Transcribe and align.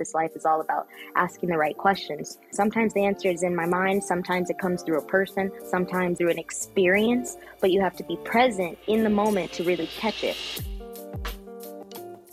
this 0.00 0.14
life 0.14 0.32
is 0.34 0.44
all 0.44 0.60
about 0.60 0.88
asking 1.14 1.50
the 1.50 1.56
right 1.56 1.76
questions. 1.76 2.38
Sometimes 2.50 2.92
the 2.94 3.04
answer 3.04 3.28
is 3.28 3.44
in 3.44 3.54
my 3.54 3.66
mind, 3.66 4.02
sometimes 4.02 4.50
it 4.50 4.58
comes 4.58 4.82
through 4.82 4.98
a 4.98 5.04
person, 5.04 5.52
sometimes 5.64 6.18
through 6.18 6.30
an 6.30 6.38
experience, 6.40 7.36
but 7.60 7.70
you 7.70 7.80
have 7.80 7.94
to 7.96 8.02
be 8.02 8.16
present 8.24 8.76
in 8.88 9.04
the 9.04 9.10
moment 9.10 9.52
to 9.52 9.62
really 9.62 9.86
catch 9.86 10.24
it. 10.24 10.36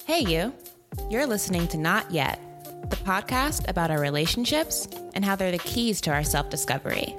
Hey, 0.05 0.21
you. 0.21 0.53
You're 1.11 1.27
listening 1.27 1.67
to 1.67 1.77
Not 1.77 2.09
Yet, 2.09 2.39
the 2.89 2.95
podcast 2.95 3.67
about 3.69 3.91
our 3.91 3.99
relationships 3.99 4.87
and 5.13 5.23
how 5.23 5.35
they're 5.35 5.51
the 5.51 5.59
keys 5.59 6.01
to 6.01 6.11
our 6.11 6.23
self 6.23 6.49
discovery. 6.49 7.13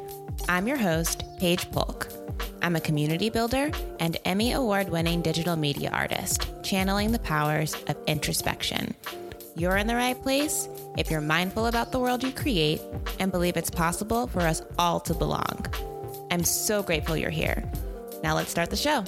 I'm 0.49 0.67
your 0.67 0.79
host, 0.79 1.23
Paige 1.39 1.71
Polk. 1.71 2.09
I'm 2.63 2.77
a 2.77 2.81
community 2.81 3.31
builder 3.31 3.71
and 4.01 4.17
Emmy 4.25 4.53
Award 4.53 4.89
winning 4.89 5.23
digital 5.23 5.57
media 5.57 5.91
artist, 5.91 6.49
channeling 6.63 7.13
the 7.13 7.19
powers 7.19 7.75
of 7.87 7.97
introspection. 8.07 8.95
You're 9.59 9.77
in 9.77 9.89
the 9.89 9.97
right 9.97 10.21
place 10.23 10.69
if 10.97 11.11
you're 11.11 11.21
mindful 11.21 11.67
about 11.67 11.91
the 11.91 11.99
world 11.99 12.23
you 12.23 12.31
create 12.31 12.81
and 13.19 13.33
believe 13.33 13.57
it's 13.57 13.71
possible 13.71 14.29
for 14.29 14.43
us 14.43 14.63
all 14.79 15.01
to 15.01 15.13
belong. 15.15 15.67
I'm 16.31 16.45
so 16.45 16.81
grateful 16.81 17.17
you're 17.17 17.29
here. 17.29 17.69
Now 18.23 18.37
let's 18.37 18.53
start 18.53 18.71
the 18.71 18.77
show. 18.77 19.05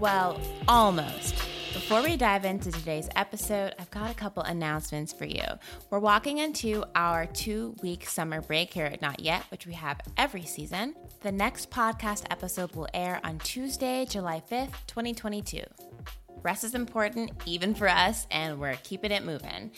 Well, 0.00 0.40
almost. 0.66 1.36
Before 1.72 2.02
we 2.02 2.16
dive 2.16 2.44
into 2.44 2.72
today's 2.72 3.08
episode, 3.14 3.74
I've 3.78 3.92
got 3.92 4.10
a 4.10 4.14
couple 4.14 4.42
announcements 4.42 5.12
for 5.12 5.24
you. 5.24 5.44
We're 5.90 6.00
walking 6.00 6.38
into 6.38 6.84
our 6.96 7.26
two 7.26 7.76
week 7.80 8.08
summer 8.08 8.40
break 8.40 8.72
here 8.72 8.86
at 8.86 9.00
Not 9.00 9.20
Yet, 9.20 9.44
which 9.52 9.68
we 9.68 9.74
have 9.74 10.00
every 10.16 10.44
season. 10.44 10.96
The 11.20 11.30
next 11.30 11.70
podcast 11.70 12.24
episode 12.28 12.74
will 12.74 12.88
air 12.92 13.20
on 13.22 13.38
Tuesday, 13.38 14.04
July 14.04 14.42
5th, 14.50 14.72
2022. 14.88 15.62
Rest 16.42 16.64
is 16.64 16.74
important, 16.74 17.32
even 17.46 17.74
for 17.74 17.88
us, 17.88 18.26
and 18.30 18.58
we're 18.58 18.76
keeping 18.76 19.10
it 19.10 19.24
moving. 19.24 19.72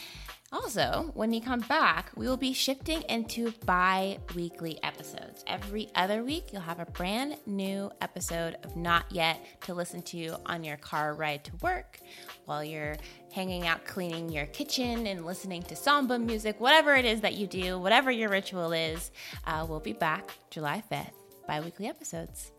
Also, 0.52 1.12
when 1.14 1.32
you 1.32 1.40
come 1.40 1.60
back, 1.60 2.10
we 2.16 2.26
will 2.26 2.36
be 2.36 2.52
shifting 2.52 3.02
into 3.02 3.52
bi 3.66 4.18
weekly 4.34 4.82
episodes. 4.82 5.44
Every 5.46 5.88
other 5.94 6.24
week, 6.24 6.52
you'll 6.52 6.62
have 6.62 6.80
a 6.80 6.86
brand 6.86 7.36
new 7.46 7.88
episode 8.00 8.56
of 8.64 8.76
Not 8.76 9.04
Yet 9.10 9.40
to 9.62 9.74
listen 9.74 10.02
to 10.02 10.36
on 10.46 10.64
your 10.64 10.76
car 10.76 11.14
ride 11.14 11.44
to 11.44 11.52
work, 11.62 12.00
while 12.46 12.64
you're 12.64 12.96
hanging 13.32 13.68
out 13.68 13.84
cleaning 13.84 14.28
your 14.28 14.46
kitchen 14.46 15.06
and 15.06 15.24
listening 15.24 15.62
to 15.64 15.76
samba 15.76 16.18
music, 16.18 16.60
whatever 16.60 16.96
it 16.96 17.04
is 17.04 17.20
that 17.20 17.34
you 17.34 17.46
do, 17.46 17.78
whatever 17.78 18.10
your 18.10 18.28
ritual 18.28 18.72
is. 18.72 19.12
Uh, 19.46 19.64
we'll 19.68 19.78
be 19.78 19.92
back 19.92 20.32
July 20.50 20.82
5th, 20.90 21.12
bi 21.46 21.60
weekly 21.60 21.86
episodes. 21.86 22.50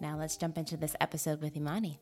Now, 0.00 0.16
let's 0.16 0.38
jump 0.38 0.56
into 0.56 0.78
this 0.78 0.96
episode 0.98 1.42
with 1.42 1.54
Yemane. 1.54 1.98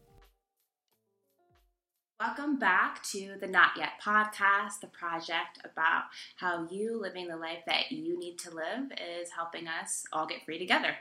Welcome 2.21 2.59
back 2.59 3.03
to 3.05 3.37
the 3.41 3.47
Not 3.47 3.71
Yet 3.79 3.93
podcast, 4.05 4.81
the 4.83 4.89
project 4.89 5.59
about 5.65 6.03
how 6.37 6.69
you 6.71 7.01
living 7.01 7.29
the 7.29 7.37
life 7.39 7.61
that 7.67 7.91
you 7.91 8.19
need 8.19 8.39
to 8.41 8.51
live 8.51 8.93
is 8.93 9.31
helping 9.31 9.67
us 9.67 10.05
all 10.13 10.27
get 10.27 10.45
free 10.45 10.59
together. 10.59 10.95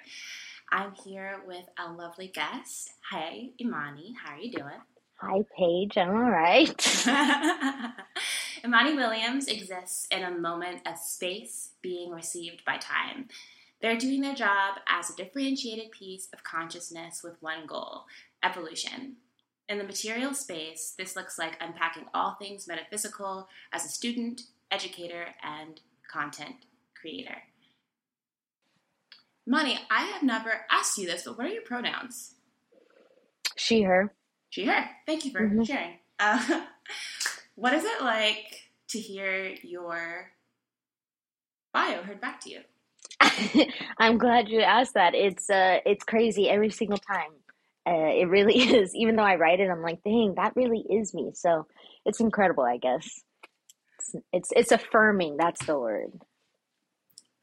I'm 0.71 0.93
here 0.93 1.41
with 1.45 1.65
a 1.77 1.91
lovely 1.91 2.29
guest. 2.29 2.91
Hey, 3.11 3.51
Yemane, 3.61 4.13
how 4.23 4.35
are 4.35 4.39
you 4.39 4.49
doing? 4.49 4.79
Hi, 5.15 5.43
Paige. 5.57 5.97
I'm 5.97 6.15
all 6.15 6.31
right. 6.31 6.77
Yemane 8.63 8.95
Williams 8.95 9.47
exists 9.47 10.07
in 10.11 10.23
a 10.23 10.31
moment 10.31 10.87
of 10.87 10.97
space 10.97 11.71
being 11.81 12.11
received 12.11 12.63
by 12.63 12.77
time. 12.77 13.27
They're 13.81 13.97
doing 13.97 14.21
their 14.21 14.35
job 14.35 14.75
as 14.87 15.09
a 15.09 15.17
differentiated 15.17 15.91
piece 15.91 16.29
of 16.31 16.45
consciousness 16.45 17.23
with 17.23 17.35
one 17.41 17.65
goal 17.67 18.05
evolution. 18.41 19.17
In 19.69 19.77
the 19.77 19.83
material 19.83 20.33
space, 20.33 20.95
this 20.97 21.15
looks 21.15 21.37
like 21.37 21.55
unpacking 21.61 22.05
all 22.11 22.35
things 22.39 22.67
metaphysical 22.67 23.47
as 23.71 23.85
a 23.85 23.87
student, 23.87 24.41
educator, 24.71 25.27
and 25.43 25.79
content 26.11 26.55
creator. 26.99 27.37
Money, 29.45 29.79
I 29.91 30.05
have 30.05 30.23
never 30.23 30.61
asked 30.71 30.97
you 30.97 31.05
this, 31.05 31.23
but 31.23 31.37
what 31.37 31.45
are 31.45 31.51
your 31.51 31.61
pronouns? 31.61 32.33
She, 33.57 33.83
her. 33.83 34.11
She, 34.49 34.65
her. 34.65 34.89
Thank 35.05 35.23
you 35.23 35.31
for 35.31 35.41
mm-hmm. 35.41 35.61
sharing. 35.61 35.99
Uh, 36.17 36.65
what 37.55 37.73
is 37.73 37.83
it 37.83 38.01
like 38.01 38.71
to 38.87 38.99
hear 38.99 39.55
your 39.61 40.31
bio 41.73 42.01
heard 42.01 42.19
back 42.19 42.41
to 42.41 42.49
you? 42.49 42.61
I'm 43.99 44.17
glad 44.17 44.49
you 44.49 44.61
asked 44.61 44.95
that. 44.95 45.13
It's 45.13 45.47
uh, 45.47 45.79
it's 45.85 46.03
crazy 46.03 46.49
every 46.49 46.71
single 46.71 46.97
time 46.97 47.31
uh, 47.87 48.11
it 48.13 48.27
really 48.29 48.57
is. 48.75 48.95
Even 48.95 49.15
though 49.15 49.23
I 49.23 49.35
write 49.35 49.59
it, 49.59 49.69
I'm 49.69 49.81
like, 49.81 50.03
dang, 50.03 50.35
that 50.35 50.55
really 50.55 50.85
is 50.89 51.13
me. 51.13 51.31
So 51.33 51.67
it's 52.05 52.19
incredible, 52.19 52.63
I 52.63 52.77
guess. 52.77 53.07
It's 53.97 54.15
it's, 54.31 54.51
it's 54.55 54.71
affirming. 54.71 55.37
That's 55.37 55.65
the 55.65 55.77
word. 55.77 56.21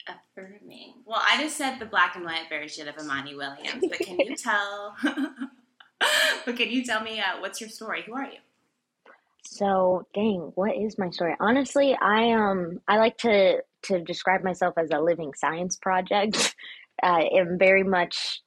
Affirming. 0.07 0.95
Well, 1.05 1.23
I 1.25 1.43
just 1.43 1.57
said 1.57 1.79
the 1.79 1.87
black 1.87 2.17
and 2.17 2.25
white 2.25 2.49
version 2.49 2.89
of 2.89 2.97
Yemane 2.97 3.37
Williams, 3.37 3.85
but 3.89 3.99
can 3.99 4.21
you 4.21 4.37
tell? 4.39 4.97
but 6.45 6.57
can 6.57 6.71
you 6.71 6.85
tell 6.85 7.03
me 7.03 7.21
uh, 7.21 7.41
what's 7.41 7.61
your 7.61 7.71
story? 7.71 8.03
Who 8.07 8.15
are 8.15 8.25
you? 8.25 8.39
So, 9.49 10.07
dang, 10.15 10.53
what 10.55 10.77
is 10.77 10.99
my 10.99 11.11
story? 11.11 11.35
Honestly, 11.41 11.97
I 12.01 12.33
um 12.33 12.81
I 12.89 12.99
like 12.99 13.17
to 13.19 13.63
to 13.85 14.01
describe 14.01 14.43
myself 14.43 14.75
as 14.77 14.91
a 14.91 15.01
living 15.01 15.33
science 15.35 15.77
project. 15.77 16.55
I 17.03 17.29
am 17.37 17.59
very 17.59 17.83
much 17.83 18.43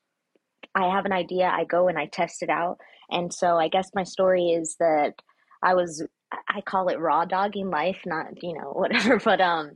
I 0.76 0.88
have 0.94 1.06
an 1.06 1.12
idea, 1.12 1.46
I 1.48 1.64
go 1.66 1.88
and 1.88 1.98
I 1.98 2.08
test 2.08 2.44
it 2.44 2.50
out. 2.50 2.78
And 3.10 3.34
so 3.34 3.58
I 3.58 3.68
guess 3.68 3.90
my 3.96 4.04
story 4.04 4.50
is 4.50 4.76
that 4.80 5.14
I 5.64 5.74
was 5.74 6.06
I 6.48 6.62
call 6.62 6.90
it 6.90 7.00
raw 7.00 7.26
dogging 7.26 7.70
life, 7.70 8.02
not, 8.06 8.26
you 8.42 8.54
know, 8.54 8.72
whatever, 8.74 9.20
but 9.20 9.42
um 9.42 9.72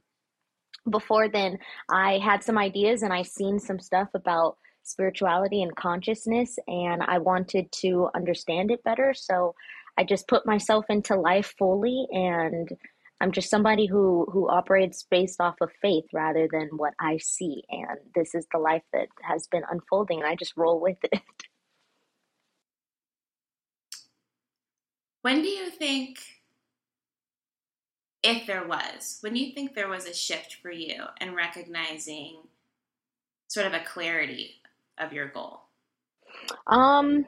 before 0.90 1.30
then 1.30 1.58
I 1.90 2.20
had 2.20 2.44
some 2.44 2.58
ideas 2.58 3.04
and 3.04 3.14
I 3.14 3.22
seen 3.24 3.60
some 3.60 3.80
stuff 3.80 4.10
about 4.14 4.58
spirituality 4.84 5.64
and 5.64 5.76
consciousness 5.76 6.58
and 6.68 7.02
I 7.02 7.20
wanted 7.20 7.72
to 7.82 8.10
understand 8.14 8.70
it 8.70 8.84
better. 8.84 9.14
So 9.16 9.56
I 9.98 10.04
just 10.04 10.28
put 10.28 10.46
myself 10.46 10.86
into 10.90 11.16
life 11.16 11.54
fully 11.58 12.06
and 12.12 12.70
I'm 13.24 13.32
just 13.32 13.50
somebody 13.50 13.86
who 13.86 14.28
who 14.34 14.50
operates 14.50 15.06
based 15.10 15.40
off 15.40 15.56
of 15.62 15.72
faith 15.82 16.04
rather 16.12 16.46
than 16.52 16.68
what 16.76 16.94
I 17.00 17.18
see 17.18 17.64
and 17.70 17.98
this 18.14 18.36
is 18.36 18.46
the 18.52 18.60
life 18.60 18.84
that 18.92 19.08
has 19.22 19.48
been 19.48 19.64
unfolding 19.72 20.20
and 20.20 20.28
I 20.28 20.36
just 20.36 20.58
roll 20.58 20.80
with 20.82 20.98
it. 21.04 21.22
When 25.22 25.42
do 25.42 25.48
you 25.48 25.70
think 25.70 26.20
if 28.24 28.46
there 28.46 28.68
was, 28.68 29.20
when 29.22 29.34
do 29.34 29.40
you 29.40 29.54
think 29.54 29.74
there 29.74 29.88
was 29.88 30.06
a 30.06 30.14
shift 30.14 30.58
for 30.62 30.70
you 30.70 31.04
in 31.22 31.34
recognizing 31.34 32.40
sort 33.48 33.66
of 33.66 33.72
a 33.72 33.86
clarity 33.86 34.56
of 34.98 35.14
your 35.14 35.30
goal? 35.30 35.62
Um 36.68 37.26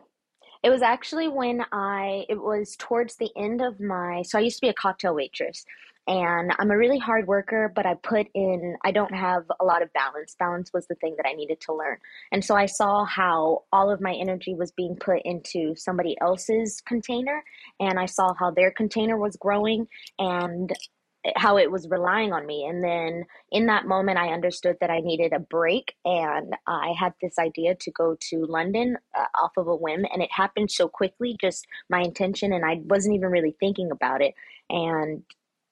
it 0.66 0.72
was 0.72 0.82
actually 0.82 1.28
when 1.28 1.64
I, 1.72 2.26
it 2.28 2.42
was 2.42 2.76
towards 2.76 3.18
the 3.18 3.30
end 3.38 3.62
of 3.62 3.80
my, 3.80 4.24
so 4.24 4.40
I 4.40 4.42
used 4.42 4.58
to 4.58 4.62
be 4.62 4.70
a 4.70 4.74
cocktail 4.74 5.14
waitress 5.14 5.64
and 6.08 6.52
I'm 6.58 6.72
a 6.72 6.78
really 6.78 6.98
hard 6.98 7.28
worker, 7.28 7.72
but 7.76 7.86
I 7.86 7.94
put 7.94 8.26
in, 8.34 8.76
I 8.84 8.92
don't 8.92 9.14
have 9.14 9.44
a 9.60 9.64
lot 9.64 9.84
of 9.84 9.94
balance. 9.94 10.36
Balance 10.40 10.74
was 10.74 10.88
the 10.88 10.96
thing 10.96 11.18
that 11.18 11.28
I 11.28 11.34
needed 11.34 11.62
to 11.62 11.74
learn. 11.74 11.98
And 12.32 12.44
so 12.44 12.56
I 12.56 12.66
saw 12.66 13.06
how 13.06 13.66
all 13.72 13.92
of 13.92 14.02
my 14.02 14.16
energy 14.16 14.56
was 14.56 14.72
being 14.72 14.96
put 14.96 15.22
into 15.24 15.76
somebody 15.76 16.18
else's 16.20 16.82
container 16.82 17.44
and 17.80 18.00
I 18.00 18.08
saw 18.08 18.34
how 18.34 18.50
their 18.50 18.72
container 18.72 19.18
was 19.18 19.36
growing 19.36 19.88
and 20.18 20.74
how 21.36 21.58
it 21.58 21.72
was 21.72 21.88
relying 21.90 22.34
on 22.34 22.46
me. 22.46 22.66
And 22.66 22.84
then 22.84 23.26
in 23.52 23.66
that 23.68 23.88
moment, 23.88 24.18
I 24.18 24.34
understood 24.34 24.78
that 24.82 24.90
I 24.90 25.00
needed 25.00 25.34
a 25.34 25.40
break. 25.40 25.96
And 26.06 26.56
I 26.68 26.94
had 26.98 27.14
this 27.22 27.40
idea 27.40 27.76
to 27.76 27.92
go 27.92 28.16
to 28.30 28.46
London 28.46 28.98
uh, 29.18 29.26
off 29.36 29.52
of 29.58 29.68
a 29.68 29.76
whim. 29.76 30.06
And 30.12 30.22
it 30.22 30.32
happened 30.32 30.72
so 30.72 30.88
quickly, 30.88 31.36
just 31.40 31.66
my 31.90 32.02
intention. 32.02 32.54
And 32.54 32.66
I 32.66 32.82
wasn't 32.84 33.16
even 33.16 33.30
really 33.30 33.56
thinking 33.60 33.90
about 33.92 34.22
it. 34.22 34.34
And 34.70 35.24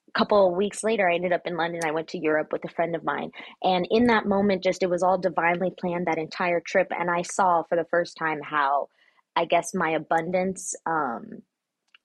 a 0.08 0.18
couple 0.18 0.48
of 0.48 0.58
weeks 0.58 0.84
later, 0.84 1.10
I 1.10 1.16
ended 1.16 1.34
up 1.34 1.46
in 1.46 1.58
London. 1.58 1.82
I 1.86 1.92
went 1.92 2.08
to 2.10 2.20
Europe 2.20 2.52
with 2.52 2.64
a 2.66 2.74
friend 2.74 2.96
of 2.96 3.04
mine. 3.04 3.32
And 3.64 3.88
in 3.92 4.08
that 4.08 4.26
moment, 4.26 4.64
just 4.64 4.84
it 4.84 4.90
was 4.90 5.04
all 5.04 5.18
divinely 5.18 5.72
planned 5.80 6.08
that 6.08 6.18
entire 6.18 6.62
trip. 6.62 6.88
And 6.92 7.10
I 7.10 7.22
saw 7.22 7.64
for 7.64 7.76
the 7.76 7.88
first 7.90 8.18
time 8.18 8.42
how 8.42 8.90
I 9.36 9.46
guess 9.46 9.74
my 9.74 9.90
abundance 9.90 10.76
um, 10.86 11.42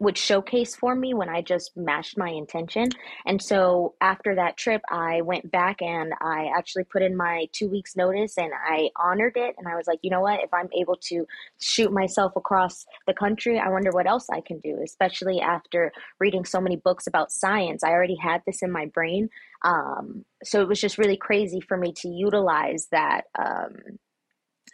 would 0.01 0.17
showcase 0.17 0.77
for 0.77 0.95
me 0.95 1.13
when 1.13 1.29
I 1.29 1.43
just 1.43 1.77
matched 1.77 2.17
my 2.17 2.29
intention. 2.29 2.91
And 3.27 3.43
so 3.43 3.95
after 4.01 4.37
that 4.37 4.57
trip, 4.57 4.81
I 4.91 5.23
went 5.23 5.51
back 5.51 5.83
and 5.83 6.13
I 6.21 6.51
actually 6.57 6.85
put 6.85 7.03
in 7.03 7.17
my 7.17 7.47
two 7.53 7.69
weeks 7.69 7.97
notice 7.97 8.39
and 8.39 8.53
I 8.55 8.91
honored 8.97 9.37
it. 9.37 9.57
And 9.59 9.67
I 9.67 9.75
was 9.75 9.87
like, 9.89 9.99
you 10.03 10.11
know 10.11 10.21
what? 10.21 10.41
If 10.43 10.55
I'm 10.55 10.69
able 10.79 10.97
to 11.09 11.27
shoot 11.61 11.93
myself 11.93 12.37
across 12.37 12.87
the 13.07 13.15
country, 13.15 13.59
I 13.59 13.71
wonder 13.71 13.91
what 13.91 14.07
else 14.07 14.27
I 14.31 14.41
can 14.41 14.61
do, 14.61 14.79
especially 14.85 15.41
after 15.41 15.93
reading 16.21 16.45
so 16.45 16.61
many 16.61 16.77
books 16.77 17.09
about 17.09 17.33
science. 17.33 17.83
I 17.83 17.91
already 17.91 18.17
had 18.17 18.43
this 18.47 18.63
in 18.63 18.71
my 18.71 18.87
brain. 18.87 19.29
Um, 19.63 20.25
so 20.45 20.63
it 20.63 20.69
was 20.69 20.81
just 20.81 20.99
really 20.99 21.17
crazy 21.17 21.61
for 21.61 21.77
me 21.77 21.93
to 21.99 22.09
utilize 22.09 22.87
that. 22.93 23.23
Um, 23.37 23.99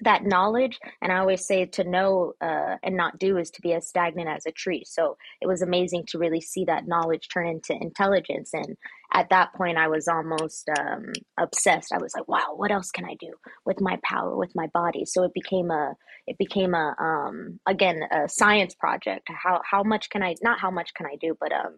that 0.01 0.25
knowledge 0.25 0.79
and 1.03 1.13
i 1.13 1.19
always 1.19 1.47
say 1.47 1.67
to 1.67 1.85
know 1.85 2.35
uh, 2.41 2.77
and 2.83 2.97
not 2.97 3.19
do 3.19 3.37
is 3.39 3.51
to 3.51 3.61
be 3.63 3.73
as 3.73 3.87
stagnant 3.87 4.29
as 4.29 4.47
a 4.47 4.53
tree. 4.53 4.85
So 4.87 5.17
it 5.41 5.47
was 5.47 5.63
amazing 5.63 6.05
to 6.09 6.19
really 6.19 6.41
see 6.41 6.65
that 6.67 6.87
knowledge 6.87 7.29
turn 7.29 7.47
into 7.47 7.75
intelligence 7.81 8.51
and 8.53 8.77
at 9.13 9.31
that 9.31 9.53
point 9.55 9.79
i 9.79 9.89
was 9.89 10.09
almost 10.09 10.69
um, 10.79 11.13
obsessed. 11.39 11.93
I 11.93 11.99
was 11.99 12.15
like 12.15 12.29
wow 12.29 12.55
what 12.57 12.71
else 12.71 12.91
can 12.91 13.05
i 13.05 13.15
do 13.21 13.33
with 13.65 13.81
my 13.81 13.99
power 14.03 14.37
with 14.37 14.55
my 14.55 14.67
body? 14.69 15.05
So 15.05 15.25
it 15.25 15.35
became 15.35 15.71
a 15.71 15.95
it 16.27 16.39
became 16.39 16.75
a 16.75 16.95
um, 16.99 17.61
again 17.67 18.03
a 18.11 18.29
science 18.29 18.75
project. 18.75 19.29
How 19.29 19.61
how 19.69 19.83
much 19.83 20.11
can 20.11 20.23
i 20.23 20.35
not 20.43 20.61
how 20.61 20.71
much 20.71 20.95
can 20.95 21.07
i 21.07 21.17
do 21.21 21.37
but 21.39 21.53
um 21.53 21.77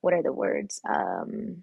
what 0.00 0.14
are 0.14 0.22
the 0.22 0.32
words? 0.32 0.80
Um 0.88 1.62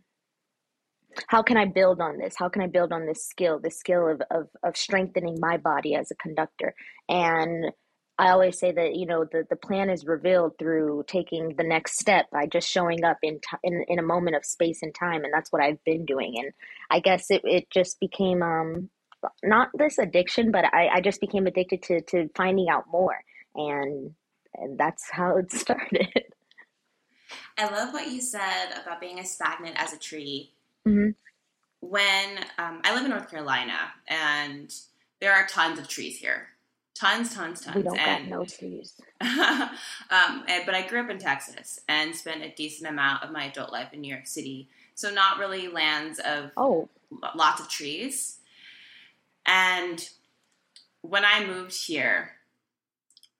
how 1.27 1.41
can 1.41 1.57
I 1.57 1.65
build 1.65 2.01
on 2.01 2.17
this? 2.17 2.35
How 2.37 2.49
can 2.49 2.61
I 2.61 2.67
build 2.67 2.91
on 2.91 3.05
this 3.05 3.25
skill, 3.25 3.59
this 3.59 3.79
skill 3.79 4.07
of, 4.07 4.21
of, 4.31 4.47
of 4.63 4.77
strengthening 4.77 5.37
my 5.39 5.57
body 5.57 5.95
as 5.95 6.11
a 6.11 6.15
conductor? 6.15 6.73
And 7.09 7.71
I 8.19 8.29
always 8.29 8.59
say 8.59 8.71
that, 8.71 8.95
you 8.95 9.07
know, 9.07 9.25
the, 9.31 9.45
the 9.49 9.55
plan 9.55 9.89
is 9.89 10.05
revealed 10.05 10.53
through 10.59 11.05
taking 11.07 11.55
the 11.57 11.63
next 11.63 11.99
step 11.99 12.27
by 12.31 12.45
just 12.45 12.69
showing 12.69 13.03
up 13.03 13.17
in, 13.23 13.35
t- 13.35 13.57
in, 13.63 13.83
in 13.87 13.99
a 13.99 14.03
moment 14.03 14.35
of 14.35 14.45
space 14.45 14.83
and 14.83 14.93
time. 14.93 15.23
And 15.23 15.33
that's 15.33 15.51
what 15.51 15.63
I've 15.63 15.83
been 15.83 16.05
doing. 16.05 16.35
And 16.37 16.51
I 16.91 16.99
guess 16.99 17.31
it, 17.31 17.41
it 17.43 17.69
just 17.71 17.99
became, 17.99 18.43
um, 18.43 18.89
not 19.43 19.69
this 19.73 19.97
addiction, 19.97 20.51
but 20.51 20.65
I, 20.73 20.89
I 20.95 21.01
just 21.01 21.21
became 21.21 21.47
addicted 21.47 21.81
to, 21.83 22.01
to 22.01 22.29
finding 22.35 22.69
out 22.69 22.85
more. 22.91 23.19
And, 23.55 24.11
and 24.55 24.77
that's 24.77 25.09
how 25.09 25.37
it 25.37 25.51
started. 25.59 26.07
I 27.57 27.69
love 27.69 27.93
what 27.93 28.11
you 28.11 28.21
said 28.21 28.73
about 28.79 29.01
being 29.01 29.19
as 29.19 29.31
stagnant 29.31 29.75
as 29.81 29.91
a 29.93 29.97
tree 29.97 30.53
Mm-hmm. 30.87 31.09
When 31.81 32.37
um, 32.57 32.81
I 32.83 32.93
live 32.93 33.03
in 33.03 33.11
North 33.11 33.29
Carolina, 33.29 33.77
and 34.07 34.73
there 35.19 35.33
are 35.33 35.45
tons 35.47 35.79
of 35.79 35.87
trees 35.87 36.17
here, 36.17 36.47
tons, 36.95 37.33
tons, 37.33 37.61
tons. 37.61 37.75
We 37.75 37.83
don't 37.83 37.97
and, 37.97 38.29
got 38.29 38.37
no 38.37 38.45
trees. 38.45 38.99
um, 39.21 40.43
and, 40.47 40.65
but 40.65 40.75
I 40.75 40.87
grew 40.87 41.01
up 41.01 41.09
in 41.09 41.17
Texas 41.17 41.79
and 41.87 42.15
spent 42.15 42.43
a 42.43 42.53
decent 42.55 42.89
amount 42.89 43.23
of 43.23 43.31
my 43.31 43.45
adult 43.45 43.71
life 43.71 43.93
in 43.93 44.01
New 44.01 44.13
York 44.13 44.27
City, 44.27 44.69
so 44.95 45.11
not 45.11 45.39
really 45.39 45.67
lands 45.67 46.19
of 46.19 46.51
oh 46.57 46.89
lots 47.35 47.61
of 47.61 47.69
trees. 47.69 48.39
And 49.45 50.07
when 51.01 51.25
I 51.25 51.45
moved 51.45 51.75
here, 51.75 52.31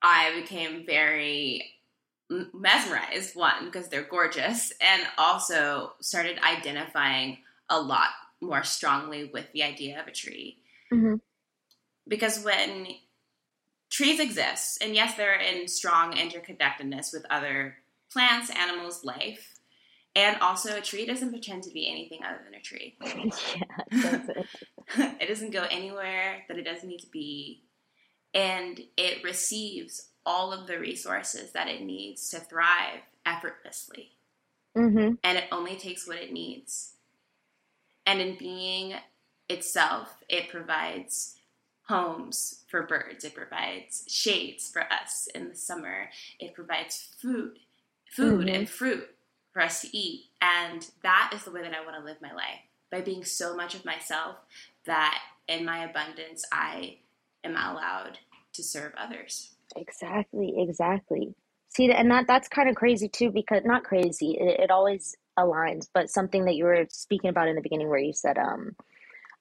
I 0.02 0.38
became 0.40 0.86
very 0.86 1.74
mesmerized 2.54 3.36
one 3.36 3.66
because 3.66 3.90
they're 3.90 4.04
gorgeous 4.04 4.72
and 4.82 5.04
also 5.18 5.94
started 6.02 6.38
identifying 6.40 7.38
a 7.70 7.80
lot 7.80 8.10
more 8.42 8.64
strongly 8.64 9.30
with 9.34 9.52
the 9.54 9.64
idea 9.64 10.00
of 10.00 10.08
a 10.08 10.12
tree 10.12 10.58
mm-hmm. 10.92 11.16
because 12.08 12.44
when 12.44 12.88
trees 13.90 14.20
exist 14.20 14.84
and 14.84 14.96
yes 14.96 15.16
they're 15.16 15.40
in 15.40 15.68
strong 15.68 16.14
interconnectedness 16.14 17.14
with 17.14 17.26
other 17.30 17.76
plants 18.12 18.50
animals 18.50 19.04
life 19.04 19.54
and 20.16 20.38
also 20.42 20.76
a 20.78 20.82
tree 20.82 21.06
doesn't 21.06 21.32
pretend 21.32 21.64
to 21.64 21.72
be 21.72 21.90
anything 21.90 22.20
other 22.24 22.42
than 22.44 22.54
a 22.54 22.62
tree 22.62 22.96
yeah 23.02 23.32
it 23.92 24.04
doesn't. 24.04 24.38
it 25.22 25.28
doesn't 25.28 25.52
go 25.52 25.66
anywhere 25.72 26.44
that 26.48 26.58
it 26.58 26.64
doesn't 26.64 26.90
need 26.90 27.00
to 27.00 27.10
be 27.12 27.64
and 28.34 28.82
it 28.98 29.24
receives 29.24 30.10
all 30.26 30.54
of 30.54 30.68
the 30.68 30.80
resources 30.80 31.52
that 31.52 31.68
it 31.68 31.82
needs 31.82 32.30
to 32.30 32.40
thrive 32.40 33.02
effortlessly. 33.26 34.12
Mm-hmm. 34.78 35.16
And 35.24 35.38
it 35.38 35.46
only 35.52 35.76
takes 35.76 36.08
what 36.08 36.18
it 36.18 36.32
needs. 36.32 36.94
And 38.06 38.20
in 38.20 38.38
being 38.38 38.96
itself, 39.50 40.24
it 40.30 40.50
provides 40.50 41.36
homes 41.88 42.64
for 42.68 42.84
birds, 42.84 43.24
it 43.24 43.36
provides 43.36 44.06
shades 44.08 44.70
for 44.70 44.82
us 44.92 45.28
in 45.36 45.50
the 45.50 45.56
summer, 45.56 46.10
it 46.40 46.54
provides 46.54 47.10
food, 47.20 47.60
food 48.10 48.48
mm-hmm. 48.48 48.56
and 48.56 48.70
fruit 48.70 49.10
for 49.52 49.62
us 49.62 49.82
to 49.82 49.98
eat. 49.98 50.26
And 50.42 50.90
that 51.04 51.32
is 51.34 51.44
the 51.44 51.52
way 51.52 51.62
that 51.62 51.74
I 51.74 51.84
want 51.84 51.98
to 51.98 52.04
live 52.04 52.22
my 52.22 52.34
life 52.34 52.62
by 52.92 53.02
being 53.02 53.24
so 53.24 53.56
much 53.56 53.76
of 53.76 53.86
myself 53.86 54.38
that 54.86 55.20
in 55.48 55.66
my 55.66 55.84
abundance, 55.84 56.46
I 56.52 56.98
am 57.44 57.56
allowed 57.56 58.20
to 58.54 58.64
serve 58.64 58.94
others. 58.98 59.53
Exactly, 59.76 60.54
exactly. 60.58 61.34
See, 61.70 61.92
and 61.92 62.12
that 62.12 62.28
that's 62.28 62.48
kind 62.48 62.70
of 62.70 62.76
crazy 62.76 63.10
too, 63.10 63.32
because 63.32 63.64
not 63.66 63.84
crazy. 63.84 64.38
It, 64.40 64.62
it 64.62 64.72
always 64.72 65.16
aligns, 65.40 65.88
but 65.94 66.10
something 66.10 66.46
that 66.46 66.56
you 66.56 66.66
were 66.66 66.86
speaking 66.92 67.30
about 67.30 67.48
in 67.48 67.56
the 67.56 67.62
beginning, 67.62 67.90
where 67.90 67.98
you 68.00 68.14
said, 68.14 68.38
um, 68.38 68.76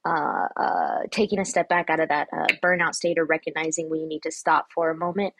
uh, 0.07 0.49
uh, 0.57 0.99
taking 1.13 1.39
a 1.39 1.45
step 1.45 1.69
back 1.69 1.91
out 1.91 2.01
of 2.01 2.09
that 2.09 2.29
uh, 2.33 2.47
burnout 2.63 2.95
state 2.95 3.19
or 3.19 3.25
recognizing 3.27 3.91
when 3.91 4.01
you 4.01 4.07
need 4.09 4.23
to 4.23 4.33
stop 4.33 4.69
for 4.75 4.91
a 4.91 4.97
moment 4.97 5.35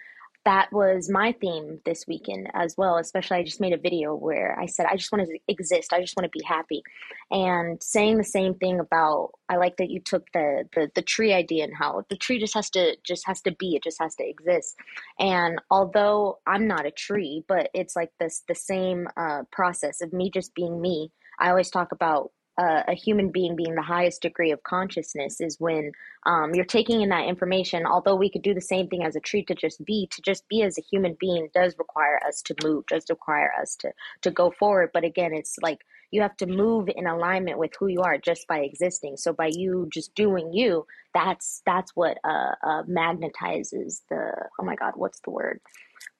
that 0.45 0.73
was 0.73 1.09
my 1.09 1.33
theme 1.41 1.81
this 1.85 2.05
weekend 2.09 2.49
as 2.55 2.75
well. 2.77 2.97
Especially, 2.97 3.39
I 3.39 3.45
just 3.45 3.61
made 3.61 3.73
a 3.73 3.79
video 3.79 4.15
where 4.15 4.59
I 4.59 4.67
said, 4.67 4.87
I 4.87 4.97
just 4.97 5.13
want 5.13 5.29
to 5.29 5.39
exist. 5.49 5.93
I 5.93 6.01
just 6.01 6.17
want 6.17 6.25
to 6.25 6.39
be 6.39 6.45
happy. 6.45 6.83
And 7.31 7.83
saying 7.83 8.19
the 8.19 8.25
same 8.25 8.55
thing 8.55 8.81
about, 8.81 9.31
I 9.49 9.57
like 9.57 9.77
that 9.77 9.91
you 9.91 10.01
took 10.01 10.27
the, 10.33 10.65
the, 10.75 10.91
the 10.95 11.03
tree 11.03 11.33
idea 11.33 11.65
and 11.65 11.77
how 11.77 12.05
the 12.11 12.17
tree 12.17 12.41
just 12.41 12.55
has 12.55 12.71
to, 12.71 12.97
just 13.05 13.27
has 13.27 13.41
to 13.43 13.53
be, 13.53 13.77
it 13.77 13.85
just 13.85 14.01
has 14.01 14.15
to 14.17 14.29
exist. 14.29 14.75
And 15.19 15.61
although 15.71 16.39
I'm 16.47 16.67
not 16.67 16.87
a 16.87 16.91
tree, 16.91 17.45
but 17.47 17.71
it's 17.75 17.95
like 17.95 18.11
this, 18.19 18.43
the 18.49 18.55
same 18.55 19.09
uh, 19.17 19.43
process 19.53 20.01
of 20.01 20.13
me 20.13 20.31
just 20.31 20.55
being 20.55 20.81
me. 20.81 21.13
I 21.39 21.51
always 21.51 21.71
talk 21.71 21.93
about 21.93 22.31
uh, 22.59 22.83
a 22.87 22.95
human 22.95 23.31
being 23.31 23.57
being 23.57 23.75
the 23.75 23.83
highest 23.83 24.23
degree 24.23 24.51
of 24.51 24.63
consciousness 24.63 25.41
is 25.41 25.59
when 25.59 25.93
um, 26.27 26.55
you're 26.55 26.65
taking 26.65 27.01
in 27.01 27.09
that 27.09 27.27
information. 27.27 27.87
Although 27.87 28.17
we 28.17 28.31
could 28.31 28.43
do 28.43 28.55
the 28.55 28.61
same 28.61 28.89
thing 28.89 29.05
as 29.05 29.17
a 29.17 29.21
tree 29.21 29.45
to 29.45 29.55
just 29.55 29.85
be, 29.85 30.09
to 30.11 30.23
just 30.23 30.47
be 30.49 30.63
as 30.63 30.77
a 30.79 30.83
human 30.83 31.17
being 31.19 31.49
does 31.55 31.75
require 31.79 32.21
us 32.27 32.43
to 32.43 32.55
move, 32.63 32.87
does 32.87 33.05
require 33.09 33.53
us 33.61 33.77
to 33.77 33.93
to 34.23 34.31
go 34.31 34.51
forward. 34.51 34.91
But 34.93 35.05
again, 35.05 35.33
it's 35.33 35.57
like 35.63 35.79
you 36.11 36.21
have 36.21 36.37
to 36.37 36.47
move 36.47 36.89
in 36.95 37.07
alignment 37.07 37.59
with 37.59 37.73
who 37.79 37.87
you 37.87 38.03
are 38.03 38.19
just 38.19 38.47
by 38.47 38.59
existing. 38.59 39.17
So 39.17 39.33
by 39.33 39.51
you 39.53 39.89
just 39.91 40.15
doing 40.15 40.53
you, 40.53 40.87
that's 41.15 41.63
that's 41.65 41.93
what 41.97 42.19
uh, 42.23 42.55
uh, 42.63 42.83
magnetizes 42.85 44.03
the. 44.11 44.33
Oh 44.61 44.65
my 44.65 44.77
God, 44.77 44.93
what's 44.97 45.21
the 45.21 45.31
word? 45.31 45.61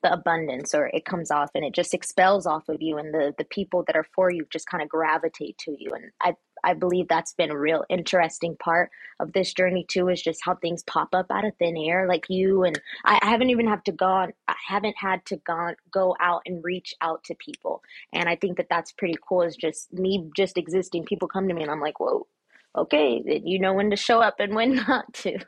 The 0.03 0.13
abundance 0.13 0.75
or 0.75 0.87
it 0.89 1.05
comes 1.05 1.31
off 1.31 1.51
and 1.55 1.65
it 1.65 1.75
just 1.75 1.95
expels 1.95 2.47
off 2.47 2.69
of 2.69 2.83
you 2.83 2.99
and 2.99 3.15
the 3.15 3.35
the 3.39 3.45
people 3.45 3.85
that 3.87 3.97
are 3.97 4.07
for 4.15 4.31
you 4.31 4.47
just 4.51 4.67
kind 4.69 4.83
of 4.83 4.89
gravitate 4.89 5.57
to 5.59 5.75
you. 5.79 5.93
And 5.95 6.11
i 6.21 6.35
i 6.65 6.75
believe 6.75 7.09
that's 7.09 7.35
been 7.35 7.51
a 7.51 7.59
real 7.59 7.85
interesting 7.89 8.57
part 8.57 8.91
of 9.21 9.33
this 9.33 9.53
journey 9.53 9.85
too 9.89 10.09
is 10.09 10.23
just 10.23 10.41
how 10.45 10.55
things 10.57 10.83
pop 10.85 11.09
up 11.15 11.27
out 11.31 11.45
of 11.45 11.55
thin 11.59 11.77
air 11.77 12.07
like 12.09 12.27
you 12.29 12.65
and 12.65 12.81
i, 13.05 13.19
I 13.23 13.29
haven't 13.29 13.51
even 13.51 13.67
have 13.69 13.85
to 13.85 13.93
go 13.93 14.07
on, 14.07 14.33
i 14.49 14.55
haven't 14.69 14.97
had 14.99 15.25
to 15.27 15.37
go, 15.39 15.75
go 15.91 16.17
out 16.21 16.43
and 16.47 16.63
reach 16.65 16.95
out 17.01 17.25
to 17.25 17.35
people. 17.35 17.83
And 18.13 18.29
i 18.29 18.37
think 18.37 18.57
that 18.59 18.69
that's 18.71 18.93
pretty 18.93 19.17
cool 19.27 19.43
is 19.43 19.57
just 19.57 19.93
me 19.93 20.31
just 20.37 20.59
existing 20.59 21.05
people 21.05 21.29
come 21.29 21.49
to 21.49 21.55
me 21.55 21.63
and 21.63 21.71
i'm 21.71 21.81
like 21.81 22.01
whoa 22.01 22.27
okay 22.77 23.23
you 23.45 23.59
know 23.59 23.73
when 23.75 23.91
to 23.91 23.97
show 23.97 24.21
up 24.21 24.37
and 24.39 24.55
when 24.55 24.75
not 24.89 25.13
to. 25.15 25.39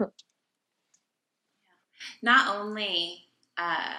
Not 2.23 2.57
only 2.57 3.29
uh 3.57 3.95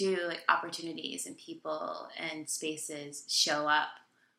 do 0.00 0.18
like 0.26 0.42
opportunities 0.48 1.26
and 1.26 1.36
people 1.36 2.08
and 2.18 2.48
spaces 2.48 3.24
show 3.28 3.68
up 3.68 3.88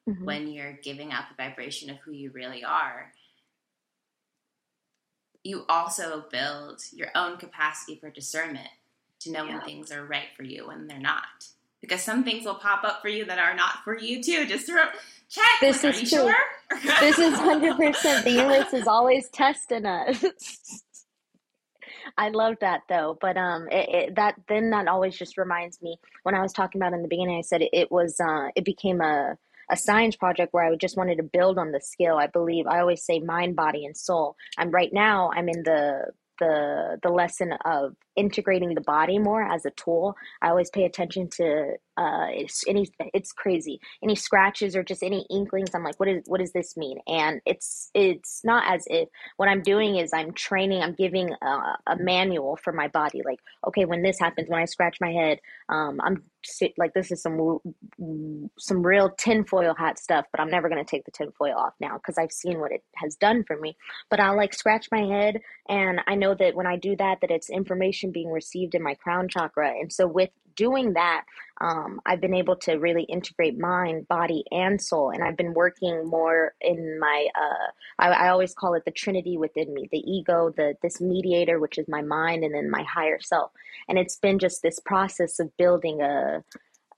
mm-hmm. 0.10 0.26
when 0.26 0.48
you're 0.48 0.80
giving 0.82 1.12
out 1.12 1.26
the 1.30 1.44
vibration 1.44 1.92
of 1.92 1.98
who 1.98 2.12
you 2.12 2.32
really 2.32 2.64
are 2.64 3.14
you 5.44 5.64
also 5.70 6.26
build 6.32 6.82
your 6.92 7.10
own 7.14 7.38
capacity 7.38 7.96
for 7.96 8.10
discernment 8.10 8.70
to 9.20 9.32
know 9.32 9.44
yeah. 9.44 9.58
when 9.58 9.66
things 9.66 9.92
are 9.92 10.04
right 10.04 10.30
for 10.36 10.44
you 10.44 10.68
when 10.68 10.88
they're 10.88 11.00
not 11.00 11.48
because 11.80 12.02
some 12.02 12.24
things 12.24 12.44
will 12.44 12.56
pop 12.56 12.84
up 12.84 13.00
for 13.04 13.08
you 13.08 13.24
that 13.26 13.38
are 13.38 13.56
not 13.56 13.84
for 13.84 13.98
you 13.98 14.22
too 14.22 14.48
just 14.48 14.66
to 14.66 14.74
check 15.30 15.46
this 15.62 15.84
like, 15.84 15.94
is 15.94 16.10
true 16.10 16.20
sure? 16.22 16.36
this 17.02 17.20
is 17.20 17.34
100% 17.38 18.24
the 18.24 18.32
universe 18.32 18.74
is 18.74 18.88
always 18.88 19.30
testing 19.30 19.86
us 19.86 20.26
I 22.18 22.30
love 22.30 22.56
that 22.62 22.82
though. 22.90 23.18
But 23.20 23.38
um, 23.38 23.68
it, 23.72 23.90
it, 23.90 24.16
that 24.16 24.36
then 24.48 24.70
that 24.72 24.88
always 24.88 25.18
just 25.18 25.38
reminds 25.38 25.82
me 25.82 25.98
when 26.24 26.36
I 26.36 26.42
was 26.42 26.54
talking 26.54 26.82
about 26.82 26.94
in 26.94 27.02
the 27.02 27.08
beginning. 27.08 27.38
I 27.38 27.42
said 27.42 27.62
it, 27.62 27.70
it 27.74 27.92
was 27.92 28.20
uh, 28.20 28.48
it 28.56 28.66
became 28.66 29.02
a 29.02 29.38
a 29.70 29.78
science 29.78 30.18
project 30.18 30.54
where 30.54 30.66
I 30.66 30.76
just 30.76 30.98
wanted 30.98 31.18
to 31.18 31.24
build 31.24 31.58
on 31.58 31.72
the 31.72 31.80
skill. 31.80 32.18
I 32.18 32.28
believe 32.28 32.68
I 32.68 32.80
always 32.82 33.04
say 33.04 33.20
mind, 33.20 33.56
body, 33.56 33.86
and 33.86 33.96
soul. 33.96 34.36
I'm 34.58 34.70
right 34.70 34.92
now. 34.92 35.32
I'm 35.34 35.48
in 35.48 35.64
the 35.64 36.12
the 36.40 37.00
the 37.04 37.10
lesson 37.10 37.54
of 37.64 37.96
integrating 38.16 38.74
the 38.74 38.82
body 38.82 39.20
more 39.20 39.44
as 39.44 39.66
a 39.66 39.72
tool. 39.72 40.16
I 40.42 40.50
always 40.50 40.70
pay 40.70 40.84
attention 40.84 41.30
to 41.38 41.76
uh 41.98 42.28
it's 42.30 42.64
any 42.68 42.90
it's 43.14 43.32
crazy. 43.32 43.80
Any 44.04 44.16
scratches 44.16 44.76
or 44.76 44.84
just 44.84 45.04
any 45.04 45.26
inklings 45.30 45.70
i'm 45.76 45.84
like 45.84 46.00
what 46.00 46.10
is 46.10 46.24
what 46.28 46.40
does 46.40 46.54
this 46.54 46.78
mean? 46.78 47.00
And 47.08 47.42
it's 47.46 47.90
it's 47.94 48.42
not 48.44 48.74
as 48.74 48.84
if 48.88 49.10
what 49.38 49.50
i'm 49.50 49.62
doing 49.62 49.98
is 49.98 50.12
i'm 50.14 50.34
training 50.34 50.82
i'm 50.82 50.96
giving 50.96 51.32
a, 51.42 51.48
a 51.88 51.98
manual 51.98 52.58
for 52.58 52.74
my 52.74 52.88
body. 52.88 53.22
Like 53.26 53.40
okay 53.68 53.86
when 53.86 54.04
this 54.04 54.20
happens 54.20 54.50
when 54.50 54.62
i 54.62 54.66
scratch 54.66 54.98
my 55.02 55.12
head 55.12 55.40
um 55.70 56.00
i'm 56.04 56.24
like 56.78 56.94
this 56.94 57.12
is 57.12 57.22
some 57.22 57.60
some 58.60 58.84
real 58.86 59.12
tinfoil 59.12 59.76
hat 59.76 60.00
stuff 60.00 60.26
but 60.32 60.42
i'm 60.42 60.50
never 60.50 60.70
going 60.70 60.84
to 60.84 60.90
take 60.90 61.06
the 61.06 61.12
tinfoil 61.12 61.56
off 61.56 61.74
now 61.80 61.96
because 61.98 62.18
i've 62.18 62.32
seen 62.32 62.60
what 62.60 62.72
it 62.72 62.84
has 62.96 63.16
done 63.16 63.44
for 63.46 63.58
me. 63.58 63.76
But 64.10 64.20
i'll 64.20 64.38
like 64.38 64.54
scratch 64.54 64.88
my 64.92 65.02
head 65.02 65.40
and 65.70 66.02
i 66.08 66.16
know 66.16 66.36
that 66.36 66.56
when 66.56 66.68
i 66.68 66.78
do 66.78 66.96
that 66.98 67.20
that 67.22 67.32
it's 67.32 67.50
information 67.50 68.12
being 68.12 68.30
received 68.30 68.76
in 68.76 68.84
my 68.84 68.96
crown 68.96 69.28
chakra. 69.30 69.70
And 69.80 69.92
so 69.92 70.08
with 70.08 70.30
doing 70.56 70.94
that, 70.94 71.24
um, 71.62 72.02
I've 72.08 72.20
been 72.20 72.34
able 72.34 72.56
to 72.58 72.74
really 72.74 73.04
integrate 73.04 73.60
mind, 73.60 74.08
body, 74.08 74.44
and 74.52 74.82
soul. 74.82 75.12
And 75.12 75.24
I've 75.24 75.38
been 75.38 75.54
working 75.54 76.08
more 76.08 76.56
in 76.60 77.00
my, 77.00 77.28
uh, 77.36 77.72
I, 78.00 78.10
I, 78.10 78.30
always 78.30 78.56
call 78.56 78.74
it 78.74 78.84
the 78.84 78.92
trinity 78.92 79.38
within 79.38 79.72
me 79.72 79.88
the 79.92 80.00
ego, 80.00 80.52
the 80.58 80.74
this 80.82 81.00
mediator, 81.00 81.60
which 81.60 81.78
is 81.78 81.88
my 81.88 82.02
mind, 82.02 82.44
and 82.44 82.56
then 82.56 82.72
my 82.72 82.84
higher 82.84 83.20
self. 83.22 83.52
And 83.88 84.00
it's 84.00 84.16
been 84.16 84.40
just 84.40 84.64
this 84.64 84.80
process 84.80 85.40
of 85.40 85.56
building 85.56 86.02
a, 86.02 86.44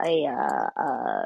a, 0.02 0.28
uh, 0.28 1.26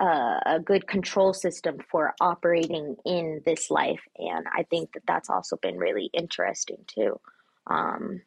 a, 0.00 0.40
a 0.46 0.60
good 0.64 0.86
control 0.86 1.34
system 1.34 1.78
for 1.90 2.14
operating 2.18 2.96
in 3.04 3.42
this 3.44 3.70
life. 3.70 4.00
And 4.16 4.46
I 4.50 4.62
think 4.62 4.94
that 4.94 5.02
that's 5.06 5.28
also 5.28 5.56
been 5.58 5.76
really 5.76 6.08
interesting 6.14 6.78
too. 6.86 7.20
Um, 7.66 8.22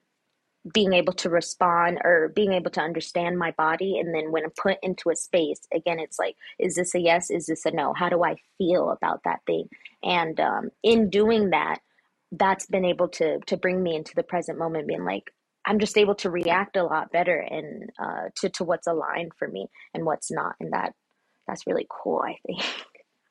being 0.74 0.94
able 0.94 1.14
to 1.14 1.30
respond 1.30 2.00
or 2.04 2.32
being 2.36 2.54
able 2.54 2.72
to 2.72 2.82
understand 2.82 3.38
my 3.38 3.52
body 3.52 4.00
and 4.00 4.14
then 4.14 4.32
when 4.32 4.44
i'm 4.44 4.52
put 4.52 4.78
into 4.84 5.10
a 5.10 5.16
space 5.16 5.62
again 5.74 6.00
it's 6.00 6.20
like 6.20 6.36
is 6.60 6.76
this 6.76 6.96
a 6.96 7.00
yes? 7.00 7.30
Is 7.30 7.46
this 7.48 7.66
a 7.66 7.72
no? 7.72 7.94
How 7.94 8.10
do 8.10 8.24
i 8.24 8.36
feel 8.58 8.92
about 8.92 9.22
that 9.26 9.42
thing? 9.46 9.70
And 10.04 10.40
um, 10.40 10.70
in 10.84 11.10
doing 11.10 11.52
that 11.52 11.80
that's 12.32 12.66
been 12.66 12.86
able 12.86 13.08
to 13.08 13.40
to 13.48 13.58
bring 13.58 13.82
me 13.82 13.96
into 13.96 14.14
the 14.16 14.24
present 14.24 14.60
moment 14.60 14.88
being 14.88 15.06
like 15.06 15.32
i'm 15.66 15.80
just 15.80 15.98
able 15.98 16.16
to 16.16 16.30
react 16.30 16.76
a 16.76 16.84
lot 16.84 17.10
better 17.12 17.40
and 17.40 17.90
uh, 18.00 18.24
to 18.36 18.50
to 18.50 18.66
what's 18.66 18.88
aligned 18.88 19.32
for 19.40 19.48
me 19.48 19.68
and 19.94 20.06
what's 20.06 20.30
not 20.30 20.56
and 20.60 20.74
that 20.74 20.94
that's 21.48 21.66
really 21.66 21.88
cool 21.90 22.22
i 22.28 22.36
think. 22.46 22.62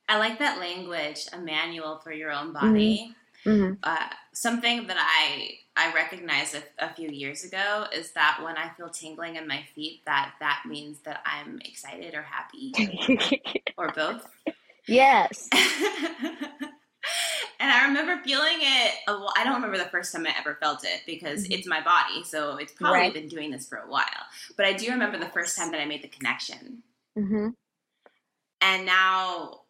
I 0.08 0.18
like 0.18 0.38
that 0.38 0.60
language 0.60 1.26
a 1.32 1.38
manual 1.38 1.98
for 1.98 2.12
your 2.12 2.30
own 2.30 2.52
body. 2.52 3.14
Mm-hmm. 3.44 3.50
Mm-hmm. 3.50 3.72
Uh, 3.82 4.08
something 4.32 4.86
that 4.86 4.96
I 4.98 5.50
I 5.76 5.92
recognized 5.92 6.54
a, 6.54 6.84
a, 6.84 6.94
few 6.94 7.10
years 7.10 7.44
ago 7.44 7.86
is 7.92 8.12
that 8.12 8.40
when 8.42 8.56
I 8.56 8.70
feel 8.76 8.88
tingling 8.88 9.36
in 9.36 9.46
my 9.46 9.62
feet, 9.74 10.02
that 10.06 10.34
that 10.40 10.62
means 10.66 11.00
that 11.00 11.22
I'm 11.26 11.60
excited 11.64 12.14
or 12.14 12.22
happy, 12.22 12.72
or 13.76 13.92
both. 13.92 14.26
Yes. 14.86 15.48
and 15.52 15.60
I 17.60 17.86
remember 17.88 18.22
feeling 18.24 18.58
it. 18.58 18.94
Well, 19.06 19.32
I 19.36 19.44
don't 19.44 19.54
remember 19.54 19.76
the 19.76 19.90
first 19.90 20.14
time 20.14 20.26
I 20.26 20.34
ever 20.38 20.56
felt 20.60 20.84
it 20.84 21.02
because 21.06 21.44
mm-hmm. 21.44 21.52
it's 21.52 21.66
my 21.66 21.82
body, 21.82 22.24
so 22.24 22.56
it's 22.56 22.72
probably 22.72 23.00
right. 23.00 23.14
been 23.14 23.28
doing 23.28 23.50
this 23.50 23.68
for 23.68 23.76
a 23.76 23.90
while. 23.90 24.04
But 24.56 24.66
I 24.66 24.72
do 24.72 24.90
remember 24.90 25.18
the 25.18 25.26
first 25.26 25.58
time 25.58 25.72
that 25.72 25.80
I 25.80 25.84
made 25.84 26.02
the 26.02 26.08
connection. 26.08 26.82
Mm-hmm. 27.18 27.48
And 28.62 28.86
now 28.86 29.60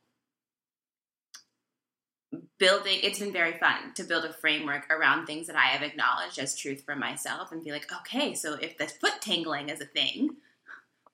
building 2.59 2.99
it's 3.03 3.19
been 3.19 3.33
very 3.33 3.59
fun 3.59 3.93
to 3.95 4.05
build 4.05 4.25
a 4.25 4.33
framework 4.33 4.91
around 4.91 5.27
things 5.27 5.47
that 5.47 5.57
I 5.57 5.67
have 5.67 5.83
acknowledged 5.83 6.39
as 6.39 6.57
truth 6.57 6.83
for 6.85 6.97
myself 6.97 7.53
and 7.53 7.63
be 7.63 7.71
like, 7.71 7.91
okay, 8.01 8.35
so 8.35 8.55
if 8.55 8.79
the 8.79 8.87
foot 8.87 9.21
tingling 9.21 9.69
is 9.69 9.81
a 9.81 9.87
thing, 9.87 10.31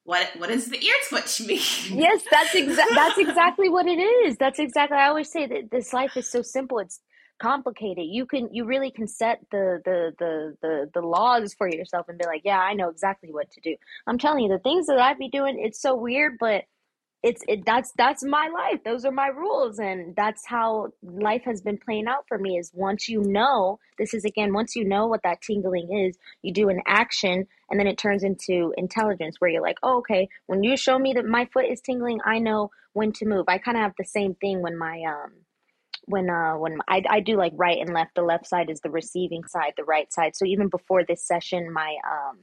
what 0.04 0.30
what 0.36 0.48
does 0.48 0.66
the 0.66 0.84
ear 0.84 0.94
twitch 1.08 1.40
mean? 1.40 1.60
Yes, 2.00 2.22
that's 2.30 2.54
exactly 2.54 2.94
that's 2.94 3.18
exactly 3.18 3.68
what 3.68 3.86
it 3.86 4.00
is. 4.00 4.36
That's 4.36 4.58
exactly 4.58 4.98
I 4.98 5.08
always 5.08 5.30
say 5.30 5.46
that 5.46 5.70
this 5.70 5.92
life 5.92 6.16
is 6.16 6.30
so 6.30 6.42
simple. 6.42 6.78
It's 6.78 7.00
complicated. 7.40 8.04
You 8.08 8.26
can 8.26 8.48
you 8.52 8.64
really 8.64 8.90
can 8.90 9.06
set 9.06 9.40
the 9.50 9.80
the 9.84 10.12
the 10.18 10.56
the 10.62 10.90
the 10.94 11.06
laws 11.06 11.54
for 11.54 11.68
yourself 11.68 12.08
and 12.08 12.18
be 12.18 12.26
like, 12.26 12.42
yeah, 12.44 12.58
I 12.58 12.74
know 12.74 12.88
exactly 12.88 13.32
what 13.32 13.50
to 13.52 13.60
do. 13.60 13.76
I'm 14.06 14.18
telling 14.18 14.44
you, 14.44 14.48
the 14.48 14.58
things 14.58 14.86
that 14.86 14.98
I'd 14.98 15.18
be 15.18 15.28
doing, 15.28 15.60
it's 15.60 15.80
so 15.80 15.94
weird, 15.94 16.36
but 16.38 16.64
it's 17.22 17.42
it 17.48 17.64
that's 17.64 17.92
that's 17.96 18.24
my 18.24 18.48
life. 18.48 18.82
Those 18.84 19.04
are 19.04 19.12
my 19.12 19.28
rules 19.28 19.78
and 19.78 20.14
that's 20.16 20.46
how 20.46 20.92
life 21.02 21.42
has 21.44 21.60
been 21.60 21.78
playing 21.78 22.08
out 22.08 22.26
for 22.26 22.38
me 22.38 22.58
is 22.58 22.70
once 22.74 23.08
you 23.08 23.22
know 23.22 23.78
this 23.98 24.14
is 24.14 24.24
again 24.24 24.52
once 24.52 24.74
you 24.74 24.84
know 24.84 25.06
what 25.06 25.22
that 25.22 25.40
tingling 25.40 26.06
is 26.06 26.16
you 26.42 26.52
do 26.52 26.68
an 26.68 26.80
action 26.86 27.46
and 27.70 27.78
then 27.78 27.86
it 27.86 27.96
turns 27.96 28.24
into 28.24 28.74
intelligence 28.76 29.36
where 29.38 29.50
you're 29.50 29.62
like 29.62 29.78
oh, 29.82 29.98
okay 29.98 30.28
when 30.46 30.62
you 30.62 30.76
show 30.76 30.98
me 30.98 31.12
that 31.12 31.24
my 31.24 31.46
foot 31.52 31.66
is 31.66 31.80
tingling 31.80 32.18
i 32.24 32.38
know 32.38 32.70
when 32.92 33.12
to 33.12 33.26
move. 33.26 33.44
I 33.48 33.58
kind 33.58 33.76
of 33.76 33.82
have 33.82 33.94
the 33.98 34.04
same 34.04 34.34
thing 34.34 34.62
when 34.62 34.76
my 34.76 35.02
um 35.06 35.32
when 36.06 36.28
uh 36.28 36.54
when 36.54 36.78
I, 36.88 37.02
I 37.08 37.20
do 37.20 37.36
like 37.36 37.52
right 37.56 37.78
and 37.78 37.94
left. 37.94 38.14
The 38.14 38.22
left 38.22 38.46
side 38.46 38.70
is 38.70 38.80
the 38.80 38.90
receiving 38.90 39.44
side 39.44 39.74
the 39.76 39.84
right 39.84 40.12
side. 40.12 40.36
So 40.36 40.44
even 40.44 40.68
before 40.68 41.04
this 41.04 41.26
session 41.26 41.72
my 41.72 41.96
um 42.10 42.38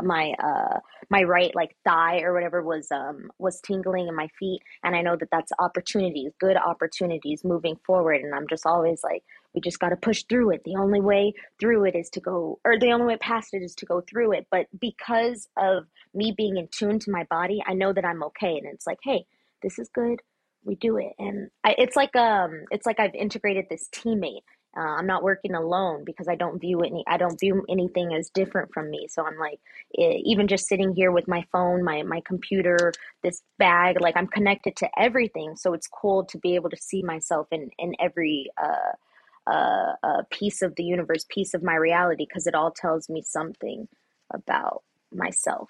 my 0.00 0.32
uh 0.42 0.78
my 1.10 1.22
right 1.22 1.54
like 1.54 1.76
thigh 1.84 2.20
or 2.20 2.32
whatever 2.32 2.62
was 2.62 2.90
um 2.90 3.30
was 3.38 3.60
tingling 3.60 4.08
in 4.08 4.14
my 4.14 4.28
feet. 4.38 4.60
And 4.82 4.94
i 4.96 5.02
know 5.02 5.16
that 5.16 5.28
that's 5.30 5.52
opportunities 5.58 6.32
good 6.40 6.56
opportunities 6.56 7.44
moving 7.44 7.76
forward. 7.84 8.20
And 8.22 8.34
i'm 8.34 8.48
just 8.48 8.66
always 8.66 9.02
like 9.02 9.22
we 9.54 9.60
just 9.60 9.80
got 9.80 9.90
to 9.90 9.96
push 9.96 10.24
through 10.28 10.50
it. 10.52 10.62
The 10.64 10.76
only 10.76 11.00
way 11.00 11.34
through 11.60 11.84
it 11.84 11.94
is 11.94 12.08
to 12.10 12.20
go 12.20 12.58
or 12.64 12.78
the 12.78 12.92
only 12.92 13.06
way 13.06 13.16
past 13.16 13.52
it 13.52 13.62
is 13.62 13.74
to 13.76 13.86
go 13.86 14.00
through 14.00 14.32
it. 14.32 14.46
But 14.50 14.66
because 14.80 15.48
of 15.56 15.84
me 16.14 16.32
being 16.36 16.56
in 16.56 16.68
tune 16.68 16.98
to 17.00 17.10
my 17.10 17.24
body 17.24 17.62
i 17.66 17.74
know 17.74 17.92
that 17.92 18.04
i'm 18.04 18.22
okay. 18.24 18.56
And 18.56 18.66
it's 18.72 18.86
like 18.86 18.98
hey 19.02 19.26
this 19.62 19.78
is 19.78 19.88
good. 19.94 20.20
We 20.64 20.74
do 20.76 20.96
it. 20.96 21.12
And 21.18 21.50
I, 21.64 21.74
it's 21.78 21.96
like 21.96 22.14
um 22.16 22.64
it's 22.70 22.86
like 22.86 23.00
i've 23.00 23.14
integrated 23.14 23.66
this 23.68 23.88
teammate 23.92 24.42
uh, 24.76 24.80
i'm 24.80 25.06
not 25.06 25.22
working 25.22 25.54
alone 25.54 26.04
because 26.04 26.28
i 26.28 26.34
don't 26.34 26.60
view 26.60 26.80
any 26.80 27.04
i 27.06 27.16
don't 27.16 27.38
view 27.40 27.64
anything 27.68 28.14
as 28.14 28.30
different 28.30 28.72
from 28.72 28.90
me. 28.90 29.06
So 29.10 29.24
i'm 29.24 29.38
like 29.38 29.60
even 29.98 30.48
just 30.48 30.66
sitting 30.66 30.94
here 30.94 31.10
with 31.12 31.28
my 31.28 31.44
phone 31.52 31.82
my 31.82 32.02
my 32.02 32.20
computer 32.24 32.92
this 33.22 33.42
bag 33.58 34.00
like 34.00 34.16
i'm 34.16 34.26
connected 34.26 34.76
to 34.76 34.88
everything. 34.98 35.56
So 35.56 35.74
it's 35.74 35.88
cool 35.88 36.24
to 36.26 36.38
be 36.38 36.54
able 36.54 36.70
to 36.70 36.76
see 36.76 37.02
myself 37.02 37.48
in 37.50 37.70
in 37.78 37.94
every 38.00 38.50
uh, 38.62 39.50
uh, 39.50 39.94
uh 40.02 40.22
piece 40.30 40.62
of 40.62 40.74
the 40.76 40.84
universe 40.84 41.26
piece 41.28 41.54
of 41.54 41.62
my 41.62 41.74
reality 41.74 42.26
because 42.28 42.46
it 42.46 42.54
all 42.54 42.70
tells 42.70 43.08
me 43.08 43.22
something 43.22 43.88
about 44.32 44.82
myself. 45.12 45.68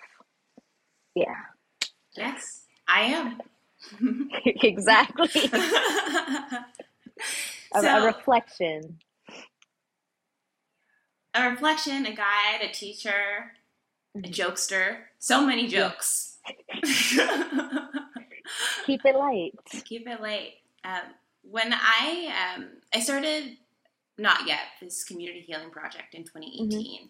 Yeah. 1.14 1.34
Yes 2.16 2.62
i 2.92 3.02
am. 3.02 3.40
Exactly 4.62 5.28
a, 7.74 7.80
so, 7.80 8.02
a 8.02 8.06
reflection. 8.06 8.98
A 11.34 11.50
reflection, 11.50 12.06
a 12.06 12.14
guide, 12.14 12.60
a 12.62 12.72
teacher, 12.72 13.52
a 14.14 14.18
mm-hmm. 14.18 14.30
jokester. 14.30 14.98
So 15.18 15.46
many 15.46 15.66
jokes. 15.66 16.38
Keep 18.84 19.04
it 19.04 19.16
light. 19.16 19.52
Keep 19.84 20.08
it 20.08 20.20
light. 20.20 20.54
Um, 20.84 21.14
when 21.42 21.72
I 21.72 22.54
um, 22.56 22.66
I 22.94 23.00
started 23.00 23.56
not 24.18 24.46
yet 24.46 24.60
this 24.80 25.04
community 25.04 25.40
healing 25.40 25.70
project 25.70 26.14
in 26.14 26.24
2018, 26.24 26.70
mm-hmm. 26.70 27.06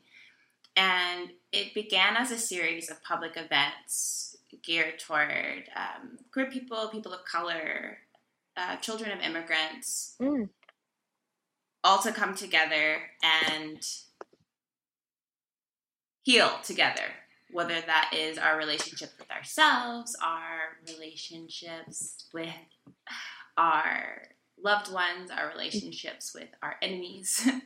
and 0.77 1.31
it 1.51 1.75
began 1.75 2.17
as 2.17 2.31
a 2.31 2.39
series 2.39 2.91
of 2.91 3.03
public 3.03 3.33
events 3.37 4.37
geared 4.63 4.99
toward 4.99 5.65
um, 5.75 6.19
queer 6.33 6.47
people, 6.47 6.89
people 6.89 7.13
of 7.13 7.25
color, 7.25 7.99
uh, 8.57 8.77
children 8.77 9.11
of 9.11 9.21
immigrants 9.21 10.17
mm. 10.21 10.49
all 11.83 11.99
to 11.99 12.13
come 12.13 12.35
together 12.35 13.03
and 13.23 13.83
heal 16.23 16.53
together 16.63 17.05
whether 17.51 17.81
that 17.81 18.13
is 18.17 18.39
our 18.39 18.57
relationships 18.57 19.13
with 19.19 19.31
ourselves 19.31 20.17
our 20.23 20.79
relationships 20.89 22.27
with 22.33 22.49
our 23.57 24.23
loved 24.63 24.93
ones 24.93 25.31
our 25.31 25.49
relationships 25.49 26.35
with 26.35 26.49
our 26.63 26.77
enemies. 26.83 27.49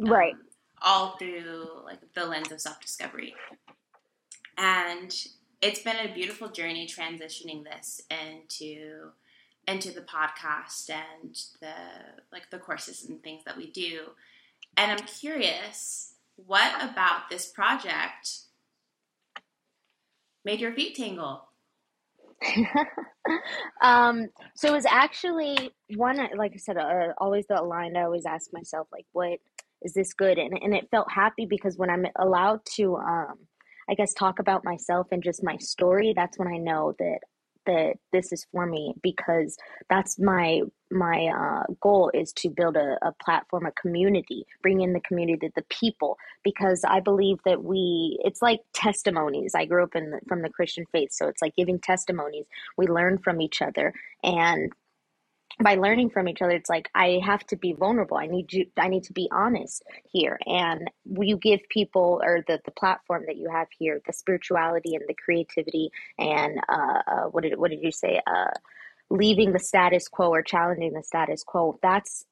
Right. 0.00 0.34
um, 0.34 0.40
all 0.80 1.16
through 1.16 1.66
like 1.84 1.98
the 2.14 2.24
lens 2.24 2.52
of 2.52 2.60
self-discovery. 2.60 3.34
And 4.56 5.12
it's 5.60 5.82
been 5.82 5.96
a 5.96 6.14
beautiful 6.14 6.48
journey 6.48 6.86
transitioning 6.86 7.64
this 7.64 8.00
into 8.10 9.10
into 9.68 9.92
the 9.92 10.00
podcast 10.00 10.90
and 10.90 11.36
the 11.60 11.74
like 12.32 12.50
the 12.50 12.58
courses 12.58 13.04
and 13.08 13.22
things 13.22 13.42
that 13.44 13.56
we 13.56 13.70
do. 13.70 14.00
And 14.76 14.90
I'm 14.90 15.06
curious, 15.06 16.14
what 16.36 16.72
about 16.82 17.28
this 17.30 17.46
project 17.46 18.30
made 20.44 20.60
your 20.60 20.72
feet 20.72 20.94
tingle? 20.94 21.44
um, 23.82 24.28
so 24.54 24.68
it 24.68 24.72
was 24.72 24.86
actually 24.86 25.70
one, 25.96 26.16
like 26.36 26.52
I 26.54 26.58
said, 26.58 26.76
uh, 26.76 27.12
always 27.18 27.46
the 27.48 27.60
line 27.60 27.96
I 27.96 28.04
always 28.04 28.24
ask 28.26 28.50
myself, 28.52 28.86
like, 28.92 29.06
what 29.12 29.40
is 29.82 29.92
this 29.92 30.12
good? 30.14 30.38
And, 30.38 30.56
and 30.62 30.74
it 30.74 30.88
felt 30.90 31.10
happy 31.10 31.46
because 31.46 31.76
when 31.76 31.90
I'm 31.90 32.06
allowed 32.16 32.60
to, 32.76 32.96
um, 32.96 33.34
I 33.90 33.94
guess 33.94 34.14
talk 34.14 34.38
about 34.38 34.64
myself 34.64 35.08
and 35.10 35.22
just 35.22 35.42
my 35.42 35.56
story, 35.56 36.12
that's 36.14 36.38
when 36.38 36.48
I 36.48 36.58
know 36.58 36.94
that 36.98 37.18
that 37.68 37.94
this 38.12 38.32
is 38.32 38.46
for 38.50 38.66
me 38.66 38.94
because 39.02 39.56
that's 39.88 40.18
my 40.18 40.62
my 40.90 41.26
uh, 41.26 41.64
goal 41.82 42.10
is 42.14 42.32
to 42.32 42.48
build 42.48 42.74
a, 42.74 42.96
a 43.02 43.12
platform 43.22 43.66
a 43.66 43.72
community 43.72 44.46
bring 44.62 44.80
in 44.80 44.94
the 44.94 45.00
community 45.00 45.50
the 45.54 45.64
people 45.68 46.16
because 46.42 46.82
i 46.88 46.98
believe 46.98 47.36
that 47.44 47.62
we 47.62 48.18
it's 48.24 48.40
like 48.42 48.60
testimonies. 48.72 49.54
I 49.54 49.66
grew 49.66 49.82
up 49.82 49.94
in 49.94 50.10
the, 50.10 50.20
from 50.26 50.42
the 50.42 50.48
christian 50.48 50.86
faith 50.90 51.12
so 51.12 51.28
it's 51.28 51.42
like 51.42 51.54
giving 51.56 51.78
testimonies. 51.78 52.46
We 52.76 52.86
learn 52.86 53.18
from 53.18 53.40
each 53.40 53.60
other 53.62 53.92
and 54.22 54.72
by 55.60 55.74
learning 55.74 56.10
from 56.10 56.28
each 56.28 56.40
other 56.40 56.52
it's 56.52 56.70
like 56.70 56.88
i 56.94 57.20
have 57.24 57.44
to 57.46 57.56
be 57.56 57.72
vulnerable. 57.72 58.16
I 58.16 58.26
need 58.26 58.52
you 58.52 58.66
i 58.76 58.88
need 58.88 59.04
to 59.04 59.12
be 59.12 59.28
honest 59.32 59.82
here. 60.10 60.38
And 60.46 60.90
you 61.04 61.36
give 61.36 61.60
people 61.68 62.20
or 62.24 62.44
the, 62.46 62.60
the 62.64 62.70
platform 62.70 63.24
that 63.26 63.36
you 63.36 63.50
have 63.50 63.68
here 63.76 64.00
the 64.06 64.12
spirituality 64.12 64.94
and 64.94 65.04
the 65.08 65.14
creativity 65.14 65.90
and 66.18 66.60
uh, 66.68 67.02
uh, 67.06 67.24
what 67.30 67.42
did 67.42 67.58
what 67.58 67.70
did 67.70 67.82
you 67.82 67.92
say? 67.92 68.20
Uh, 68.26 68.50
leaving 69.10 69.52
the 69.52 69.58
status 69.58 70.06
quo 70.06 70.28
or 70.28 70.42
challenging 70.42 70.92
the 70.92 71.02
status 71.02 71.42
quo 71.42 71.78
that's 71.82 72.26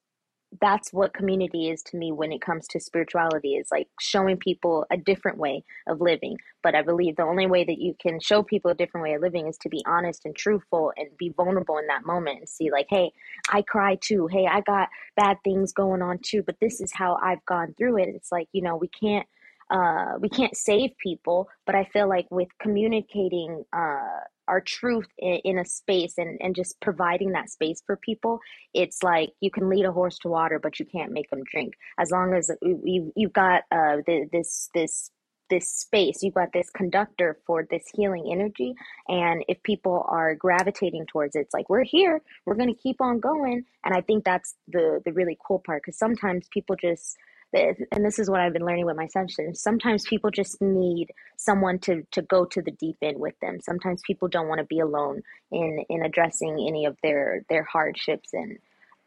that's 0.60 0.92
what 0.92 1.14
community 1.14 1.70
is 1.70 1.82
to 1.84 1.96
me 1.96 2.12
when 2.12 2.32
it 2.32 2.40
comes 2.40 2.66
to 2.68 2.80
spirituality 2.80 3.54
is 3.54 3.68
like 3.70 3.88
showing 4.00 4.36
people 4.36 4.86
a 4.90 4.96
different 4.96 5.38
way 5.38 5.64
of 5.86 6.00
living. 6.00 6.36
But 6.62 6.74
i 6.74 6.82
believe 6.82 7.16
the 7.16 7.22
only 7.22 7.46
way 7.46 7.64
that 7.64 7.78
you 7.78 7.94
can 8.00 8.18
show 8.20 8.42
people 8.42 8.70
a 8.70 8.74
different 8.74 9.04
way 9.04 9.14
of 9.14 9.22
living 9.22 9.46
is 9.46 9.56
to 9.58 9.68
be 9.68 9.84
honest 9.86 10.24
and 10.24 10.34
truthful 10.34 10.92
and 10.96 11.08
be 11.16 11.32
vulnerable 11.36 11.78
in 11.78 11.86
that 11.86 12.04
moment 12.04 12.40
and 12.40 12.48
see 12.48 12.70
like 12.70 12.86
hey 12.90 13.12
i 13.50 13.62
cry 13.62 13.96
too. 14.00 14.26
Hey 14.26 14.46
i 14.50 14.60
got 14.62 14.88
bad 15.16 15.38
things 15.44 15.72
going 15.72 16.02
on 16.02 16.18
too 16.22 16.42
but 16.42 16.56
this 16.60 16.80
is 16.80 16.92
how 16.92 17.18
i've 17.22 17.44
gone 17.46 17.74
through 17.78 17.98
it. 17.98 18.08
It's 18.08 18.32
like 18.32 18.48
you 18.52 18.62
know 18.62 18.76
we 18.76 18.88
can't 18.88 19.26
uh, 19.70 20.12
we 20.20 20.28
can't 20.28 20.56
save 20.56 20.90
people, 20.98 21.48
but 21.64 21.74
I 21.74 21.84
feel 21.92 22.08
like 22.08 22.26
with 22.30 22.48
communicating 22.60 23.64
uh, 23.72 24.20
our 24.46 24.60
truth 24.60 25.08
in, 25.18 25.40
in, 25.44 25.58
a 25.58 25.64
space 25.64 26.14
and, 26.18 26.38
and 26.40 26.54
just 26.54 26.80
providing 26.80 27.32
that 27.32 27.50
space 27.50 27.82
for 27.84 27.96
people, 27.96 28.38
it's 28.74 29.02
like 29.02 29.30
you 29.40 29.50
can 29.50 29.68
lead 29.68 29.84
a 29.84 29.90
horse 29.90 30.18
to 30.18 30.28
water, 30.28 30.60
but 30.62 30.78
you 30.78 30.86
can't 30.86 31.10
make 31.10 31.28
them 31.30 31.42
drink. 31.50 31.74
As 31.98 32.10
long 32.12 32.32
as 32.34 32.50
you 32.62 33.12
you've 33.16 33.32
got 33.32 33.64
uh, 33.72 33.98
the, 34.06 34.28
this 34.32 34.70
this 34.72 35.10
this 35.50 35.72
space, 35.72 36.22
you've 36.22 36.34
got 36.34 36.52
this 36.52 36.70
conductor 36.70 37.38
for 37.44 37.66
this 37.68 37.84
healing 37.92 38.28
energy, 38.30 38.74
and 39.08 39.44
if 39.48 39.60
people 39.64 40.04
are 40.08 40.36
gravitating 40.36 41.06
towards 41.06 41.34
it, 41.34 41.40
it's 41.40 41.54
like 41.54 41.68
we're 41.68 41.84
here, 41.84 42.22
we're 42.44 42.54
gonna 42.54 42.74
keep 42.74 43.00
on 43.00 43.18
going, 43.18 43.64
and 43.84 43.94
I 43.94 44.00
think 44.00 44.24
that's 44.24 44.54
the 44.68 45.02
the 45.04 45.12
really 45.12 45.36
cool 45.44 45.60
part 45.66 45.82
because 45.82 45.98
sometimes 45.98 46.46
people 46.52 46.76
just 46.76 47.16
and 47.54 48.04
this 48.04 48.18
is 48.18 48.28
what 48.28 48.40
I've 48.40 48.52
been 48.52 48.66
learning 48.66 48.86
with 48.86 48.96
my 48.96 49.06
sessions. 49.06 49.60
Sometimes 49.60 50.04
people 50.04 50.30
just 50.30 50.60
need 50.60 51.12
someone 51.36 51.78
to 51.80 52.02
to 52.12 52.22
go 52.22 52.44
to 52.46 52.62
the 52.62 52.72
deep 52.72 52.96
end 53.02 53.18
with 53.18 53.38
them. 53.40 53.60
Sometimes 53.60 54.02
people 54.06 54.28
don't 54.28 54.48
want 54.48 54.58
to 54.58 54.64
be 54.64 54.80
alone 54.80 55.22
in 55.50 55.84
in 55.88 56.02
addressing 56.02 56.64
any 56.66 56.86
of 56.86 56.96
their 57.02 57.44
their 57.48 57.64
hardships 57.64 58.30
and 58.32 58.58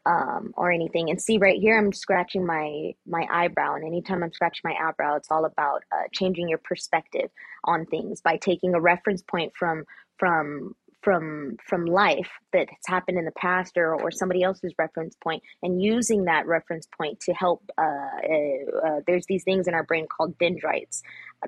um, 0.06 0.52
or 0.56 0.72
anything. 0.72 1.10
And 1.10 1.20
see 1.20 1.38
right 1.38 1.60
here, 1.60 1.78
I'm 1.78 1.92
scratching 1.92 2.46
my 2.46 2.94
my 3.06 3.26
eyebrow, 3.30 3.74
and 3.74 3.84
anytime 3.84 4.22
I'm 4.22 4.32
scratching 4.32 4.62
my 4.64 4.74
eyebrow, 4.74 5.16
it's 5.16 5.30
all 5.30 5.44
about 5.44 5.84
uh, 5.92 6.04
changing 6.12 6.48
your 6.48 6.58
perspective 6.58 7.30
on 7.64 7.86
things 7.86 8.20
by 8.20 8.36
taking 8.36 8.74
a 8.74 8.80
reference 8.80 9.22
point 9.22 9.52
from 9.56 9.84
from 10.18 10.74
from 11.02 11.56
from 11.64 11.86
life 11.86 12.30
that 12.52 12.68
has 12.68 12.86
happened 12.86 13.18
in 13.18 13.24
the 13.24 13.32
past 13.32 13.76
or, 13.76 13.94
or 13.94 14.10
somebody 14.10 14.42
else's 14.42 14.74
reference 14.78 15.16
point 15.22 15.42
and 15.62 15.82
using 15.82 16.24
that 16.24 16.46
reference 16.46 16.86
point 16.96 17.18
to 17.20 17.32
help 17.32 17.62
uh, 17.78 17.82
uh, 17.82 18.86
uh, 18.86 19.00
there's 19.06 19.26
these 19.26 19.44
things 19.44 19.66
in 19.66 19.74
our 19.74 19.84
brain 19.84 20.06
called 20.06 20.36
dendrites 20.38 21.02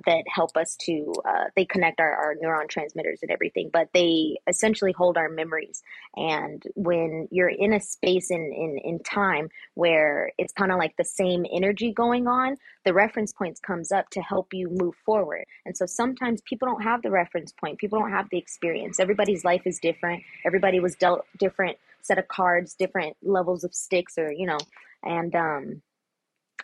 that 0.06 0.24
help 0.26 0.56
us 0.56 0.76
to 0.76 1.12
uh, 1.26 1.44
they 1.54 1.64
connect 1.64 2.00
our, 2.00 2.12
our 2.14 2.34
neuron 2.42 2.68
transmitters 2.68 3.18
and 3.22 3.30
everything 3.30 3.68
but 3.72 3.88
they 3.92 4.36
essentially 4.46 4.92
hold 4.92 5.16
our 5.16 5.28
memories. 5.28 5.82
And 6.16 6.62
when 6.74 7.28
you're 7.30 7.48
in 7.48 7.72
a 7.72 7.80
space 7.80 8.30
in 8.30 8.52
in, 8.52 8.78
in 8.82 8.98
time 9.00 9.48
where 9.74 10.32
it's 10.38 10.52
kind 10.52 10.72
of 10.72 10.78
like 10.78 10.96
the 10.96 11.04
same 11.04 11.44
energy 11.52 11.92
going 11.92 12.26
on 12.26 12.56
the 12.84 12.94
reference 12.94 13.32
points 13.32 13.60
comes 13.60 13.92
up 13.92 14.10
to 14.10 14.20
help 14.20 14.52
you 14.52 14.68
move 14.70 14.94
forward. 15.04 15.44
And 15.64 15.76
so 15.76 15.86
sometimes 15.86 16.40
people 16.42 16.66
don't 16.66 16.82
have 16.82 17.02
the 17.02 17.10
reference 17.10 17.52
point 17.52 17.78
people 17.78 17.98
don't 17.98 18.10
have 18.10 18.28
the 18.30 18.38
experience. 18.38 18.98
Everybody's 18.98 19.41
life 19.44 19.62
is 19.66 19.78
different. 19.78 20.22
Everybody 20.44 20.80
was 20.80 20.94
dealt 20.94 21.24
different 21.38 21.76
set 22.02 22.18
of 22.18 22.28
cards 22.28 22.74
different 22.74 23.16
levels 23.22 23.64
of 23.64 23.74
sticks 23.74 24.18
or 24.18 24.30
you 24.30 24.46
know 24.46 24.58
and 25.02 25.34
um 25.34 25.82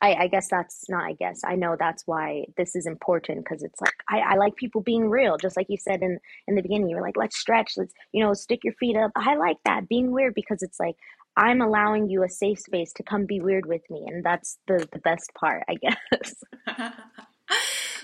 I, 0.00 0.14
I, 0.14 0.26
guess 0.28 0.48
that's 0.48 0.88
not 0.88 1.04
i 1.04 1.14
guess 1.14 1.40
i 1.44 1.56
know 1.56 1.76
that's 1.78 2.06
why 2.06 2.44
this 2.56 2.76
is 2.76 2.86
important 2.86 3.44
because 3.44 3.62
it's 3.62 3.80
like 3.80 3.94
I, 4.08 4.18
I, 4.20 4.34
like 4.36 4.54
people 4.56 4.80
being 4.80 5.08
real 5.08 5.36
just 5.38 5.56
like 5.56 5.66
you 5.68 5.76
said 5.76 6.02
in 6.02 6.18
in 6.46 6.54
the 6.54 6.62
beginning 6.62 6.88
you 6.88 6.96
were 6.96 7.02
like 7.02 7.16
let's 7.16 7.36
stretch 7.36 7.72
let's 7.76 7.92
you 8.12 8.22
know 8.22 8.34
stick 8.34 8.60
your 8.62 8.74
feet 8.74 8.96
up. 8.96 9.10
I 9.16 9.36
like 9.36 9.56
that 9.64 9.88
being 9.88 10.12
weird 10.12 10.34
because 10.34 10.62
it's 10.62 10.78
like 10.78 10.96
i'm 11.36 11.60
allowing 11.60 12.08
you 12.08 12.22
a 12.22 12.28
safe 12.28 12.60
space 12.60 12.92
to 12.92 13.02
come 13.02 13.26
be 13.26 13.40
weird 13.40 13.66
with 13.66 13.82
me 13.90 14.04
and 14.06 14.24
that's 14.24 14.58
the 14.68 14.86
the 14.92 15.00
best 15.00 15.32
part 15.34 15.64
i 15.68 15.74
guess 15.74 16.44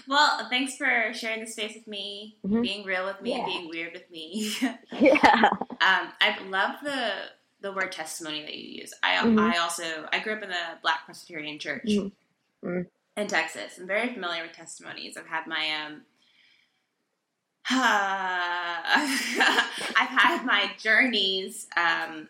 well 0.09 0.47
thanks 0.51 0.77
for 0.77 1.13
sharing 1.13 1.41
the 1.41 1.47
space 1.47 1.75
with 1.75 1.87
me 1.87 2.37
mm-hmm. 2.45 2.61
being 2.63 2.85
real 2.85 3.05
with 3.07 3.21
me 3.21 3.37
yeah. 3.37 3.45
being 3.45 3.69
weird 3.69 3.93
with 3.93 4.11
me 4.11 4.53
yeah 5.01 5.49
um 5.81 6.13
i 6.21 6.37
love 6.49 6.77
the 6.83 7.13
the 7.65 7.73
word 7.73 7.91
testimony 7.91 8.43
that 8.43 8.55
you 8.55 8.83
use. 8.83 8.93
I 9.03 9.17
mm-hmm. 9.17 9.39
I 9.39 9.57
also 9.57 10.07
I 10.13 10.21
grew 10.21 10.35
up 10.35 10.43
in 10.43 10.51
the 10.51 10.79
Black 10.83 11.07
Presbyterian 11.07 11.59
Church 11.59 11.87
mm-hmm. 11.89 12.69
mm-hmm. 12.69 13.21
in 13.21 13.27
Texas. 13.27 13.79
I'm 13.81 13.87
very 13.87 14.13
familiar 14.13 14.43
with 14.43 14.53
testimonies. 14.53 15.17
I've 15.17 15.27
had 15.27 15.49
my 15.49 15.67
um. 15.85 16.03
I've 17.71 19.09
had 20.11 20.45
my 20.45 20.71
journeys, 20.79 21.67
um, 21.79 22.29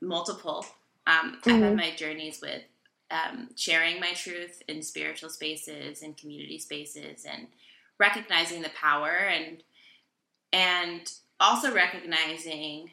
multiple. 0.00 0.64
Um, 1.08 1.38
I've 1.38 1.44
had 1.44 1.62
mm-hmm. 1.62 1.76
my 1.76 1.90
journeys 1.96 2.38
with 2.40 2.62
um, 3.10 3.50
sharing 3.56 4.00
my 4.00 4.12
truth 4.12 4.62
in 4.68 4.82
spiritual 4.82 5.30
spaces 5.30 6.02
and 6.02 6.16
community 6.16 6.58
spaces, 6.58 7.24
and 7.24 7.48
recognizing 7.98 8.62
the 8.62 8.70
power 8.70 9.10
and 9.10 9.62
and 10.52 11.12
also 11.38 11.72
recognizing 11.72 12.90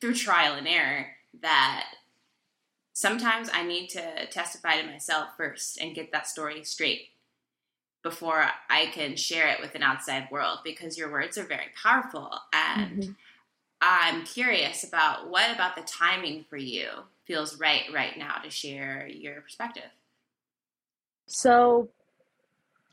through 0.00 0.14
trial 0.14 0.54
and 0.54 0.66
error 0.66 1.06
that 1.40 1.86
sometimes 2.92 3.48
I 3.52 3.64
need 3.64 3.88
to 3.90 4.26
testify 4.26 4.80
to 4.80 4.86
myself 4.86 5.28
first 5.36 5.80
and 5.80 5.94
get 5.94 6.12
that 6.12 6.26
story 6.26 6.64
straight 6.64 7.08
before 8.02 8.46
I 8.68 8.86
can 8.86 9.16
share 9.16 9.48
it 9.48 9.60
with 9.60 9.74
an 9.74 9.82
outside 9.82 10.28
world 10.30 10.58
because 10.62 10.98
your 10.98 11.10
words 11.10 11.38
are 11.38 11.44
very 11.44 11.68
powerful. 11.82 12.30
And 12.52 13.02
mm-hmm. 13.02 13.12
I'm 13.80 14.24
curious 14.24 14.84
about 14.84 15.30
what 15.30 15.50
about 15.52 15.74
the 15.76 15.82
timing 15.82 16.44
for 16.48 16.56
you 16.56 16.86
feels 17.26 17.58
right 17.58 17.82
right 17.92 18.16
now 18.18 18.36
to 18.42 18.50
share 18.50 19.08
your 19.08 19.40
perspective. 19.40 19.90
So 21.26 21.90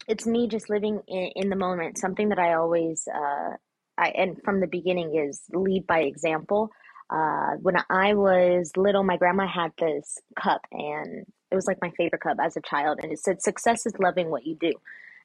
it's 0.07 0.25
me 0.25 0.47
just 0.47 0.69
living 0.69 1.01
in, 1.07 1.31
in 1.35 1.49
the 1.49 1.55
moment. 1.55 1.97
Something 1.97 2.29
that 2.29 2.39
I 2.39 2.53
always, 2.53 3.07
uh, 3.13 3.51
I 3.97 4.09
and 4.09 4.37
from 4.43 4.59
the 4.59 4.67
beginning 4.67 5.15
is 5.15 5.41
lead 5.53 5.85
by 5.87 6.01
example. 6.01 6.69
Uh, 7.09 7.55
when 7.61 7.75
I 7.89 8.13
was 8.13 8.71
little, 8.77 9.03
my 9.03 9.17
grandma 9.17 9.45
had 9.47 9.71
this 9.77 10.17
cup, 10.41 10.61
and 10.71 11.25
it 11.51 11.55
was 11.55 11.67
like 11.67 11.77
my 11.81 11.91
favorite 11.97 12.21
cup 12.21 12.37
as 12.41 12.55
a 12.55 12.61
child. 12.61 12.99
And 13.03 13.11
it 13.11 13.19
said, 13.19 13.41
Success 13.41 13.85
is 13.85 13.93
loving 13.99 14.29
what 14.29 14.45
you 14.45 14.55
do. 14.59 14.71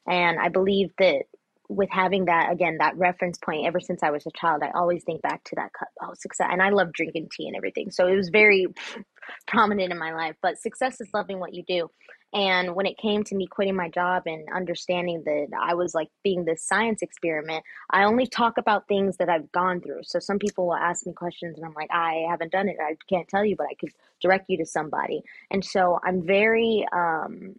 And 0.09 0.39
I 0.39 0.49
believe 0.49 0.91
that 0.99 1.25
with 1.69 1.91
having 1.91 2.27
that, 2.27 2.53
again, 2.53 2.79
that 2.79 2.97
reference 2.97 3.39
point, 3.39 3.67
ever 3.67 3.81
since 3.81 4.03
I 4.03 4.11
was 4.11 4.27
a 4.27 4.31
child, 4.39 4.63
I 4.63 4.71
always 4.75 5.05
think 5.05 5.23
back 5.23 5.45
to 5.45 5.57
that 5.57 5.73
cup. 5.73 5.89
Oh, 6.03 6.13
success. 6.15 6.49
And 6.51 6.63
I 6.63 6.71
love 6.71 6.93
drinking 6.93 7.29
tea 7.33 7.47
and 7.47 7.57
everything. 7.57 7.91
So 7.91 8.07
it 8.07 8.17
was 8.17 8.29
very 8.29 8.67
prominent 9.47 9.93
in 9.93 9.99
my 9.99 10.15
life. 10.15 10.37
But 10.43 10.59
success 10.59 11.01
is 11.01 11.09
loving 11.13 11.41
what 11.41 11.55
you 11.55 11.65
do. 11.67 11.91
And 12.33 12.75
when 12.75 12.87
it 12.87 12.99
came 12.99 13.25
to 13.25 13.35
me 13.35 13.47
quitting 13.47 13.77
my 13.77 13.89
job 13.89 14.25
and 14.27 14.47
understanding 14.55 15.23
that 15.25 15.47
I 15.59 15.75
was 15.75 15.95
like 15.95 16.09
being 16.23 16.45
this 16.45 16.63
science 16.63 17.01
experiment, 17.01 17.65
I 17.91 18.05
only 18.05 18.27
talk 18.27 18.59
about 18.59 18.89
things 18.89 19.17
that 19.19 19.29
I've 19.29 19.51
gone 19.53 19.81
through. 19.81 20.01
So 20.03 20.19
some 20.19 20.39
people 20.39 20.67
will 20.67 20.77
ask 20.77 21.07
me 21.07 21.13
questions 21.13 21.57
and 21.57 21.65
I'm 21.65 21.75
like, 21.75 21.91
I 21.91 22.27
haven't 22.29 22.53
done 22.53 22.69
it. 22.69 22.77
I 22.81 22.97
can't 23.09 23.29
tell 23.29 23.45
you, 23.45 23.57
but 23.57 23.69
I 23.71 23.75
could 23.75 23.91
direct 24.21 24.51
you 24.51 24.59
to 24.59 24.67
somebody. 24.67 25.23
And 25.51 25.65
so 25.65 25.99
I'm 26.05 26.27
very, 26.27 26.85
um, 26.93 27.55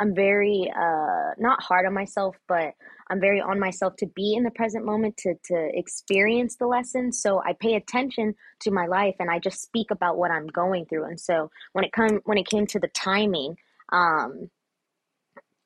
I'm 0.00 0.14
very 0.14 0.70
uh, 0.74 1.30
not 1.38 1.62
hard 1.62 1.86
on 1.86 1.94
myself, 1.94 2.36
but 2.48 2.74
I'm 3.10 3.20
very 3.20 3.40
on 3.40 3.60
myself 3.60 3.96
to 3.96 4.06
be 4.06 4.34
in 4.34 4.42
the 4.42 4.50
present 4.50 4.84
moment 4.84 5.16
to 5.18 5.34
to 5.44 5.78
experience 5.78 6.56
the 6.56 6.66
lesson. 6.66 7.12
So 7.12 7.42
I 7.44 7.52
pay 7.52 7.74
attention 7.74 8.34
to 8.60 8.70
my 8.70 8.86
life 8.86 9.16
and 9.20 9.30
I 9.30 9.38
just 9.38 9.62
speak 9.62 9.90
about 9.90 10.16
what 10.16 10.30
I'm 10.30 10.46
going 10.46 10.86
through. 10.86 11.04
And 11.04 11.20
so 11.20 11.50
when 11.72 11.84
it 11.84 11.92
come 11.92 12.20
when 12.24 12.38
it 12.38 12.48
came 12.48 12.66
to 12.68 12.80
the 12.80 12.88
timing, 12.88 13.56
um, 13.92 14.50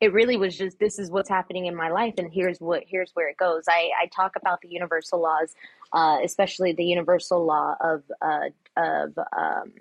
it 0.00 0.12
really 0.12 0.36
was 0.36 0.56
just 0.56 0.78
this 0.78 0.98
is 0.98 1.10
what's 1.10 1.28
happening 1.28 1.66
in 1.66 1.74
my 1.74 1.90
life 1.90 2.14
and 2.18 2.32
here's 2.32 2.60
what 2.60 2.84
here's 2.86 3.10
where 3.14 3.28
it 3.28 3.36
goes 3.36 3.64
i, 3.68 3.90
I 4.00 4.06
talk 4.14 4.36
about 4.36 4.60
the 4.60 4.68
universal 4.68 5.20
laws 5.20 5.54
uh, 5.92 6.18
especially 6.22 6.72
the 6.72 6.84
universal 6.84 7.44
law 7.44 7.74
of 7.80 8.02
uh, 8.22 8.50
of 8.76 9.18
um, 9.36 9.72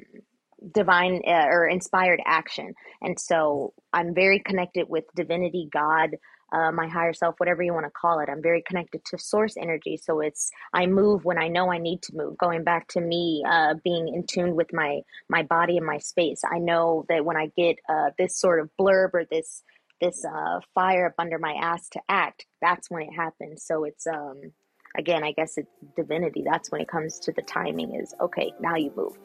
divine 0.74 1.22
uh, 1.28 1.46
or 1.50 1.68
inspired 1.68 2.22
action 2.26 2.74
and 3.02 3.20
so 3.20 3.74
i'm 3.94 4.14
very 4.14 4.40
connected 4.40 4.88
with 4.90 5.04
divinity 5.16 5.70
god 5.72 6.16
uh, 6.52 6.72
my 6.72 6.88
higher 6.88 7.14
self, 7.14 7.36
whatever 7.40 7.62
you 7.62 7.74
want 7.74 7.86
to 7.86 7.92
call 7.92 8.20
it. 8.20 8.30
I'm 8.30 8.42
very 8.42 8.62
connected 8.62 9.04
to 9.06 9.18
source 9.18 9.56
energy. 9.58 9.98
So 9.98 10.22
it's, 10.22 10.50
I 10.74 10.86
move 10.86 11.26
when 11.26 11.38
I 11.38 11.48
know 11.48 11.72
I 11.72 11.78
need 11.78 12.02
to 12.04 12.16
move. 12.16 12.38
Going 12.38 12.64
back 12.64 12.88
to 12.90 13.02
me 13.02 13.44
uh, 13.48 13.76
being 13.84 14.08
in 14.08 14.26
tune 14.26 14.56
with 14.56 14.72
my, 14.74 15.02
my 15.30 15.44
body 15.44 15.78
and 15.78 15.86
my 15.86 15.98
space. 15.98 16.42
I 16.50 16.60
know 16.60 17.06
that 17.10 17.26
when 17.26 17.38
I 17.38 17.52
get 17.58 17.78
uh, 17.90 18.12
this 18.18 18.40
sort 18.40 18.60
of 18.60 18.70
blurb 18.80 19.10
or 19.14 19.26
this, 19.30 19.64
this 20.00 20.24
uh, 20.24 20.60
fire 20.74 21.08
up 21.08 21.16
under 21.18 21.38
my 21.38 21.54
ass 21.54 21.90
to 21.90 22.02
act, 22.08 22.46
that's 22.62 22.90
when 22.90 23.04
it 23.04 23.14
happens. 23.14 23.66
So 23.66 23.84
it's, 23.84 24.08
um, 24.08 24.40
again, 24.98 25.24
I 25.24 25.34
guess 25.34 25.58
it's 25.58 25.72
divinity. 25.98 26.44
That's 26.46 26.72
when 26.72 26.82
it 26.82 26.88
comes 26.88 27.20
to 27.20 27.34
the 27.34 27.42
timing 27.42 27.96
is 27.96 28.14
okay, 28.22 28.54
now 28.62 28.76
you 28.76 28.94
move. 28.96 29.18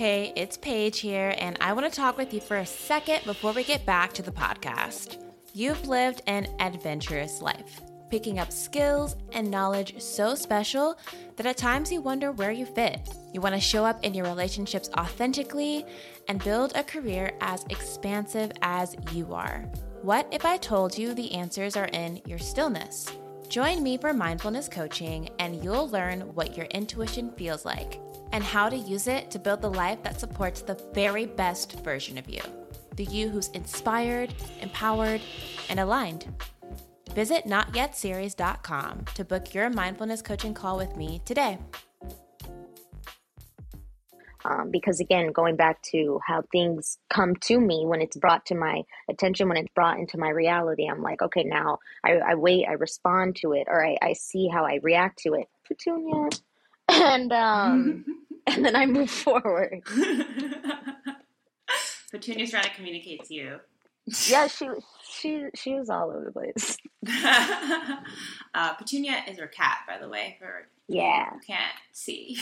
Hey, 0.00 0.32
it's 0.34 0.56
Paige 0.56 1.00
here, 1.00 1.34
and 1.36 1.58
I 1.60 1.74
want 1.74 1.84
to 1.84 1.94
talk 1.94 2.16
with 2.16 2.32
you 2.32 2.40
for 2.40 2.56
a 2.56 2.64
second 2.64 3.22
before 3.26 3.52
we 3.52 3.62
get 3.62 3.84
back 3.84 4.14
to 4.14 4.22
the 4.22 4.32
podcast. 4.32 5.22
You've 5.52 5.88
lived 5.88 6.22
an 6.26 6.48
adventurous 6.58 7.42
life, 7.42 7.82
picking 8.08 8.38
up 8.38 8.50
skills 8.50 9.14
and 9.32 9.50
knowledge 9.50 10.00
so 10.00 10.34
special 10.34 10.98
that 11.36 11.44
at 11.44 11.58
times 11.58 11.92
you 11.92 12.00
wonder 12.00 12.32
where 12.32 12.50
you 12.50 12.64
fit. 12.64 13.10
You 13.34 13.42
want 13.42 13.54
to 13.56 13.60
show 13.60 13.84
up 13.84 14.02
in 14.02 14.14
your 14.14 14.24
relationships 14.24 14.88
authentically 14.96 15.84
and 16.28 16.42
build 16.42 16.72
a 16.76 16.82
career 16.82 17.32
as 17.42 17.66
expansive 17.68 18.52
as 18.62 18.96
you 19.12 19.34
are. 19.34 19.70
What 20.00 20.26
if 20.32 20.46
I 20.46 20.56
told 20.56 20.96
you 20.96 21.12
the 21.12 21.34
answers 21.34 21.76
are 21.76 21.90
in 21.92 22.22
your 22.24 22.38
stillness? 22.38 23.06
Join 23.50 23.82
me 23.82 23.96
for 23.96 24.12
mindfulness 24.12 24.68
coaching, 24.68 25.28
and 25.40 25.64
you'll 25.64 25.90
learn 25.90 26.20
what 26.36 26.56
your 26.56 26.66
intuition 26.66 27.32
feels 27.32 27.64
like 27.64 28.00
and 28.30 28.44
how 28.44 28.68
to 28.68 28.76
use 28.76 29.08
it 29.08 29.28
to 29.32 29.40
build 29.40 29.60
the 29.60 29.68
life 29.68 30.00
that 30.04 30.20
supports 30.20 30.62
the 30.62 30.80
very 30.94 31.26
best 31.26 31.72
version 31.80 32.16
of 32.16 32.30
you 32.30 32.40
the 32.94 33.04
you 33.06 33.28
who's 33.28 33.48
inspired, 33.48 34.32
empowered, 34.60 35.20
and 35.68 35.80
aligned. 35.80 36.26
Visit 37.14 37.44
notyetseries.com 37.46 39.04
to 39.14 39.24
book 39.24 39.52
your 39.52 39.68
mindfulness 39.70 40.22
coaching 40.22 40.54
call 40.54 40.76
with 40.76 40.96
me 40.96 41.20
today. 41.24 41.58
Um, 44.44 44.70
because 44.70 45.00
again, 45.00 45.32
going 45.32 45.56
back 45.56 45.82
to 45.92 46.20
how 46.26 46.42
things 46.52 46.98
come 47.10 47.36
to 47.42 47.60
me 47.60 47.84
when 47.86 48.00
it's 48.00 48.16
brought 48.16 48.46
to 48.46 48.54
my 48.54 48.82
attention, 49.08 49.48
when 49.48 49.58
it's 49.58 49.72
brought 49.74 49.98
into 49.98 50.18
my 50.18 50.30
reality, 50.30 50.88
I'm 50.88 51.02
like, 51.02 51.22
okay, 51.22 51.44
now 51.44 51.78
I, 52.04 52.12
I 52.18 52.34
wait, 52.34 52.66
I 52.68 52.72
respond 52.72 53.36
to 53.36 53.52
it, 53.52 53.66
or 53.68 53.84
I, 53.84 53.96
I 54.02 54.12
see 54.14 54.48
how 54.48 54.64
I 54.64 54.80
react 54.82 55.20
to 55.24 55.34
it. 55.34 55.48
Petunia, 55.66 56.30
and 56.88 57.32
um, 57.32 58.04
and 58.46 58.64
then 58.64 58.76
I 58.76 58.86
move 58.86 59.10
forward. 59.10 59.82
Petunia's 62.10 62.50
trying 62.50 62.64
to 62.64 62.70
communicate 62.74 63.24
to 63.24 63.34
you. 63.34 63.60
Yeah, 64.06 64.46
she 64.48 64.68
she 65.08 65.44
she 65.54 65.74
was 65.74 65.90
all 65.90 66.10
over 66.10 66.24
the 66.24 66.32
place. 66.32 66.76
uh, 68.54 68.74
Petunia 68.74 69.24
is 69.28 69.38
her 69.38 69.46
cat, 69.46 69.78
by 69.86 69.98
the 69.98 70.08
way. 70.08 70.36
For 70.38 70.68
yeah, 70.88 71.30
can't 71.46 71.72
see. 71.92 72.36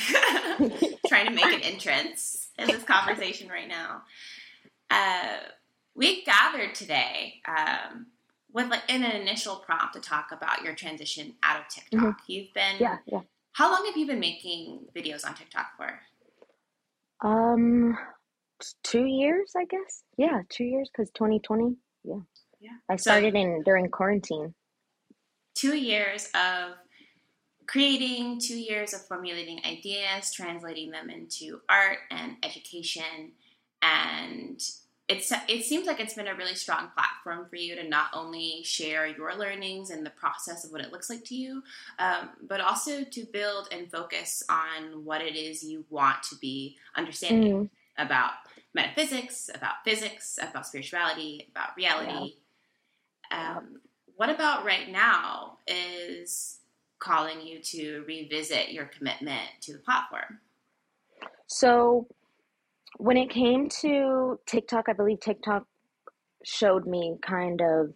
trying 1.09 1.27
to 1.27 1.33
make 1.33 1.44
an 1.44 1.61
entrance 1.62 2.49
in 2.59 2.68
this 2.68 2.83
conversation 2.85 3.49
right 3.49 3.68
now. 3.68 4.03
Uh, 4.90 5.38
we 5.94 6.25
gathered 6.25 6.75
today 6.75 7.35
um, 7.47 8.07
with 8.53 8.68
like 8.68 8.83
in 8.88 9.05
an 9.05 9.21
initial 9.21 9.57
prompt 9.57 9.94
to 9.94 10.01
talk 10.01 10.31
about 10.33 10.62
your 10.62 10.75
transition 10.75 11.35
out 11.42 11.61
of 11.61 11.68
TikTok. 11.68 12.01
Mm-hmm. 12.01 12.33
You've 12.33 12.55
been 12.55 12.77
yeah 12.79 12.99
yeah. 13.07 13.21
How 13.53 13.73
long 13.73 13.85
have 13.87 13.97
you 13.97 14.07
been 14.07 14.21
making 14.21 14.87
videos 14.94 15.27
on 15.27 15.35
TikTok 15.35 15.77
for? 15.77 15.99
Um, 17.27 17.99
two 18.85 19.05
years, 19.05 19.53
I 19.57 19.64
guess. 19.64 20.05
Yeah, 20.18 20.42
two 20.50 20.64
years 20.64 20.90
because 20.92 21.11
2020. 21.12 21.76
Yeah. 22.04 22.16
Yeah. 22.61 22.70
I 22.90 22.96
started 22.96 23.35
so, 23.35 23.38
in 23.38 23.62
during 23.62 23.88
quarantine. 23.88 24.52
Two 25.54 25.76
years 25.76 26.28
of 26.35 26.72
creating, 27.68 28.40
two 28.40 28.59
years 28.59 28.92
of 28.92 29.07
formulating 29.07 29.61
ideas, 29.64 30.33
translating 30.33 30.90
them 30.90 31.09
into 31.09 31.61
art 31.68 31.98
and 32.11 32.37
education, 32.42 33.33
and 33.81 34.61
it's 35.09 35.33
it 35.48 35.64
seems 35.64 35.87
like 35.87 36.00
it's 36.00 36.14
been 36.14 36.26
a 36.26 36.35
really 36.35 36.54
strong 36.54 36.88
platform 36.96 37.46
for 37.48 37.57
you 37.57 37.76
to 37.76 37.88
not 37.88 38.09
only 38.12 38.62
share 38.64 39.07
your 39.07 39.37
learnings 39.37 39.90
and 39.90 40.04
the 40.04 40.11
process 40.11 40.64
of 40.64 40.72
what 40.72 40.81
it 40.81 40.92
looks 40.92 41.09
like 41.09 41.24
to 41.24 41.37
you, 41.37 41.62
um, 42.00 42.31
but 42.48 42.61
also 42.61 43.04
to 43.04 43.24
build 43.33 43.68
and 43.70 43.90
focus 43.90 44.42
on 44.50 45.04
what 45.04 45.22
it 45.22 45.37
is 45.37 45.62
you 45.62 45.85
want 45.90 46.22
to 46.24 46.37
be 46.37 46.76
understanding 46.96 47.54
mm. 47.54 47.70
about 48.04 48.33
metaphysics, 48.74 49.50
about 49.54 49.76
physics, 49.85 50.38
about 50.40 50.66
spirituality, 50.66 51.48
about 51.50 51.76
reality. 51.76 52.35
Yeah. 53.31 53.57
Um, 53.57 53.81
what 54.16 54.31
about 54.31 54.64
right 54.64 54.90
now 54.90 55.59
is 55.66 56.59
calling 56.98 57.40
you 57.40 57.61
to 57.61 58.04
revisit 58.07 58.72
your 58.72 58.87
commitment 58.87 59.48
to 59.62 59.72
the 59.72 59.78
platform? 59.78 60.40
So 61.46 62.07
when 62.98 63.16
it 63.16 63.31
came 63.31 63.68
to 63.81 64.38
TikTok, 64.46 64.88
I 64.88 64.92
believe 64.92 65.20
TikTok 65.20 65.66
showed 66.44 66.87
me 66.87 67.16
kind 67.22 67.61
of 67.61 67.94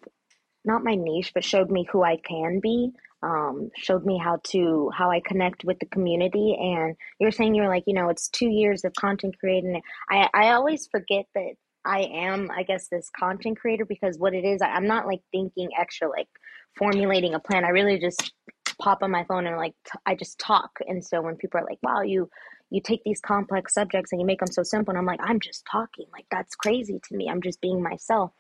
not 0.65 0.85
my 0.85 0.95
niche, 0.95 1.33
but 1.35 1.45
showed 1.45 1.71
me 1.71 1.87
who 1.91 2.03
I 2.03 2.17
can 2.17 2.61
be. 2.61 2.93
Um, 3.23 3.71
showed 3.77 4.05
me 4.05 4.19
how 4.19 4.41
to 4.49 4.91
how 4.97 5.11
I 5.11 5.21
connect 5.21 5.65
with 5.65 5.79
the 5.79 5.87
community. 5.87 6.57
And 6.59 6.97
you 7.21 7.27
were 7.27 7.33
saying 7.33 7.55
you 7.55 7.63
were 7.63 7.69
like, 7.69 7.85
you 7.87 7.95
know, 7.95 8.09
it's 8.09 8.29
two 8.29 8.49
years 8.49 8.85
of 8.85 8.93
content 8.95 9.37
creating. 9.39 9.81
I 10.11 10.29
I 10.35 10.51
always 10.51 10.89
forget 10.89 11.27
that 11.35 11.55
I 11.85 12.03
am, 12.03 12.51
I 12.51 12.63
guess, 12.63 12.89
this 12.89 13.11
content 13.19 13.59
creator 13.59 13.85
because 13.85 14.19
what 14.19 14.35
it 14.35 14.45
is, 14.45 14.63
I, 14.63 14.69
I'm 14.69 14.87
not 14.87 15.07
like 15.07 15.21
thinking 15.33 15.71
extra, 15.79 16.09
like 16.09 16.29
formulating 16.77 17.35
a 17.35 17.41
plan. 17.41 17.65
I 17.65 17.69
really 17.71 17.99
just 17.99 18.33
pop 18.81 19.03
on 19.03 19.11
my 19.11 19.25
phone 19.25 19.47
and 19.47 19.57
like 19.57 19.75
t- 19.85 19.99
I 20.07 20.15
just 20.15 20.39
talk. 20.39 20.79
And 20.87 21.05
so 21.05 21.21
when 21.23 21.37
people 21.37 21.61
are 21.61 21.65
like, 21.65 21.79
"Wow, 21.83 22.03
you 22.03 22.31
you 22.71 22.81
take 22.81 23.03
these 23.05 23.21
complex 23.21 23.75
subjects 23.75 24.13
and 24.13 24.21
you 24.21 24.27
make 24.27 24.41
them 24.41 24.51
so 24.51 24.63
simple," 24.63 24.93
and 24.93 24.99
I'm 24.99 25.07
like, 25.07 25.21
"I'm 25.23 25.41
just 25.41 25.65
talking. 25.71 26.07
Like 26.13 26.27
that's 26.31 26.55
crazy 26.55 27.01
to 27.09 27.17
me. 27.17 27.29
I'm 27.29 27.43
just 27.43 27.61
being 27.61 27.83
myself." 27.83 28.33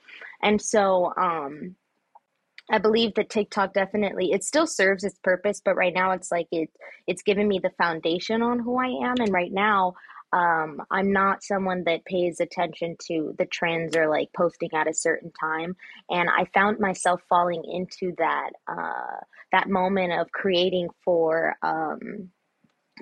And 0.43 0.61
so 0.61 1.13
um 1.17 1.77
I 2.71 2.79
believe 2.79 3.15
that 3.15 3.31
TikTok 3.31 3.75
definitely 3.75 4.33
it 4.33 4.45
still 4.45 4.67
serves 4.67 5.05
its 5.05 5.19
purpose, 5.19 5.61
but 5.65 5.77
right 5.77 5.95
now 5.95 6.13
it's 6.13 6.31
like 6.31 6.49
it 6.53 6.71
it's 7.07 7.23
given 7.23 7.49
me 7.49 7.59
the 7.59 7.73
foundation 7.79 8.43
on 8.43 8.59
who 8.59 8.79
I 8.79 9.09
am, 9.09 9.17
and 9.19 9.33
right 9.33 9.53
now 9.53 9.95
um, 10.33 10.81
I'm 10.91 11.13
not 11.13 11.43
someone 11.43 11.85
that 11.85 12.07
pays 12.07 12.41
attention 12.41 12.97
to 13.09 13.35
the 13.37 13.45
trends 13.45 13.95
or 13.95 14.09
like 14.09 14.33
posting 14.35 14.71
at 14.73 14.89
a 14.89 14.95
certain 14.95 15.31
time. 15.39 15.77
And 16.09 16.31
I 16.31 16.47
found 16.55 16.79
myself 16.79 17.21
falling 17.29 17.63
into 17.71 18.15
that 18.17 18.51
uh, 18.67 19.21
that 19.53 19.69
moment 19.69 20.13
of 20.19 20.33
creating 20.33 20.89
for 21.05 21.55
um, 21.63 22.31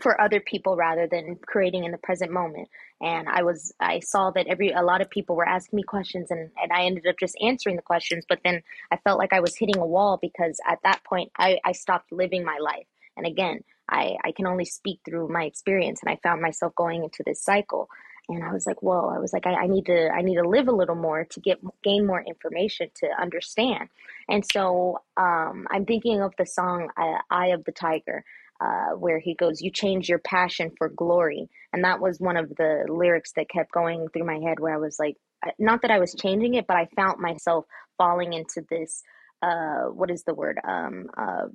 for 0.00 0.20
other 0.20 0.40
people 0.40 0.76
rather 0.76 1.06
than 1.06 1.36
creating 1.46 1.84
in 1.84 1.92
the 1.92 1.98
present 1.98 2.30
moment. 2.30 2.68
And 3.00 3.28
I 3.28 3.42
was 3.42 3.72
I 3.80 4.00
saw 4.00 4.30
that 4.32 4.46
every 4.46 4.72
a 4.72 4.82
lot 4.82 5.00
of 5.00 5.10
people 5.10 5.36
were 5.36 5.48
asking 5.48 5.76
me 5.76 5.82
questions 5.82 6.30
and, 6.30 6.50
and 6.62 6.72
I 6.72 6.84
ended 6.84 7.06
up 7.06 7.16
just 7.18 7.36
answering 7.40 7.76
the 7.76 7.82
questions, 7.82 8.24
but 8.28 8.40
then 8.44 8.62
I 8.90 8.96
felt 8.98 9.18
like 9.18 9.32
I 9.32 9.40
was 9.40 9.56
hitting 9.56 9.78
a 9.78 9.86
wall 9.86 10.18
because 10.20 10.58
at 10.68 10.78
that 10.84 11.02
point 11.04 11.30
I, 11.36 11.58
I 11.64 11.72
stopped 11.72 12.12
living 12.12 12.44
my 12.44 12.58
life. 12.60 12.86
And 13.16 13.26
again, 13.26 13.64
I, 13.88 14.16
I 14.24 14.32
can 14.32 14.46
only 14.46 14.64
speak 14.64 15.00
through 15.04 15.28
my 15.28 15.44
experience 15.44 16.00
and 16.02 16.12
I 16.12 16.18
found 16.22 16.40
myself 16.40 16.74
going 16.74 17.04
into 17.04 17.22
this 17.24 17.42
cycle 17.42 17.88
and 18.34 18.44
I 18.44 18.52
was 18.52 18.66
like, 18.66 18.82
whoa, 18.82 19.08
I 19.08 19.18
was 19.18 19.32
like, 19.32 19.46
I, 19.46 19.54
I, 19.54 19.66
need 19.66 19.86
to, 19.86 20.08
I 20.08 20.22
need 20.22 20.36
to 20.36 20.48
live 20.48 20.68
a 20.68 20.72
little 20.72 20.94
more 20.94 21.24
to 21.24 21.40
get, 21.40 21.58
gain 21.82 22.06
more 22.06 22.22
information 22.22 22.88
to 22.96 23.08
understand. 23.20 23.88
And 24.28 24.44
so, 24.52 25.00
um, 25.16 25.66
I'm 25.70 25.84
thinking 25.84 26.20
of 26.20 26.32
the 26.38 26.46
song, 26.46 26.90
uh, 26.96 27.18
Eye 27.30 27.48
of 27.48 27.64
the 27.64 27.72
Tiger, 27.72 28.24
uh, 28.60 28.90
where 28.96 29.18
he 29.18 29.34
goes, 29.34 29.60
you 29.60 29.70
change 29.70 30.08
your 30.08 30.18
passion 30.20 30.70
for 30.78 30.88
glory. 30.88 31.48
And 31.72 31.84
that 31.84 32.00
was 32.00 32.20
one 32.20 32.36
of 32.36 32.48
the 32.56 32.86
lyrics 32.88 33.32
that 33.36 33.50
kept 33.50 33.72
going 33.72 34.08
through 34.12 34.26
my 34.26 34.38
head 34.38 34.60
where 34.60 34.74
I 34.74 34.78
was 34.78 34.98
like, 34.98 35.16
not 35.58 35.82
that 35.82 35.90
I 35.90 35.98
was 35.98 36.14
changing 36.14 36.54
it, 36.54 36.66
but 36.66 36.76
I 36.76 36.88
found 36.96 37.20
myself 37.20 37.64
falling 37.98 38.34
into 38.34 38.62
this, 38.70 39.02
uh, 39.42 39.84
what 39.84 40.10
is 40.10 40.24
the 40.24 40.34
word? 40.34 40.58
Um, 40.66 41.06
uh, 41.16 41.46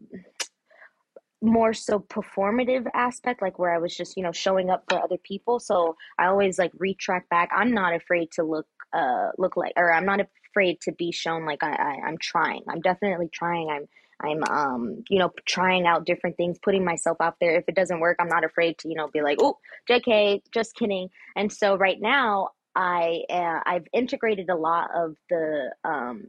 more 1.41 1.73
so 1.73 1.99
performative 1.99 2.87
aspect 2.93 3.41
like 3.41 3.59
where 3.59 3.73
i 3.73 3.77
was 3.77 3.95
just 3.95 4.17
you 4.17 4.23
know 4.23 4.31
showing 4.31 4.69
up 4.71 4.83
for 4.89 5.01
other 5.03 5.17
people 5.23 5.59
so 5.59 5.95
i 6.17 6.25
always 6.27 6.57
like 6.57 6.71
retract 6.79 7.29
back 7.29 7.49
i'm 7.55 7.71
not 7.73 7.93
afraid 7.93 8.31
to 8.31 8.43
look 8.43 8.65
uh 8.93 9.29
look 9.37 9.55
like 9.55 9.73
or 9.77 9.93
i'm 9.93 10.05
not 10.05 10.19
afraid 10.49 10.79
to 10.81 10.91
be 10.93 11.11
shown 11.11 11.45
like 11.45 11.63
I, 11.63 11.73
I 11.73 12.07
i'm 12.07 12.17
trying 12.19 12.63
i'm 12.69 12.81
definitely 12.81 13.29
trying 13.31 13.69
i'm 13.69 13.87
i'm 14.21 14.43
um 14.45 15.03
you 15.09 15.19
know 15.19 15.31
trying 15.45 15.85
out 15.85 16.05
different 16.05 16.37
things 16.37 16.57
putting 16.61 16.83
myself 16.85 17.17
out 17.21 17.35
there. 17.39 17.55
If 17.57 17.65
it 17.67 17.75
doesn't 17.75 17.99
work 17.99 18.17
i'm 18.19 18.29
not 18.29 18.43
afraid 18.43 18.77
to 18.79 18.89
you 18.89 18.95
know 18.95 19.07
be 19.07 19.21
like 19.21 19.37
oh 19.41 19.57
jk 19.89 20.41
just 20.53 20.75
kidding. 20.75 21.09
And 21.35 21.51
so 21.51 21.75
right 21.75 21.99
now 21.99 22.49
i 22.75 23.21
uh, 23.29 23.59
i've 23.65 23.87
integrated 23.93 24.49
a 24.49 24.55
lot 24.55 24.89
of 24.95 25.15
the 25.29 25.71
um 25.83 26.27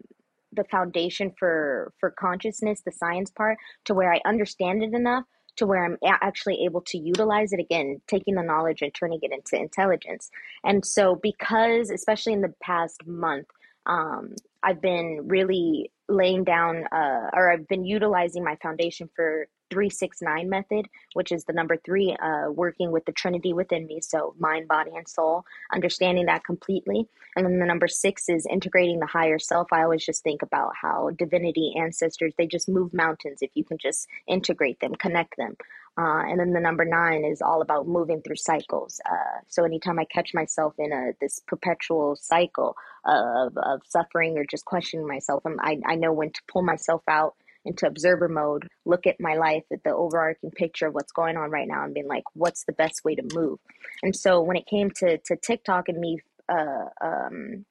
the 0.53 0.65
foundation 0.65 1.33
for 1.39 1.93
for 2.01 2.11
consciousness 2.11 2.83
the 2.85 2.93
science 2.93 3.31
part 3.31 3.59
to 3.85 3.95
where 3.95 4.13
i 4.13 4.21
understand 4.25 4.83
it 4.83 4.95
enough 4.95 5.25
to 5.57 5.67
where 5.67 5.85
i'm 5.85 5.97
actually 6.05 6.65
able 6.65 6.81
to 6.83 6.99
utilize 6.99 7.53
it 7.53 7.61
again 7.61 8.01
taking 8.07 8.35
the 8.35 8.43
knowledge 8.43 8.83
and 8.83 8.95
turning 8.95 9.19
it 9.23 9.33
into 9.33 9.61
intelligence. 9.61 10.31
And 10.65 10.85
so 10.85 11.17
because 11.17 11.91
especially 11.91 12.33
in 12.33 12.43
the 12.43 12.55
past 12.63 13.07
month 13.07 13.47
um, 13.87 14.35
i've 14.63 14.81
been 14.81 15.23
really 15.27 15.91
laying 16.09 16.45
down 16.45 16.85
uh, 16.93 17.31
or 17.33 17.51
I've 17.53 17.67
been 17.69 17.85
utilizing 17.85 18.45
my 18.45 18.57
foundation 18.63 19.09
for 19.15 19.49
369 19.71 20.49
method, 20.49 20.89
which 21.15 21.33
is 21.33 21.45
the 21.45 21.53
number 21.53 21.77
three, 21.77 22.17
uh, 22.23 22.51
working 22.51 22.91
with 22.91 23.05
the 23.05 23.13
Trinity 23.13 23.53
within 23.53 23.87
me. 23.87 24.01
So, 24.01 24.35
mind, 24.39 24.69
body, 24.69 24.93
and 24.95 25.09
soul, 25.09 25.45
understanding 25.73 26.27
that 26.27 26.45
completely. 26.45 27.07
And 27.37 27.45
then 27.45 27.59
the 27.59 27.67
number 27.67 27.89
six 27.89 28.29
is 28.29 28.47
integrating 28.47 29.01
the 29.01 29.07
higher 29.07 29.39
self. 29.39 29.73
I 29.73 29.83
always 29.83 30.05
just 30.05 30.23
think 30.23 30.43
about 30.43 30.73
how 30.81 31.11
divinity, 31.11 31.75
ancestors, 31.79 32.33
they 32.37 32.47
just 32.47 32.69
move 32.69 32.95
mountains 32.95 33.39
if 33.43 33.51
you 33.55 33.65
can 33.65 33.79
just 33.79 34.09
integrate 34.27 34.81
them, 34.81 34.95
connect 34.95 35.37
them. 35.37 35.57
Uh, 35.99 36.25
and 36.29 36.39
then 36.39 36.53
the 36.53 36.61
number 36.61 36.85
nine 36.85 37.25
is 37.25 37.41
all 37.41 37.63
about 37.63 37.89
moving 37.89 38.21
through 38.21 38.37
cycles. 38.37 39.01
Uh, 39.11 39.41
so 39.49 39.65
anytime 39.65 39.99
I 39.99 40.05
catch 40.05 40.35
myself 40.35 40.75
in 40.79 40.93
a 40.93 41.13
this 41.21 41.41
perpetual 41.47 42.17
cycle 42.17 42.77
of, 43.07 43.57
of 43.57 43.81
suffering 43.89 44.37
or 44.37 44.45
just 44.45 44.67
questioning 44.67 45.07
myself, 45.07 45.43
I'm, 45.47 45.59
I, 45.61 45.79
I 45.87 45.95
know 45.95 46.13
when 46.13 46.33
to 46.33 46.41
pull 46.49 46.63
myself 46.63 47.03
out 47.09 47.35
into 47.67 47.87
observer 47.87 48.29
mode, 48.29 48.69
look 48.85 49.07
at 49.07 49.21
my 49.21 49.35
life, 49.35 49.65
at 49.73 49.83
the 49.85 49.95
overarching 49.95 50.51
picture 50.51 50.87
of 50.87 50.95
what's 50.95 51.13
going 51.13 51.37
on 51.37 51.51
right 51.51 51.69
now, 51.69 51.85
and 51.85 51.95
being 51.95 52.09
like, 52.09 52.25
what's 52.35 52.65
the 52.65 52.73
best 52.73 53.05
way 53.05 53.15
to 53.15 53.23
move? 53.35 53.59
And 54.03 54.15
so 54.15 54.41
when 54.41 54.57
it 54.57 54.67
came 54.67 54.91
to 54.99 55.19
to 55.19 55.37
TikTok 55.37 55.89
and 55.89 55.99
me, 55.99 56.21
uh, 56.49 56.87
um, 57.01 57.65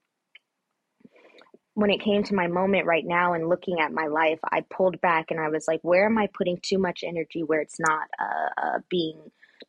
when 1.75 1.89
it 1.89 2.01
came 2.01 2.23
to 2.23 2.35
my 2.35 2.47
moment 2.47 2.85
right 2.85 3.05
now 3.05 3.33
and 3.33 3.49
looking 3.49 3.79
at 3.79 3.91
my 3.91 4.07
life, 4.07 4.39
I 4.43 4.61
pulled 4.61 4.99
back 5.01 5.29
and 5.29 5.39
I 5.39 5.49
was 5.49 5.67
like, 5.67 5.81
where 5.83 6.05
am 6.05 6.17
I 6.17 6.27
putting 6.33 6.57
too 6.61 6.77
much 6.77 7.03
energy 7.03 7.43
where 7.43 7.59
it's 7.59 7.79
not 7.79 8.07
uh, 8.19 8.61
uh, 8.61 8.79
being 8.89 9.19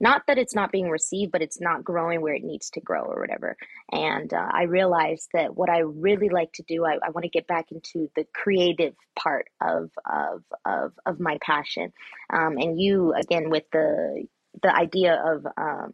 not 0.01 0.23
that 0.27 0.39
it's 0.39 0.55
not 0.55 0.73
being 0.73 0.89
received, 0.89 1.33
but 1.33 1.43
it's 1.43 1.61
not 1.61 1.85
growing 1.85 2.21
where 2.21 2.35
it 2.35 2.45
needs 2.45 2.71
to 2.71 2.81
grow 2.81 3.03
or 3.03 3.21
whatever. 3.21 3.57
And 3.93 4.33
uh, 4.33 4.49
I 4.53 4.65
realized 4.65 5.29
that 5.33 5.57
what 5.57 5.71
I 5.71 5.81
really 5.81 6.29
like 6.29 6.53
to 6.55 6.63
do, 6.63 6.85
I, 6.85 6.95
I 6.95 7.11
want 7.11 7.25
to 7.25 7.31
get 7.31 7.47
back 7.47 7.67
into 7.73 8.11
the 8.15 8.27
creative 8.35 8.95
part 9.19 9.47
of 9.61 9.91
of 10.11 10.43
of, 10.65 10.93
of 11.07 11.21
my 11.21 11.39
passion. 11.41 11.93
Um, 12.33 12.57
and 12.59 12.81
you 12.81 13.15
again 13.15 13.51
with 13.51 13.65
the 13.73 14.27
the 14.63 14.75
idea 14.75 15.23
of 15.25 15.47
um, 15.57 15.93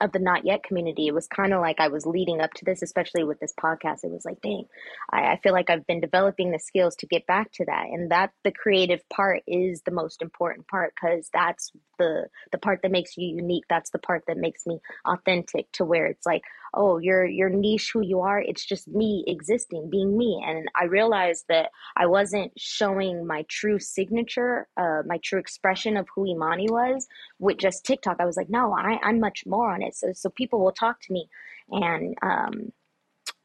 of 0.00 0.12
the 0.12 0.18
not 0.18 0.44
yet 0.44 0.64
community, 0.64 1.06
it 1.06 1.14
was 1.14 1.28
kind 1.28 1.54
of 1.54 1.60
like 1.60 1.78
I 1.78 1.88
was 1.88 2.04
leading 2.04 2.40
up 2.40 2.52
to 2.54 2.64
this, 2.64 2.82
especially 2.82 3.22
with 3.22 3.38
this 3.38 3.54
podcast. 3.58 4.02
It 4.02 4.10
was 4.10 4.24
like, 4.24 4.40
dang, 4.40 4.64
I, 5.10 5.32
I, 5.32 5.40
feel 5.42 5.52
like 5.52 5.70
I've 5.70 5.86
been 5.86 6.00
developing 6.00 6.50
the 6.50 6.58
skills 6.58 6.96
to 6.96 7.06
get 7.06 7.26
back 7.26 7.52
to 7.52 7.64
that. 7.66 7.86
And 7.92 8.10
that 8.10 8.30
the 8.42 8.50
creative 8.50 9.08
part 9.08 9.42
is 9.46 9.82
the 9.82 9.92
most 9.92 10.20
important 10.20 10.66
part 10.66 10.94
because 10.94 11.28
that's 11.32 11.70
the 11.98 12.26
the 12.50 12.58
part 12.58 12.80
that 12.82 12.90
makes 12.90 13.16
you 13.16 13.36
unique. 13.36 13.64
That's 13.68 13.90
the 13.90 14.00
part 14.00 14.24
that 14.26 14.36
makes 14.36 14.66
me 14.66 14.80
authentic 15.04 15.70
to 15.72 15.84
where 15.84 16.06
it's 16.06 16.26
like, 16.26 16.42
oh 16.76 16.98
you're 16.98 17.24
you're 17.24 17.50
niche 17.50 17.90
who 17.92 18.00
you 18.00 18.20
are 18.20 18.40
it's 18.40 18.64
just 18.64 18.88
me 18.88 19.24
existing 19.26 19.88
being 19.90 20.16
me 20.16 20.42
and 20.46 20.68
i 20.74 20.84
realized 20.84 21.44
that 21.48 21.70
i 21.96 22.06
wasn't 22.06 22.52
showing 22.56 23.26
my 23.26 23.44
true 23.48 23.78
signature 23.78 24.68
uh, 24.76 25.02
my 25.06 25.18
true 25.22 25.38
expression 25.38 25.96
of 25.96 26.06
who 26.14 26.24
Yemane 26.24 26.70
was 26.70 27.06
with 27.38 27.58
just 27.58 27.84
tiktok 27.84 28.16
i 28.20 28.24
was 28.24 28.36
like 28.36 28.50
no 28.50 28.72
I, 28.72 28.98
i'm 29.02 29.20
much 29.20 29.44
more 29.46 29.72
on 29.72 29.82
it 29.82 29.94
so 29.94 30.12
so 30.12 30.30
people 30.30 30.60
will 30.60 30.72
talk 30.72 31.00
to 31.02 31.12
me 31.12 31.28
and 31.70 32.16
um 32.22 32.72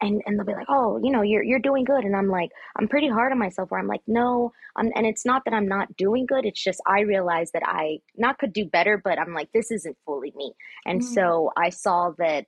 and 0.01 0.21
and 0.25 0.37
they'll 0.37 0.45
be 0.45 0.53
like, 0.53 0.67
"Oh, 0.69 0.99
you 1.03 1.11
know, 1.11 1.21
you're 1.21 1.43
you're 1.43 1.59
doing 1.59 1.83
good," 1.83 2.03
and 2.05 2.15
I'm 2.15 2.29
like, 2.29 2.51
I'm 2.77 2.87
pretty 2.87 3.09
hard 3.09 3.31
on 3.31 3.39
myself. 3.39 3.71
Where 3.71 3.79
I'm 3.79 3.87
like, 3.87 4.01
no, 4.07 4.51
I'm, 4.75 4.91
and 4.95 5.05
it's 5.05 5.25
not 5.25 5.43
that 5.45 5.53
I'm 5.53 5.67
not 5.67 5.95
doing 5.97 6.25
good. 6.25 6.45
It's 6.45 6.63
just 6.63 6.81
I 6.87 7.01
realize 7.01 7.51
that 7.51 7.63
I 7.65 7.99
not 8.15 8.37
could 8.39 8.53
do 8.53 8.65
better, 8.65 8.97
but 8.97 9.19
I'm 9.19 9.33
like, 9.33 9.51
this 9.53 9.71
isn't 9.71 9.97
fully 10.05 10.33
me. 10.35 10.53
And 10.85 11.01
mm. 11.01 11.03
so 11.03 11.51
I 11.57 11.69
saw 11.69 12.11
that 12.17 12.45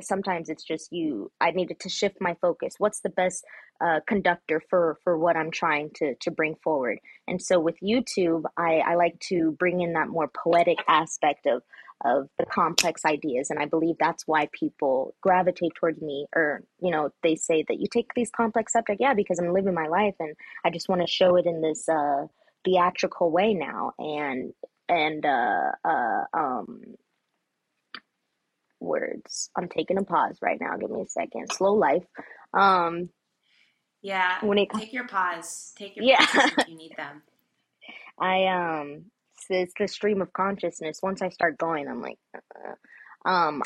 sometimes 0.00 0.48
it's 0.48 0.64
just 0.64 0.92
you 0.92 1.30
i 1.40 1.50
needed 1.50 1.80
to 1.80 1.88
shift 1.88 2.16
my 2.20 2.34
focus. 2.40 2.74
What's 2.78 3.00
the 3.00 3.10
best 3.10 3.44
uh, 3.80 4.00
conductor 4.06 4.60
for 4.68 4.98
for 5.04 5.16
what 5.18 5.36
i'm 5.36 5.50
trying 5.50 5.90
to 5.96 6.14
to 6.16 6.30
bring 6.30 6.56
forward? 6.62 6.98
And 7.26 7.40
so 7.40 7.60
with 7.60 7.76
youtube 7.82 8.42
i 8.56 8.82
i 8.86 8.94
like 8.94 9.18
to 9.28 9.52
bring 9.52 9.80
in 9.80 9.92
that 9.94 10.08
more 10.08 10.28
poetic 10.28 10.78
aspect 10.88 11.46
of 11.46 11.62
of 12.04 12.28
the 12.38 12.46
complex 12.46 13.04
ideas 13.04 13.50
and 13.50 13.58
i 13.58 13.64
believe 13.64 13.96
that's 13.98 14.26
why 14.26 14.48
people 14.52 15.14
gravitate 15.20 15.72
towards 15.74 16.00
me 16.00 16.26
or 16.34 16.62
you 16.80 16.90
know 16.90 17.10
they 17.22 17.34
say 17.34 17.64
that 17.66 17.80
you 17.80 17.86
take 17.92 18.14
these 18.14 18.30
complex 18.30 18.72
subjects 18.72 19.00
yeah 19.00 19.14
because 19.14 19.38
i'm 19.38 19.52
living 19.52 19.74
my 19.74 19.86
life 19.86 20.14
and 20.20 20.34
i 20.64 20.70
just 20.70 20.88
want 20.88 21.00
to 21.00 21.06
show 21.08 21.34
it 21.36 21.46
in 21.46 21.60
this 21.60 21.88
uh 21.88 22.24
theatrical 22.64 23.30
way 23.30 23.52
now 23.52 23.92
and 23.98 24.52
and 24.88 25.26
uh 25.26 25.72
uh 25.84 26.24
um 26.34 26.82
words. 28.80 29.50
I'm 29.56 29.68
taking 29.68 29.98
a 29.98 30.04
pause 30.04 30.38
right 30.40 30.60
now. 30.60 30.76
Give 30.76 30.90
me 30.90 31.02
a 31.02 31.08
second. 31.08 31.52
Slow 31.52 31.74
life. 31.74 32.04
Um, 32.54 33.10
yeah. 34.02 34.44
When 34.44 34.58
it 34.58 34.68
take 34.74 34.92
your 34.92 35.06
pause. 35.06 35.72
Take 35.76 35.96
your 35.96 36.04
yeah. 36.04 36.26
you 36.66 36.76
need 36.76 36.94
them. 36.96 37.22
I 38.20 38.46
um, 38.46 39.04
it's 39.48 39.74
the 39.78 39.88
stream 39.88 40.20
of 40.22 40.32
consciousness. 40.32 41.00
Once 41.02 41.22
I 41.22 41.28
start 41.30 41.58
going, 41.58 41.88
I'm 41.88 42.02
like, 42.02 42.18
uh, 42.34 43.28
um, 43.28 43.62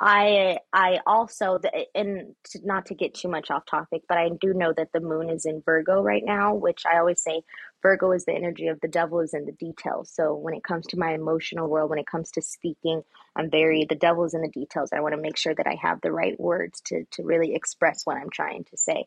I 0.00 0.58
I 0.72 1.00
also 1.06 1.58
and 1.94 2.34
not 2.62 2.86
to 2.86 2.94
get 2.94 3.14
too 3.14 3.28
much 3.28 3.50
off 3.50 3.66
topic, 3.66 4.02
but 4.08 4.16
I 4.16 4.30
do 4.40 4.54
know 4.54 4.72
that 4.76 4.92
the 4.92 5.00
moon 5.00 5.28
is 5.28 5.44
in 5.44 5.62
Virgo 5.64 6.02
right 6.02 6.22
now, 6.24 6.54
which 6.54 6.84
I 6.86 6.98
always 6.98 7.20
say 7.20 7.42
Virgo 7.82 8.12
is 8.12 8.24
the 8.24 8.32
energy 8.34 8.68
of 8.68 8.80
the 8.80 8.88
devil 8.88 9.20
is 9.20 9.34
in 9.34 9.44
the 9.44 9.52
details. 9.52 10.12
So 10.14 10.34
when 10.34 10.54
it 10.54 10.62
comes 10.62 10.86
to 10.88 10.98
my 10.98 11.14
emotional 11.14 11.68
world, 11.68 11.90
when 11.90 11.98
it 11.98 12.06
comes 12.06 12.30
to 12.32 12.42
speaking, 12.42 13.02
I'm 13.34 13.50
very 13.50 13.86
the 13.88 13.96
devil 13.96 14.24
is 14.24 14.34
in 14.34 14.42
the 14.42 14.48
details. 14.48 14.90
I 14.92 15.00
want 15.00 15.14
to 15.14 15.20
make 15.20 15.36
sure 15.36 15.54
that 15.54 15.66
I 15.66 15.76
have 15.82 16.00
the 16.00 16.12
right 16.12 16.38
words 16.38 16.80
to 16.86 17.04
to 17.12 17.24
really 17.24 17.54
express 17.54 18.06
what 18.06 18.16
I'm 18.16 18.30
trying 18.30 18.64
to 18.64 18.76
say. 18.76 19.06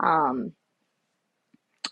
Um, 0.00 0.52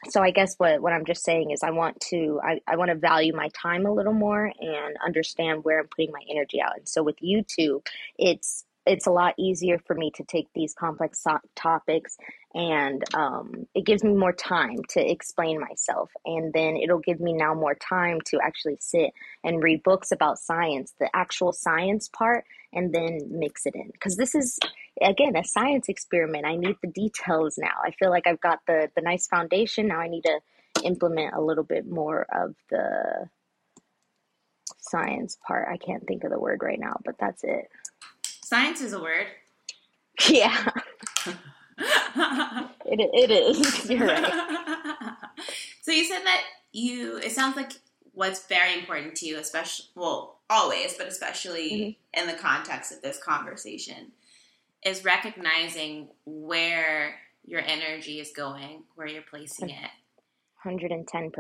so 0.09 0.22
I 0.22 0.30
guess 0.30 0.54
what, 0.56 0.80
what 0.80 0.92
I'm 0.92 1.04
just 1.04 1.24
saying 1.24 1.50
is 1.50 1.62
I 1.62 1.70
want 1.70 2.00
to 2.11 2.40
I, 2.42 2.61
I 2.66 2.76
want 2.76 2.90
to 2.90 2.96
value 2.96 3.35
my 3.35 3.48
time 3.61 3.87
a 3.87 3.92
little 3.92 4.12
more 4.12 4.46
and 4.61 4.96
understand 5.04 5.64
where 5.64 5.80
I'm 5.80 5.88
putting 5.88 6.12
my 6.12 6.22
energy 6.30 6.61
out. 6.61 6.76
And 6.76 6.88
so 6.88 7.02
with 7.02 7.16
YouTube, 7.18 7.87
it's 8.18 8.64
it's 8.87 9.06
a 9.06 9.11
lot 9.11 9.35
easier 9.37 9.78
for 9.78 9.94
me 9.94 10.12
to 10.12 10.22
take 10.24 10.48
these 10.54 10.72
complex 10.72 11.22
so- 11.22 11.40
topics 11.56 12.16
and 12.54 13.02
um, 13.14 13.66
it 13.74 13.85
gives 13.85 14.02
me 14.02 14.14
more 14.14 14.32
time 14.32 14.78
to 14.90 15.00
explain 15.00 15.61
myself 15.61 16.11
and 16.24 16.52
then 16.52 16.76
it'll 16.76 17.00
give 17.00 17.20
me 17.20 17.32
now 17.32 17.52
more 17.52 17.74
time 17.74 18.20
to 18.24 18.38
actually 18.42 18.78
sit 18.80 19.11
and 19.44 19.62
read 19.62 19.82
books 19.82 20.12
about 20.12 20.38
science 20.38 20.94
the 21.00 21.11
actual 21.14 21.52
science 21.52 22.09
part 22.09 22.44
and 22.77 22.95
then 22.95 23.19
mix 23.31 23.67
it 23.67 23.75
in. 23.75 23.91
Because 23.93 24.17
this 24.17 24.37
is 24.37 24.61
again 25.03 25.35
a 25.35 25.43
science 25.45 25.89
experiment. 25.89 26.47
I 26.47 26.57
need 26.57 26.77
the 26.83 26.91
details 26.91 27.59
now. 27.59 27.75
I 27.85 27.91
feel 27.91 28.11
like 28.11 28.27
i've 28.27 28.41
got 28.41 28.61
the 28.67 28.91
the 28.95 29.03
nice 29.03 29.27
foundation. 29.27 29.89
Now 29.89 29.99
i 29.99 30.09
need 30.09 30.23
to 30.23 30.41
implement 30.85 31.35
a 31.35 31.41
little 31.41 31.65
bit 31.65 31.89
more 31.89 32.27
of 32.33 32.55
the 32.71 33.29
science 34.79 35.37
part. 35.47 35.69
I 35.69 35.79
can't 35.79 36.07
think 36.07 36.23
of 36.23 36.31
the 36.31 36.39
word 36.39 36.61
right 36.62 36.79
now 36.79 37.01
but 37.05 37.17
that's 37.19 37.43
it. 37.43 37.69
Science 38.23 38.81
is 38.81 38.93
a 38.93 39.01
word. 39.01 39.27
Yeah. 40.29 40.71
It, 42.89 43.01
it 43.12 43.31
is. 43.31 43.91
You're 43.91 44.07
right. 44.07 44.33
So 45.83 45.91
you 45.91 46.05
said 46.05 46.23
that 46.25 46.43
you 46.73 47.19
it 47.19 47.33
sounds 47.33 47.57
like 47.57 47.73
what's 48.16 48.46
very 48.46 48.74
important 48.79 49.14
to 49.14 49.26
you 49.26 49.38
especially 49.38 49.87
well 49.94 50.40
always 50.50 50.94
but 50.94 51.07
especially 51.07 51.70
mm-hmm. 52.14 52.20
in 52.20 52.26
the 52.26 52.40
context 52.40 52.92
of 52.92 53.00
this 53.02 53.22
conversation 53.22 54.12
is 54.85 55.05
recognizing 55.05 56.09
where 56.24 57.16
your 57.44 57.61
energy 57.61 58.20
is 58.20 58.33
going, 58.35 58.85
where 58.94 59.07
you're 59.07 59.22
placing 59.22 59.70
it. 59.70 59.90
110%. 60.64 61.33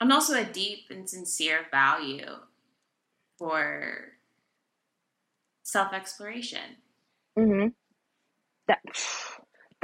And 0.00 0.12
also 0.12 0.34
a 0.34 0.44
deep 0.44 0.86
and 0.90 1.08
sincere 1.08 1.66
value 1.70 2.26
for 3.38 4.12
self 5.62 5.92
exploration. 5.92 6.76
Mm-hmm. 7.38 7.68
That 8.68 8.80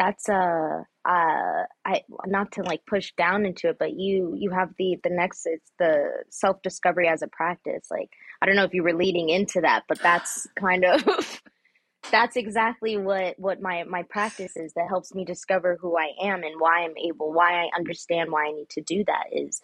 that's 0.03 0.29
uh 0.29 0.83
uh 1.09 1.63
I 1.85 2.03
not 2.27 2.53
to 2.53 2.63
like 2.63 2.81
push 2.87 3.13
down 3.17 3.47
into 3.47 3.69
it, 3.69 3.77
but 3.79 3.93
you 3.93 4.35
you 4.37 4.51
have 4.51 4.71
the 4.77 4.99
the 5.05 5.11
next 5.11 5.47
it's 5.47 5.71
the 5.79 6.25
self 6.29 6.61
discovery 6.63 7.07
as 7.07 7.23
a 7.23 7.29
practice. 7.29 7.87
Like 7.89 8.11
I 8.41 8.47
don't 8.47 8.57
know 8.57 8.65
if 8.65 8.75
you 8.75 8.83
were 8.83 8.95
leading 8.95 9.29
into 9.29 9.61
that, 9.61 9.85
but 9.89 10.01
that's 10.01 10.49
kind 10.59 10.85
of 10.85 11.05
that's 12.11 12.37
exactly 12.37 12.97
what 12.97 13.39
what 13.39 13.61
my 13.61 13.85
my 13.85 14.03
practice 14.11 14.57
is 14.57 14.73
that 14.75 14.89
helps 14.89 15.15
me 15.15 15.25
discover 15.25 15.79
who 15.81 15.97
I 15.97 16.09
am 16.21 16.43
and 16.43 16.59
why 16.59 16.81
I'm 16.83 16.97
able 16.99 17.33
why 17.33 17.63
I 17.63 17.69
understand 17.77 18.33
why 18.33 18.47
I 18.47 18.53
need 18.53 18.71
to 18.71 18.83
do 18.83 19.05
that 19.07 19.27
is 19.31 19.61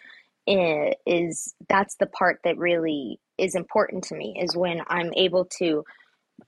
eh, 0.47 0.93
is 1.05 1.53
that's 1.69 1.97
the 1.97 2.07
part 2.07 2.41
that 2.45 2.59
really 2.59 3.19
is 3.39 3.57
important 3.57 4.05
to 4.05 4.15
me 4.15 4.39
is 4.41 4.57
when 4.57 4.83
I'm 4.87 5.13
able 5.15 5.47
to 5.59 5.85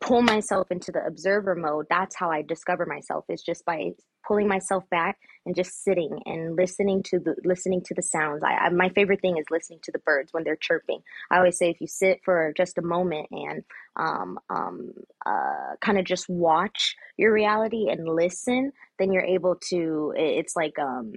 pull 0.00 0.22
myself 0.22 0.70
into 0.70 0.92
the 0.92 1.04
observer 1.04 1.54
mode 1.54 1.86
that's 1.90 2.16
how 2.16 2.30
i 2.30 2.42
discover 2.42 2.86
myself 2.86 3.24
is 3.28 3.42
just 3.42 3.64
by 3.64 3.90
pulling 4.26 4.48
myself 4.48 4.84
back 4.90 5.18
and 5.46 5.56
just 5.56 5.82
sitting 5.82 6.18
and 6.26 6.56
listening 6.56 7.02
to 7.02 7.18
the 7.18 7.34
listening 7.44 7.82
to 7.84 7.94
the 7.94 8.02
sounds. 8.02 8.42
I, 8.44 8.52
I, 8.52 8.68
my 8.70 8.90
favorite 8.90 9.20
thing 9.20 9.38
is 9.38 9.46
listening 9.50 9.80
to 9.84 9.92
the 9.92 9.98
birds 10.00 10.32
when 10.32 10.44
they're 10.44 10.56
chirping. 10.56 11.00
I 11.30 11.38
always 11.38 11.58
say 11.58 11.70
if 11.70 11.80
you 11.80 11.86
sit 11.86 12.20
for 12.24 12.52
just 12.56 12.78
a 12.78 12.82
moment 12.82 13.28
and 13.30 13.64
um, 13.96 14.38
um, 14.50 14.92
uh, 15.26 15.76
kind 15.80 15.98
of 15.98 16.04
just 16.04 16.28
watch 16.28 16.94
your 17.16 17.32
reality 17.32 17.88
and 17.90 18.06
listen 18.06 18.72
then 18.98 19.12
you're 19.12 19.24
able 19.24 19.56
to 19.56 20.12
it's 20.16 20.54
like 20.54 20.78
um, 20.78 21.12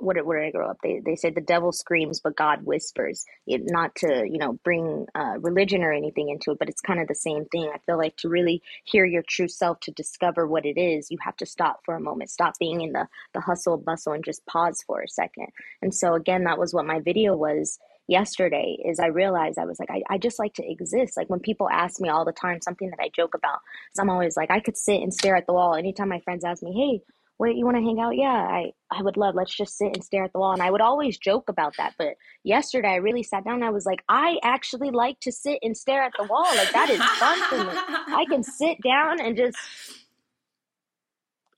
what 0.00 0.16
did, 0.16 0.26
where 0.26 0.40
did 0.40 0.48
I 0.48 0.50
grow 0.50 0.70
up? 0.70 0.78
They, 0.82 1.00
they 1.04 1.16
say 1.16 1.30
the 1.30 1.40
devil 1.40 1.72
screams, 1.72 2.20
but 2.20 2.36
God 2.36 2.64
whispers. 2.64 3.24
It, 3.46 3.62
not 3.64 3.94
to, 3.96 4.26
you 4.28 4.38
know, 4.38 4.58
bring 4.64 5.06
uh, 5.14 5.38
religion 5.38 5.82
or 5.82 5.92
anything 5.92 6.28
into 6.28 6.52
it, 6.52 6.58
but 6.58 6.68
it's 6.68 6.80
kind 6.80 7.00
of 7.00 7.08
the 7.08 7.14
same 7.14 7.44
thing. 7.46 7.70
I 7.72 7.78
feel 7.86 7.98
like 7.98 8.16
to 8.18 8.28
really 8.28 8.62
hear 8.84 9.04
your 9.04 9.22
true 9.28 9.48
self, 9.48 9.80
to 9.80 9.92
discover 9.92 10.46
what 10.46 10.66
it 10.66 10.78
is, 10.80 11.10
you 11.10 11.18
have 11.22 11.36
to 11.36 11.46
stop 11.46 11.80
for 11.84 11.94
a 11.94 12.00
moment, 12.00 12.30
stop 12.30 12.54
being 12.58 12.80
in 12.80 12.92
the, 12.92 13.06
the 13.34 13.40
hustle, 13.40 13.76
bustle, 13.76 14.12
and 14.12 14.24
just 14.24 14.44
pause 14.46 14.82
for 14.86 15.02
a 15.02 15.08
second. 15.08 15.48
And 15.82 15.94
so, 15.94 16.14
again, 16.14 16.44
that 16.44 16.58
was 16.58 16.74
what 16.74 16.86
my 16.86 17.00
video 17.00 17.36
was 17.36 17.78
yesterday 18.08 18.76
is 18.84 18.98
I 18.98 19.06
realized 19.06 19.58
I 19.58 19.64
was 19.64 19.78
like, 19.78 19.90
I, 19.90 20.02
I 20.10 20.18
just 20.18 20.38
like 20.38 20.54
to 20.54 20.68
exist. 20.68 21.16
Like 21.16 21.30
when 21.30 21.40
people 21.40 21.70
ask 21.70 22.00
me 22.00 22.08
all 22.08 22.24
the 22.24 22.32
time, 22.32 22.60
something 22.60 22.90
that 22.90 22.98
I 23.00 23.08
joke 23.14 23.34
about, 23.34 23.60
so 23.94 24.02
I'm 24.02 24.10
always 24.10 24.36
like, 24.36 24.50
I 24.50 24.60
could 24.60 24.76
sit 24.76 25.00
and 25.00 25.14
stare 25.14 25.36
at 25.36 25.46
the 25.46 25.52
wall. 25.52 25.74
Anytime 25.76 26.08
my 26.08 26.20
friends 26.20 26.44
ask 26.44 26.62
me, 26.62 26.72
hey, 26.72 27.04
wait, 27.40 27.56
you 27.56 27.64
want 27.64 27.78
to 27.78 27.82
hang 27.82 27.98
out? 27.98 28.14
Yeah, 28.14 28.28
I, 28.28 28.72
I 28.90 29.02
would 29.02 29.16
love, 29.16 29.34
let's 29.34 29.56
just 29.56 29.78
sit 29.78 29.94
and 29.94 30.04
stare 30.04 30.24
at 30.24 30.32
the 30.34 30.38
wall. 30.38 30.52
And 30.52 30.60
I 30.60 30.70
would 30.70 30.82
always 30.82 31.16
joke 31.16 31.48
about 31.48 31.74
that. 31.78 31.94
But 31.96 32.16
yesterday 32.44 32.88
I 32.88 32.96
really 32.96 33.22
sat 33.22 33.44
down 33.44 33.62
I 33.62 33.70
was 33.70 33.86
like, 33.86 34.04
I 34.10 34.36
actually 34.42 34.90
like 34.90 35.18
to 35.20 35.32
sit 35.32 35.58
and 35.62 35.74
stare 35.74 36.02
at 36.02 36.12
the 36.18 36.24
wall. 36.24 36.44
Like 36.54 36.70
that 36.72 36.90
is 36.90 37.02
fun 37.02 37.42
for 37.48 37.64
me. 37.64 38.14
I 38.14 38.26
can 38.28 38.42
sit 38.58 38.76
down 38.82 39.22
and 39.22 39.38
just, 39.38 39.56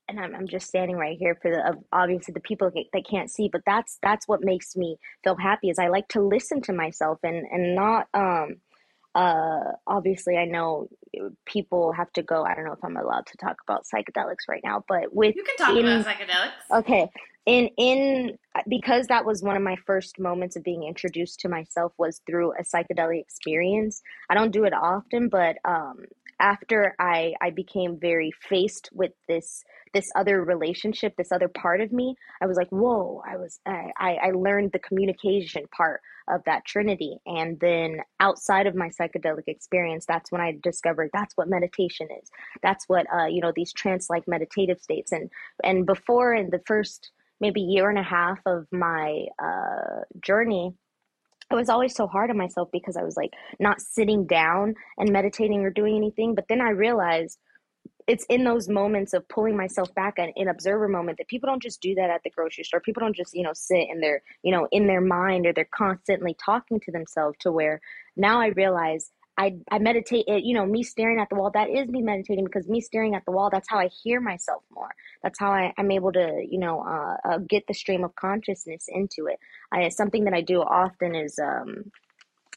and 0.07 0.21
I'm, 0.21 0.33
I'm 0.33 0.47
just 0.47 0.67
standing 0.67 0.95
right 0.95 1.17
here 1.19 1.37
for 1.41 1.51
the, 1.51 1.77
obviously 1.91 2.31
the 2.33 2.39
people 2.39 2.71
that 2.73 3.03
can't 3.09 3.29
see, 3.29 3.49
but 3.51 3.61
that's, 3.65 3.99
that's 4.01 4.25
what 4.25 4.41
makes 4.41 4.77
me 4.77 4.95
feel 5.25 5.35
happy 5.35 5.69
is 5.69 5.77
I 5.79 5.89
like 5.89 6.07
to 6.09 6.21
listen 6.21 6.61
to 6.61 6.73
myself 6.73 7.19
and, 7.23 7.45
and 7.51 7.75
not, 7.75 8.07
um, 8.13 8.55
uh, 9.15 9.73
obviously, 9.85 10.37
I 10.37 10.45
know 10.45 10.87
people 11.45 11.91
have 11.93 12.11
to 12.13 12.23
go. 12.23 12.43
I 12.43 12.55
don't 12.55 12.65
know 12.65 12.73
if 12.73 12.83
I'm 12.83 12.97
allowed 12.97 13.27
to 13.27 13.37
talk 13.37 13.57
about 13.67 13.85
psychedelics 13.85 14.47
right 14.49 14.61
now, 14.63 14.83
but 14.87 15.13
with 15.13 15.35
you 15.35 15.43
can 15.43 15.55
talk 15.55 15.77
in, 15.77 15.85
about 15.85 16.05
psychedelics. 16.05 16.79
Okay, 16.79 17.09
in 17.45 17.69
in 17.77 18.37
because 18.67 19.07
that 19.07 19.25
was 19.25 19.43
one 19.43 19.55
of 19.55 19.61
my 19.61 19.75
first 19.85 20.19
moments 20.19 20.55
of 20.55 20.63
being 20.63 20.83
introduced 20.83 21.39
to 21.41 21.49
myself 21.49 21.93
was 21.97 22.21
through 22.25 22.53
a 22.53 22.63
psychedelic 22.63 23.19
experience. 23.19 24.01
I 24.29 24.33
don't 24.33 24.51
do 24.51 24.63
it 24.63 24.73
often, 24.73 25.29
but 25.29 25.57
um, 25.63 26.05
after 26.43 26.93
I 26.99 27.33
I 27.41 27.49
became 27.49 27.97
very 27.99 28.31
faced 28.31 28.89
with 28.93 29.13
this 29.27 29.63
this 29.93 30.11
other 30.15 30.43
relationship, 30.43 31.15
this 31.15 31.31
other 31.31 31.47
part 31.47 31.79
of 31.79 31.91
me, 31.91 32.15
I 32.41 32.47
was 32.47 32.57
like, 32.57 32.69
whoa! 32.69 33.23
I 33.27 33.37
was 33.37 33.59
I 33.65 33.91
I 33.97 34.31
learned 34.31 34.73
the 34.73 34.79
communication 34.79 35.63
part 35.75 36.01
of 36.27 36.41
that 36.45 36.65
trinity 36.65 37.17
and 37.25 37.59
then 37.59 37.97
outside 38.19 38.67
of 38.67 38.75
my 38.75 38.89
psychedelic 38.89 39.43
experience 39.47 40.05
that's 40.05 40.31
when 40.31 40.39
i 40.39 40.57
discovered 40.63 41.09
that's 41.11 41.35
what 41.35 41.49
meditation 41.49 42.07
is 42.21 42.31
that's 42.61 42.85
what 42.87 43.05
uh, 43.13 43.25
you 43.25 43.41
know 43.41 43.51
these 43.53 43.73
trance 43.73 44.09
like 44.09 44.25
meditative 44.25 44.79
states 44.79 45.11
and 45.11 45.29
and 45.65 45.85
before 45.85 46.33
in 46.33 46.49
the 46.49 46.61
first 46.65 47.11
maybe 47.41 47.59
year 47.59 47.89
and 47.89 47.99
a 47.99 48.03
half 48.03 48.39
of 48.45 48.65
my 48.71 49.25
uh, 49.37 50.01
journey 50.21 50.73
it 51.51 51.55
was 51.55 51.69
always 51.69 51.95
so 51.95 52.07
hard 52.07 52.29
on 52.29 52.37
myself 52.37 52.69
because 52.71 52.97
i 52.97 53.03
was 53.03 53.17
like 53.17 53.31
not 53.59 53.81
sitting 53.81 54.25
down 54.25 54.73
and 54.97 55.11
meditating 55.11 55.61
or 55.61 55.69
doing 55.69 55.95
anything 55.95 56.35
but 56.35 56.47
then 56.47 56.61
i 56.61 56.69
realized 56.69 57.37
it's 58.07 58.25
in 58.25 58.43
those 58.43 58.67
moments 58.67 59.13
of 59.13 59.27
pulling 59.29 59.55
myself 59.55 59.93
back 59.95 60.15
and 60.17 60.31
in 60.35 60.47
observer 60.47 60.87
moment 60.87 61.17
that 61.17 61.27
people 61.27 61.47
don't 61.47 61.61
just 61.61 61.81
do 61.81 61.95
that 61.95 62.09
at 62.09 62.21
the 62.23 62.29
grocery 62.29 62.63
store. 62.63 62.79
People 62.79 63.01
don't 63.01 63.15
just 63.15 63.33
you 63.33 63.43
know 63.43 63.53
sit 63.53 63.87
in 63.89 63.99
their 63.99 64.21
you 64.43 64.51
know 64.51 64.67
in 64.71 64.87
their 64.87 65.01
mind 65.01 65.45
or 65.45 65.53
they're 65.53 65.67
constantly 65.73 66.35
talking 66.43 66.79
to 66.81 66.91
themselves 66.91 67.37
to 67.39 67.51
where 67.51 67.79
now 68.15 68.41
i 68.41 68.47
realize 68.47 69.11
I, 69.37 69.57
I 69.71 69.79
meditate 69.79 70.25
it, 70.27 70.43
you 70.43 70.53
know, 70.53 70.65
me 70.65 70.83
staring 70.83 71.19
at 71.19 71.29
the 71.29 71.35
wall, 71.35 71.51
that 71.53 71.69
is 71.69 71.87
me 71.87 72.01
meditating 72.01 72.45
because 72.45 72.67
me 72.67 72.81
staring 72.81 73.15
at 73.15 73.25
the 73.25 73.31
wall, 73.31 73.49
that's 73.51 73.67
how 73.69 73.79
I 73.79 73.89
hear 74.03 74.21
myself 74.21 74.63
more. 74.73 74.89
That's 75.23 75.39
how 75.39 75.51
I, 75.51 75.73
I'm 75.77 75.91
able 75.91 76.11
to, 76.13 76.45
you 76.47 76.59
know, 76.59 76.81
uh, 76.81 77.17
uh, 77.27 77.37
get 77.49 77.65
the 77.67 77.73
stream 77.73 78.03
of 78.03 78.15
consciousness 78.15 78.85
into 78.87 79.27
it. 79.27 79.39
I, 79.71 79.89
something 79.89 80.25
that 80.25 80.33
I 80.33 80.41
do 80.41 80.61
often 80.61 81.15
is 81.15 81.39
um, 81.39 81.91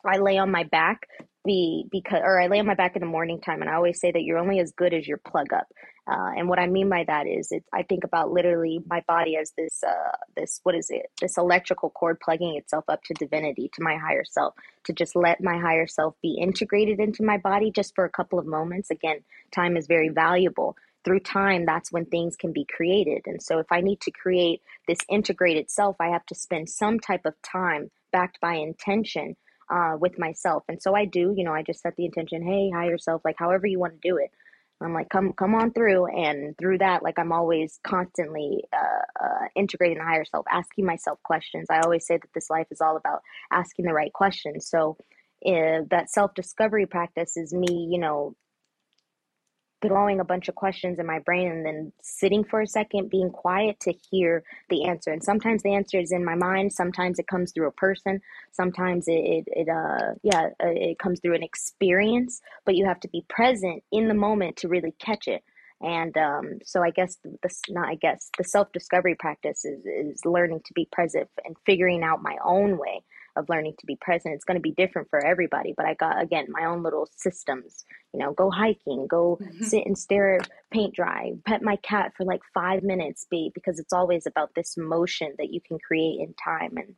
I 0.05 0.19
lay 0.19 0.39
on 0.39 0.51
my 0.51 0.65
back 0.65 1.09
be 1.45 1.87
because 1.91 2.21
or 2.23 2.41
I 2.41 2.49
lay 2.49 2.59
on 2.59 2.67
my 2.67 2.75
back 2.75 2.97
in 2.97 3.01
the 3.01 3.07
morning 3.07 3.41
time 3.41 3.62
and 3.62 3.71
I 3.71 3.75
always 3.75 4.01
say 4.01 4.11
that 4.12 4.23
you're 4.23 4.39
only 4.39 4.61
as 4.61 4.73
good 4.73 4.93
as 4.93 5.07
your 5.07 5.19
plug 5.19 5.53
up. 5.53 5.67
Uh, 6.09 6.31
and 6.37 6.49
what 6.49 6.59
I 6.59 6.66
mean 6.66 6.88
by 6.88 7.05
that 7.05 7.27
is 7.27 7.51
it, 7.51 7.64
I 7.73 7.83
think 7.83 8.05
about 8.05 8.31
literally 8.31 8.81
my 8.87 9.03
body 9.09 9.37
as 9.37 9.53
this 9.57 9.83
uh, 9.83 10.16
this 10.37 10.61
what 10.62 10.75
is 10.75 10.88
it 10.90 11.11
this 11.21 11.37
electrical 11.37 11.90
cord 11.90 12.21
plugging 12.21 12.57
itself 12.57 12.85
up 12.88 13.03
to 13.05 13.14
divinity 13.14 13.71
to 13.75 13.83
my 13.83 13.97
higher 13.97 14.25
self 14.25 14.55
to 14.85 14.92
just 14.92 15.16
let 15.16 15.42
my 15.42 15.59
higher 15.59 15.87
self 15.87 16.14
be 16.23 16.38
integrated 16.40 17.01
into 17.01 17.25
my 17.25 17.38
body 17.38 17.71
just 17.71 17.95
for 17.95 18.05
a 18.05 18.11
couple 18.11 18.38
of 18.38 18.47
moments. 18.47 18.90
Again, 18.90 19.19
time 19.51 19.77
is 19.77 19.87
very 19.87 20.09
valuable. 20.09 20.77
Through 21.05 21.21
time, 21.21 21.66
that's 21.66 21.92
when 21.92 22.07
things 22.07 22.37
can 22.37 22.53
be 22.53 22.64
created. 22.64 23.23
And 23.27 23.42
so, 23.42 23.59
if 23.59 23.66
I 23.71 23.81
need 23.81 24.01
to 24.03 24.11
create 24.11 24.62
this 24.87 24.99
integrated 25.09 25.71
self, 25.71 25.97
I 26.01 26.09
have 26.09 26.27
to 26.27 26.35
spend 26.35 26.69
some 26.69 27.01
type 27.01 27.25
of 27.25 27.35
time 27.42 27.90
backed 28.12 28.40
by 28.40 28.55
intention 28.55 29.37
uh, 29.69 29.97
with 29.99 30.19
myself. 30.19 30.64
And 30.69 30.81
so 30.81 30.95
I 30.95 31.05
do, 31.05 31.35
you 31.37 31.45
know, 31.45 31.53
I 31.53 31.62
just 31.62 31.81
set 31.81 31.97
the 31.97 32.05
intention, 32.05 32.42
hey, 32.42 32.71
higher 32.71 32.99
self, 32.99 33.23
like 33.25 33.37
however 33.38 33.66
you 33.66 33.79
want 33.79 34.01
to 34.01 34.09
do 34.09 34.16
it. 34.16 34.31
I'm 34.83 34.93
like, 34.93 35.09
come, 35.09 35.33
come 35.33 35.55
on 35.55 35.73
through, 35.73 36.07
and 36.07 36.57
through 36.59 36.79
that, 36.79 37.03
like 37.03 37.19
I'm 37.19 37.33
always 37.33 37.79
constantly 37.83 38.65
uh, 38.73 39.25
uh, 39.25 39.47
integrating 39.55 39.99
the 39.99 40.05
higher 40.05 40.25
self, 40.25 40.45
asking 40.51 40.85
myself 40.85 41.19
questions. 41.23 41.67
I 41.71 41.81
always 41.81 42.07
say 42.07 42.19
that 42.19 42.29
this 42.35 42.51
life 42.51 42.67
is 42.71 42.81
all 42.81 42.97
about 42.97 43.21
asking 43.51 43.87
the 43.87 43.95
right 43.95 44.12
questions. 44.12 44.69
So, 44.69 44.99
uh, 45.47 45.85
that 45.91 46.11
self 46.11 46.35
discovery 46.35 46.87
practice 46.87 47.37
is 47.37 47.55
me, 47.55 47.89
you 47.91 47.99
know, 47.99 48.37
throwing 49.83 50.21
a 50.21 50.25
bunch 50.25 50.49
of 50.49 50.55
questions 50.55 50.99
in 50.99 51.07
my 51.07 51.19
brain 51.19 51.49
and 51.51 51.67
then 51.67 51.93
sitting 52.03 52.45
for 52.45 52.61
a 52.61 52.67
second, 52.67 53.11
being 53.11 53.31
quiet 53.31 53.79
to 53.81 53.93
hear 54.11 54.43
the 54.71 54.85
answer. 54.87 55.12
And 55.12 55.23
sometimes 55.23 55.62
the 55.62 55.75
answer 55.75 55.99
is 55.99 56.12
in 56.12 56.25
my 56.25 56.35
mind. 56.35 56.73
Sometimes 56.73 57.19
it 57.19 57.27
comes 57.27 57.53
through 57.53 57.69
a 57.69 57.73
person. 57.73 58.21
Sometimes 58.53 59.07
it, 59.07 59.12
it, 59.12 59.45
it 59.49 59.69
uh, 59.69 60.15
yeah, 60.23 60.49
uh, 60.62 60.69
it 60.69 60.99
comes 60.99 61.21
through 61.21 61.35
an 61.35 61.43
experience. 61.43 62.41
But 62.65 62.77
you 62.77 62.87
have 62.87 63.01
to 63.01 63.09
be 63.09 63.25
present 63.29 63.83
in 63.93 64.09
the 64.09 64.15
moment 64.15 64.57
to 64.59 64.69
really 64.69 64.95
catch 64.99 65.29
it. 65.29 65.43
And 65.83 66.17
um, 66.17 66.59
so 66.65 66.83
I 66.83 66.91
guess 66.91 67.19
the 67.43 67.55
not 67.69 67.89
I 67.89 67.97
guess 67.97 68.31
the 68.39 68.45
self 68.45 68.73
discovery 68.73 69.15
practice 69.15 69.65
is 69.67 69.85
is 69.85 70.25
learning 70.25 70.62
to 70.65 70.73
be 70.73 70.89
present 70.91 71.29
and 71.45 71.55
figuring 71.67 72.03
out 72.03 72.23
my 72.23 72.37
own 72.43 72.79
way 72.79 73.03
of 73.37 73.49
learning 73.49 73.75
to 73.79 73.87
be 73.87 73.96
present. 74.01 74.35
It's 74.35 74.44
going 74.44 74.57
to 74.57 74.62
be 74.62 74.72
different 74.72 75.09
for 75.11 75.25
everybody, 75.25 75.75
but 75.77 75.87
I 75.87 75.94
got 75.94 76.20
again 76.20 76.46
my 76.49 76.64
own 76.64 76.83
little 76.83 77.09
systems. 77.16 77.85
You 78.12 78.20
know, 78.20 78.33
go 78.33 78.51
hiking, 78.51 79.07
go 79.07 79.38
mm-hmm. 79.40 79.64
sit 79.64 79.87
and 79.87 79.96
stare 79.96 80.37
at 80.37 80.49
paint 80.70 80.94
dry, 80.94 81.33
pet 81.44 81.62
my 81.62 81.77
cat 81.77 82.12
for 82.16 82.25
like 82.25 82.42
five 82.55 82.83
minutes, 82.83 83.27
be 83.31 83.51
because 83.55 83.79
it's 83.79 83.92
always 83.92 84.27
about 84.27 84.55
this 84.55 84.77
motion 84.77 85.35
that 85.38 85.53
you 85.53 85.61
can 85.61 85.79
create 85.79 86.20
in 86.20 86.35
time, 86.42 86.77
and 86.77 86.94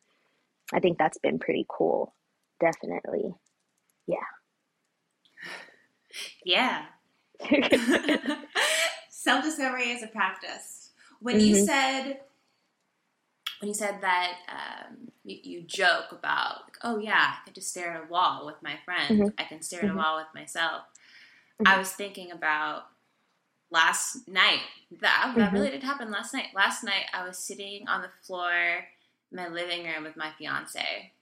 I 0.73 0.81
think 0.81 0.99
that's 0.99 1.19
been 1.19 1.39
pretty 1.39 1.67
cool. 1.69 2.15
Definitely, 2.61 3.35
yeah, 4.07 4.17
yeah. 6.45 6.85
Self 9.11 9.45
discovery 9.45 9.91
is 9.91 10.03
a 10.03 10.09
practice. 10.09 10.91
When 11.21 11.37
mm-hmm. 11.37 11.47
you 11.47 11.67
said 11.67 12.21
when 13.61 13.69
you 13.69 13.75
said 13.75 14.01
that 14.01 14.35
um, 14.49 15.09
you, 15.25 15.39
you, 15.43 15.63
joke 15.63 16.13
about, 16.13 16.63
like, 16.65 16.77
oh 16.83 16.99
yeah, 16.99 17.35
I 17.35 17.45
can 17.45 17.55
just 17.55 17.71
stare 17.71 17.93
at 17.93 18.05
a 18.05 18.13
wall 18.13 18.47
with 18.47 18.63
my 18.63 18.77
friend. 18.85 19.21
Mm-hmm. 19.21 19.29
I 19.39 19.45
can 19.45 19.63
stare 19.63 19.81
at 19.81 19.87
a 19.87 19.89
mm-hmm. 19.89 19.99
wall 19.99 20.17
with 20.17 20.27
myself. 20.35 20.83
Mm-hmm. 21.61 21.67
I 21.67 21.79
was 21.79 21.91
thinking 21.91 22.31
about 22.31 22.85
last 23.71 24.29
night. 24.29 24.61
That, 25.01 25.35
that 25.37 25.53
really 25.53 25.67
mm-hmm. 25.67 25.75
did 25.75 25.83
happen 25.83 26.11
last 26.11 26.33
night. 26.33 26.47
Last 26.55 26.85
night, 26.85 27.07
I 27.13 27.27
was 27.27 27.39
sitting 27.39 27.89
on 27.89 28.03
the 28.03 28.11
floor 28.23 28.53
in 28.53 29.37
my 29.37 29.49
living 29.49 29.85
room 29.85 30.05
with 30.05 30.17
my 30.17 30.31
fiance, 30.39 31.13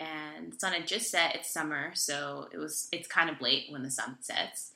and 0.00 0.52
the 0.52 0.58
sun 0.58 0.72
had 0.72 0.86
just 0.86 1.10
set. 1.10 1.34
It's 1.34 1.52
summer, 1.52 1.90
so 1.94 2.48
it 2.52 2.58
was. 2.58 2.88
It's 2.92 3.08
kind 3.08 3.30
of 3.30 3.40
late 3.40 3.66
when 3.68 3.82
the 3.82 3.90
sun 3.90 4.16
sets. 4.20 4.72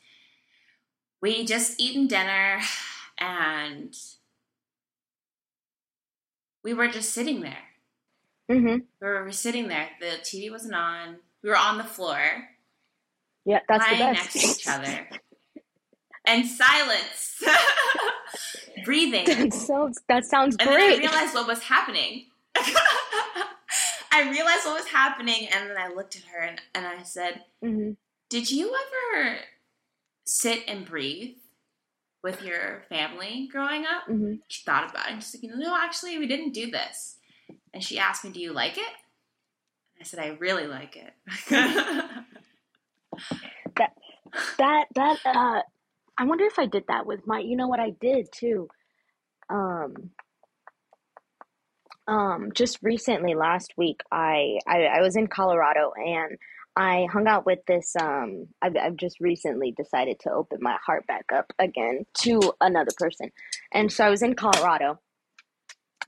We 1.20 1.44
just 1.44 1.80
eaten 1.80 2.06
dinner, 2.06 2.60
and 3.18 3.96
we 6.62 6.74
were 6.74 6.88
just 6.88 7.12
sitting 7.12 7.40
there. 7.40 7.64
Mm-hmm. 8.50 8.78
We 9.00 9.08
were 9.08 9.32
sitting 9.32 9.68
there. 9.68 9.88
The 10.00 10.18
TV 10.22 10.50
wasn't 10.50 10.74
on. 10.74 11.16
We 11.42 11.50
were 11.50 11.56
on 11.56 11.78
the 11.78 11.84
floor. 11.84 12.18
Yeah, 13.44 13.60
that's 13.68 13.84
lying 13.84 13.98
the 13.98 14.04
best. 14.04 14.34
next 14.34 14.40
to 14.40 14.60
each 14.60 14.68
other, 14.68 15.08
and 16.24 16.46
silence, 16.46 17.42
breathing. 18.84 19.24
That 19.24 19.52
sounds. 19.52 20.00
That 20.08 20.24
sounds 20.24 20.56
and 20.60 20.68
great. 20.68 20.94
And 20.94 21.04
then 21.04 21.10
I 21.10 21.12
realized 21.12 21.34
what 21.34 21.46
was 21.48 21.62
happening. 21.62 22.26
I 24.14 24.28
realized 24.30 24.64
what 24.64 24.74
was 24.74 24.86
happening, 24.86 25.48
and 25.52 25.70
then 25.70 25.76
I 25.76 25.88
looked 25.88 26.16
at 26.16 26.22
her 26.24 26.42
and, 26.42 26.60
and 26.74 26.86
I 26.86 27.02
said, 27.02 27.44
mm-hmm. 27.64 27.92
"Did 28.28 28.50
you 28.50 28.74
ever 28.74 29.38
sit 30.24 30.62
and 30.68 30.84
breathe 30.84 31.36
with 32.22 32.42
your 32.42 32.84
family 32.88 33.48
growing 33.50 33.84
up. 33.84 34.04
Mm-hmm. 34.08 34.34
She 34.48 34.62
thought 34.64 34.90
about 34.90 35.08
it 35.08 35.12
and 35.14 35.22
she's 35.22 35.34
like, 35.34 35.42
you 35.42 35.50
know, 35.50 35.56
no, 35.56 35.76
actually, 35.76 36.18
we 36.18 36.26
didn't 36.26 36.52
do 36.52 36.70
this. 36.70 37.18
And 37.74 37.82
she 37.82 37.98
asked 37.98 38.24
me, 38.24 38.30
do 38.30 38.40
you 38.40 38.52
like 38.52 38.78
it? 38.78 38.94
And 39.96 40.00
I 40.00 40.04
said, 40.04 40.20
I 40.20 40.36
really 40.38 40.66
like 40.66 40.96
it. 40.96 41.12
that 43.76 43.92
that 44.58 44.84
that 44.94 45.18
uh 45.26 45.62
I 46.18 46.24
wonder 46.24 46.44
if 46.44 46.58
I 46.58 46.66
did 46.66 46.84
that 46.88 47.06
with 47.06 47.26
my 47.26 47.40
you 47.40 47.56
know 47.56 47.68
what 47.68 47.80
I 47.80 47.90
did 48.00 48.28
too. 48.32 48.68
Um 49.50 50.10
um 52.08 52.50
just 52.54 52.78
recently 52.82 53.34
last 53.34 53.74
week 53.76 54.00
I 54.10 54.58
I, 54.66 54.84
I 54.84 55.00
was 55.00 55.16
in 55.16 55.26
Colorado 55.26 55.92
and 55.96 56.38
I 56.76 57.06
hung 57.12 57.26
out 57.26 57.46
with 57.46 57.60
this 57.66 57.94
um 58.00 58.48
I've 58.62 58.76
I've 58.76 58.96
just 58.96 59.20
recently 59.20 59.72
decided 59.72 60.20
to 60.20 60.32
open 60.32 60.58
my 60.60 60.76
heart 60.84 61.06
back 61.06 61.26
up 61.34 61.52
again 61.58 62.06
to 62.22 62.40
another 62.60 62.92
person. 62.98 63.30
And 63.72 63.92
so 63.92 64.06
I 64.06 64.10
was 64.10 64.22
in 64.22 64.34
Colorado 64.34 64.98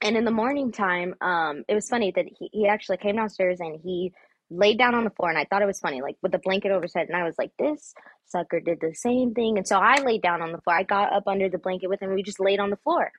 and 0.02 0.16
in 0.18 0.24
the 0.24 0.30
morning 0.30 0.70
time, 0.70 1.14
um, 1.22 1.64
it 1.66 1.74
was 1.74 1.88
funny 1.88 2.12
that 2.14 2.26
he, 2.38 2.50
he 2.52 2.68
actually 2.68 2.98
came 2.98 3.16
downstairs 3.16 3.58
and 3.60 3.80
he 3.82 4.12
laid 4.50 4.78
down 4.78 4.94
on 4.94 5.04
the 5.04 5.10
floor 5.10 5.30
and 5.30 5.38
I 5.38 5.46
thought 5.46 5.62
it 5.62 5.66
was 5.66 5.80
funny, 5.80 6.02
like 6.02 6.16
with 6.22 6.32
the 6.32 6.38
blanket 6.38 6.72
over 6.72 6.82
his 6.82 6.94
head, 6.94 7.08
and 7.08 7.16
I 7.16 7.24
was 7.24 7.36
like, 7.38 7.52
This 7.58 7.94
sucker 8.26 8.60
did 8.60 8.80
the 8.80 8.94
same 8.94 9.32
thing. 9.32 9.56
And 9.56 9.66
so 9.66 9.78
I 9.78 10.02
laid 10.02 10.22
down 10.22 10.42
on 10.42 10.52
the 10.52 10.60
floor. 10.60 10.76
I 10.76 10.82
got 10.82 11.12
up 11.12 11.24
under 11.26 11.48
the 11.48 11.58
blanket 11.58 11.88
with 11.88 12.02
him, 12.02 12.14
we 12.14 12.22
just 12.22 12.40
laid 12.40 12.60
on 12.60 12.70
the 12.70 12.76
floor. 12.76 13.12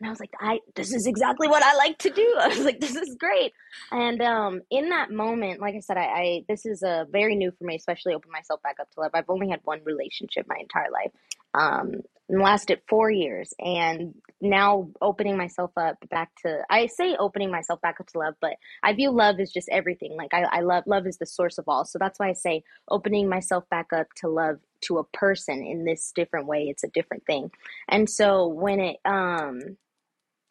And 0.00 0.08
I 0.08 0.10
was 0.10 0.20
like, 0.20 0.32
I 0.40 0.60
this 0.74 0.92
is 0.92 1.06
exactly 1.06 1.48
what 1.48 1.62
I 1.62 1.76
like 1.76 1.98
to 1.98 2.10
do. 2.10 2.36
I 2.40 2.48
was 2.48 2.64
like, 2.64 2.80
this 2.80 2.96
is 2.96 3.16
great. 3.18 3.52
And 3.90 4.20
um, 4.22 4.62
in 4.70 4.88
that 4.90 5.10
moment, 5.10 5.60
like 5.60 5.74
I 5.74 5.80
said, 5.80 5.96
I, 5.96 6.04
I 6.04 6.44
this 6.48 6.66
is 6.66 6.82
a 6.82 7.06
very 7.10 7.36
new 7.36 7.52
for 7.52 7.64
me, 7.64 7.76
especially 7.76 8.14
open 8.14 8.30
myself 8.30 8.62
back 8.62 8.76
up 8.80 8.90
to 8.92 9.00
love. 9.00 9.12
I've 9.14 9.30
only 9.30 9.48
had 9.48 9.60
one 9.64 9.80
relationship 9.84 10.46
my 10.48 10.56
entire 10.60 10.90
life. 10.90 11.12
Um, 11.54 12.02
and 12.32 12.42
lasted 12.42 12.80
four 12.88 13.10
years 13.10 13.54
and 13.60 14.14
now 14.40 14.90
opening 15.00 15.36
myself 15.36 15.70
up 15.76 15.96
back 16.10 16.30
to 16.44 16.62
i 16.70 16.86
say 16.86 17.14
opening 17.18 17.50
myself 17.50 17.80
back 17.82 18.00
up 18.00 18.06
to 18.08 18.18
love 18.18 18.34
but 18.40 18.54
i 18.82 18.92
view 18.92 19.10
love 19.10 19.38
as 19.38 19.52
just 19.52 19.68
everything 19.70 20.16
like 20.16 20.34
i, 20.34 20.42
I 20.42 20.60
love 20.60 20.84
love 20.86 21.06
is 21.06 21.18
the 21.18 21.26
source 21.26 21.58
of 21.58 21.66
all 21.68 21.84
so 21.84 21.98
that's 22.00 22.18
why 22.18 22.30
i 22.30 22.32
say 22.32 22.64
opening 22.88 23.28
myself 23.28 23.68
back 23.70 23.92
up 23.92 24.08
to 24.16 24.28
love 24.28 24.58
to 24.82 24.98
a 24.98 25.04
person 25.04 25.62
in 25.64 25.84
this 25.84 26.12
different 26.14 26.46
way 26.46 26.68
it's 26.68 26.84
a 26.84 26.88
different 26.88 27.24
thing. 27.26 27.50
And 27.88 28.08
so 28.08 28.48
when 28.48 28.80
it 28.80 28.96
um 29.04 29.60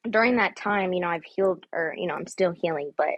during 0.10 0.38
that 0.38 0.56
time 0.56 0.94
you 0.94 1.00
know 1.00 1.08
i've 1.08 1.24
healed 1.24 1.66
or 1.72 1.94
you 1.96 2.08
know 2.08 2.16
i'm 2.16 2.26
still 2.26 2.52
healing 2.52 2.92
but 2.98 3.10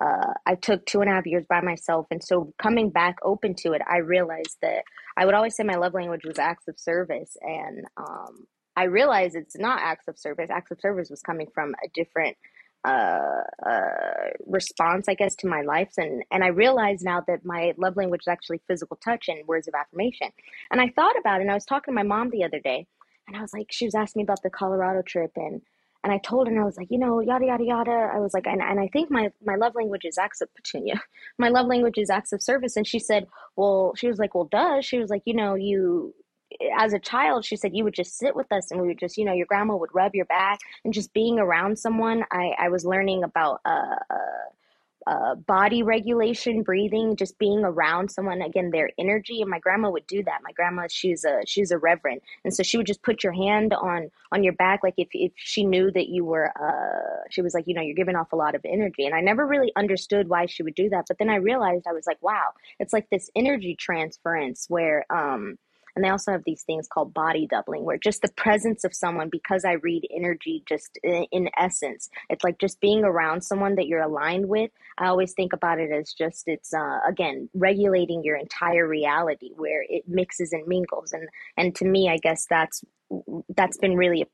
uh, 0.00 0.32
I 0.44 0.54
took 0.56 0.84
two 0.84 1.00
and 1.00 1.10
a 1.10 1.14
half 1.14 1.26
years 1.26 1.46
by 1.48 1.60
myself. 1.60 2.06
And 2.10 2.22
so 2.22 2.52
coming 2.60 2.90
back 2.90 3.16
open 3.22 3.54
to 3.56 3.72
it, 3.72 3.82
I 3.88 3.98
realized 3.98 4.58
that 4.62 4.84
I 5.16 5.24
would 5.24 5.34
always 5.34 5.56
say 5.56 5.64
my 5.64 5.76
love 5.76 5.94
language 5.94 6.24
was 6.24 6.38
acts 6.38 6.68
of 6.68 6.78
service. 6.78 7.36
And 7.40 7.86
um, 7.96 8.46
I 8.76 8.84
realized 8.84 9.36
it's 9.36 9.58
not 9.58 9.80
acts 9.82 10.06
of 10.08 10.18
service. 10.18 10.50
Acts 10.50 10.70
of 10.70 10.80
service 10.80 11.08
was 11.08 11.22
coming 11.22 11.46
from 11.54 11.74
a 11.82 11.88
different 11.94 12.36
uh, 12.86 13.42
uh, 13.66 14.30
response, 14.46 15.08
I 15.08 15.14
guess, 15.14 15.34
to 15.36 15.48
my 15.48 15.62
life. 15.62 15.92
And, 15.96 16.22
and 16.30 16.44
I 16.44 16.48
realized 16.48 17.04
now 17.04 17.22
that 17.26 17.44
my 17.44 17.72
love 17.78 17.96
language 17.96 18.22
is 18.22 18.28
actually 18.28 18.60
physical 18.68 18.96
touch 19.02 19.28
and 19.28 19.46
words 19.48 19.66
of 19.66 19.74
affirmation. 19.74 20.28
And 20.70 20.80
I 20.80 20.92
thought 20.94 21.18
about 21.18 21.40
it, 21.40 21.42
and 21.42 21.50
I 21.50 21.54
was 21.54 21.64
talking 21.64 21.92
to 21.92 21.96
my 21.96 22.04
mom 22.04 22.30
the 22.30 22.44
other 22.44 22.60
day, 22.60 22.86
and 23.26 23.36
I 23.36 23.40
was 23.40 23.52
like, 23.52 23.68
she 23.70 23.86
was 23.86 23.94
asking 23.96 24.20
me 24.20 24.24
about 24.24 24.42
the 24.42 24.50
Colorado 24.50 25.02
trip, 25.02 25.32
and 25.34 25.62
and 26.06 26.12
I 26.12 26.18
told 26.18 26.46
her, 26.46 26.52
and 26.52 26.62
I 26.62 26.64
was 26.64 26.76
like, 26.76 26.86
you 26.88 26.98
know, 26.98 27.18
yada 27.18 27.46
yada 27.46 27.64
yada. 27.64 28.12
I 28.14 28.20
was 28.20 28.32
like, 28.32 28.46
and, 28.46 28.62
and 28.62 28.78
I 28.78 28.86
think 28.92 29.10
my 29.10 29.32
my 29.44 29.56
love 29.56 29.74
language 29.74 30.04
is 30.04 30.18
acts 30.18 30.40
of 30.40 30.48
petunia. 30.54 31.02
My 31.36 31.48
love 31.48 31.66
language 31.66 31.98
is 31.98 32.10
acts 32.10 32.32
of 32.32 32.40
service. 32.40 32.76
And 32.76 32.86
she 32.86 33.00
said, 33.00 33.26
well, 33.56 33.92
she 33.96 34.06
was 34.06 34.16
like, 34.16 34.32
well, 34.32 34.44
does 34.44 34.84
she 34.84 35.00
was 35.00 35.10
like, 35.10 35.22
you 35.24 35.34
know, 35.34 35.56
you 35.56 36.14
as 36.78 36.92
a 36.92 37.00
child, 37.00 37.44
she 37.44 37.56
said 37.56 37.74
you 37.74 37.82
would 37.82 37.92
just 37.92 38.16
sit 38.18 38.36
with 38.36 38.52
us 38.52 38.70
and 38.70 38.80
we 38.80 38.86
would 38.86 39.00
just, 39.00 39.18
you 39.18 39.24
know, 39.24 39.32
your 39.32 39.46
grandma 39.46 39.74
would 39.74 39.92
rub 39.92 40.14
your 40.14 40.26
back 40.26 40.60
and 40.84 40.94
just 40.94 41.12
being 41.12 41.40
around 41.40 41.76
someone. 41.76 42.22
I 42.30 42.54
I 42.56 42.68
was 42.68 42.84
learning 42.84 43.24
about 43.24 43.60
uh, 43.64 43.96
uh 44.08 44.46
uh, 45.06 45.34
body 45.34 45.82
regulation, 45.82 46.62
breathing, 46.62 47.16
just 47.16 47.38
being 47.38 47.64
around 47.64 48.10
someone 48.10 48.42
again, 48.42 48.70
their 48.70 48.90
energy. 48.98 49.40
And 49.40 49.50
my 49.50 49.58
grandma 49.58 49.90
would 49.90 50.06
do 50.06 50.22
that. 50.24 50.40
My 50.42 50.52
grandma, 50.52 50.86
she's 50.88 51.24
a 51.24 51.42
she's 51.46 51.70
a 51.70 51.78
reverend, 51.78 52.20
and 52.44 52.54
so 52.54 52.62
she 52.62 52.76
would 52.76 52.86
just 52.86 53.02
put 53.02 53.22
your 53.22 53.32
hand 53.32 53.72
on 53.74 54.10
on 54.32 54.42
your 54.42 54.54
back, 54.54 54.80
like 54.82 54.94
if 54.96 55.08
if 55.12 55.32
she 55.36 55.64
knew 55.64 55.90
that 55.92 56.08
you 56.08 56.24
were. 56.24 56.52
Uh, 56.60 57.24
she 57.30 57.42
was 57.42 57.54
like, 57.54 57.66
you 57.66 57.74
know, 57.74 57.82
you're 57.82 57.94
giving 57.94 58.16
off 58.16 58.32
a 58.32 58.36
lot 58.36 58.54
of 58.54 58.62
energy, 58.64 59.06
and 59.06 59.14
I 59.14 59.20
never 59.20 59.46
really 59.46 59.72
understood 59.76 60.28
why 60.28 60.46
she 60.46 60.62
would 60.62 60.74
do 60.74 60.88
that. 60.90 61.06
But 61.08 61.18
then 61.18 61.30
I 61.30 61.36
realized 61.36 61.86
I 61.86 61.92
was 61.92 62.06
like, 62.06 62.22
wow, 62.22 62.52
it's 62.78 62.92
like 62.92 63.08
this 63.10 63.30
energy 63.36 63.76
transference 63.76 64.66
where 64.68 65.06
um 65.10 65.58
and 65.96 66.04
they 66.04 66.10
also 66.10 66.30
have 66.30 66.44
these 66.44 66.62
things 66.62 66.86
called 66.86 67.14
body 67.14 67.46
doubling, 67.46 67.84
where 67.84 67.96
just 67.96 68.22
the 68.22 68.28
presence 68.36 68.84
of 68.84 68.94
someone, 68.94 69.30
because 69.30 69.64
I 69.64 69.72
read 69.72 70.06
energy 70.14 70.62
just 70.68 70.98
in, 71.02 71.26
in 71.32 71.50
essence, 71.56 72.10
it's 72.28 72.44
like 72.44 72.58
just 72.58 72.80
being 72.80 73.02
around 73.02 73.40
someone 73.40 73.74
that 73.76 73.86
you're 73.86 74.02
aligned 74.02 74.48
with. 74.48 74.70
I 74.98 75.06
always 75.06 75.32
think 75.32 75.54
about 75.54 75.80
it 75.80 75.90
as 75.90 76.12
just 76.12 76.44
it's 76.46 76.74
uh, 76.74 77.00
again 77.08 77.48
regulating 77.54 78.22
your 78.22 78.36
entire 78.36 78.86
reality, 78.86 79.50
where 79.56 79.84
it 79.88 80.04
mixes 80.06 80.52
and 80.52 80.66
mingles, 80.66 81.12
and 81.12 81.28
and 81.56 81.74
to 81.76 81.86
me, 81.86 82.10
I 82.10 82.18
guess 82.18 82.46
that's 82.48 82.84
that's 83.56 83.78
been 83.78 83.96
really 83.96 84.26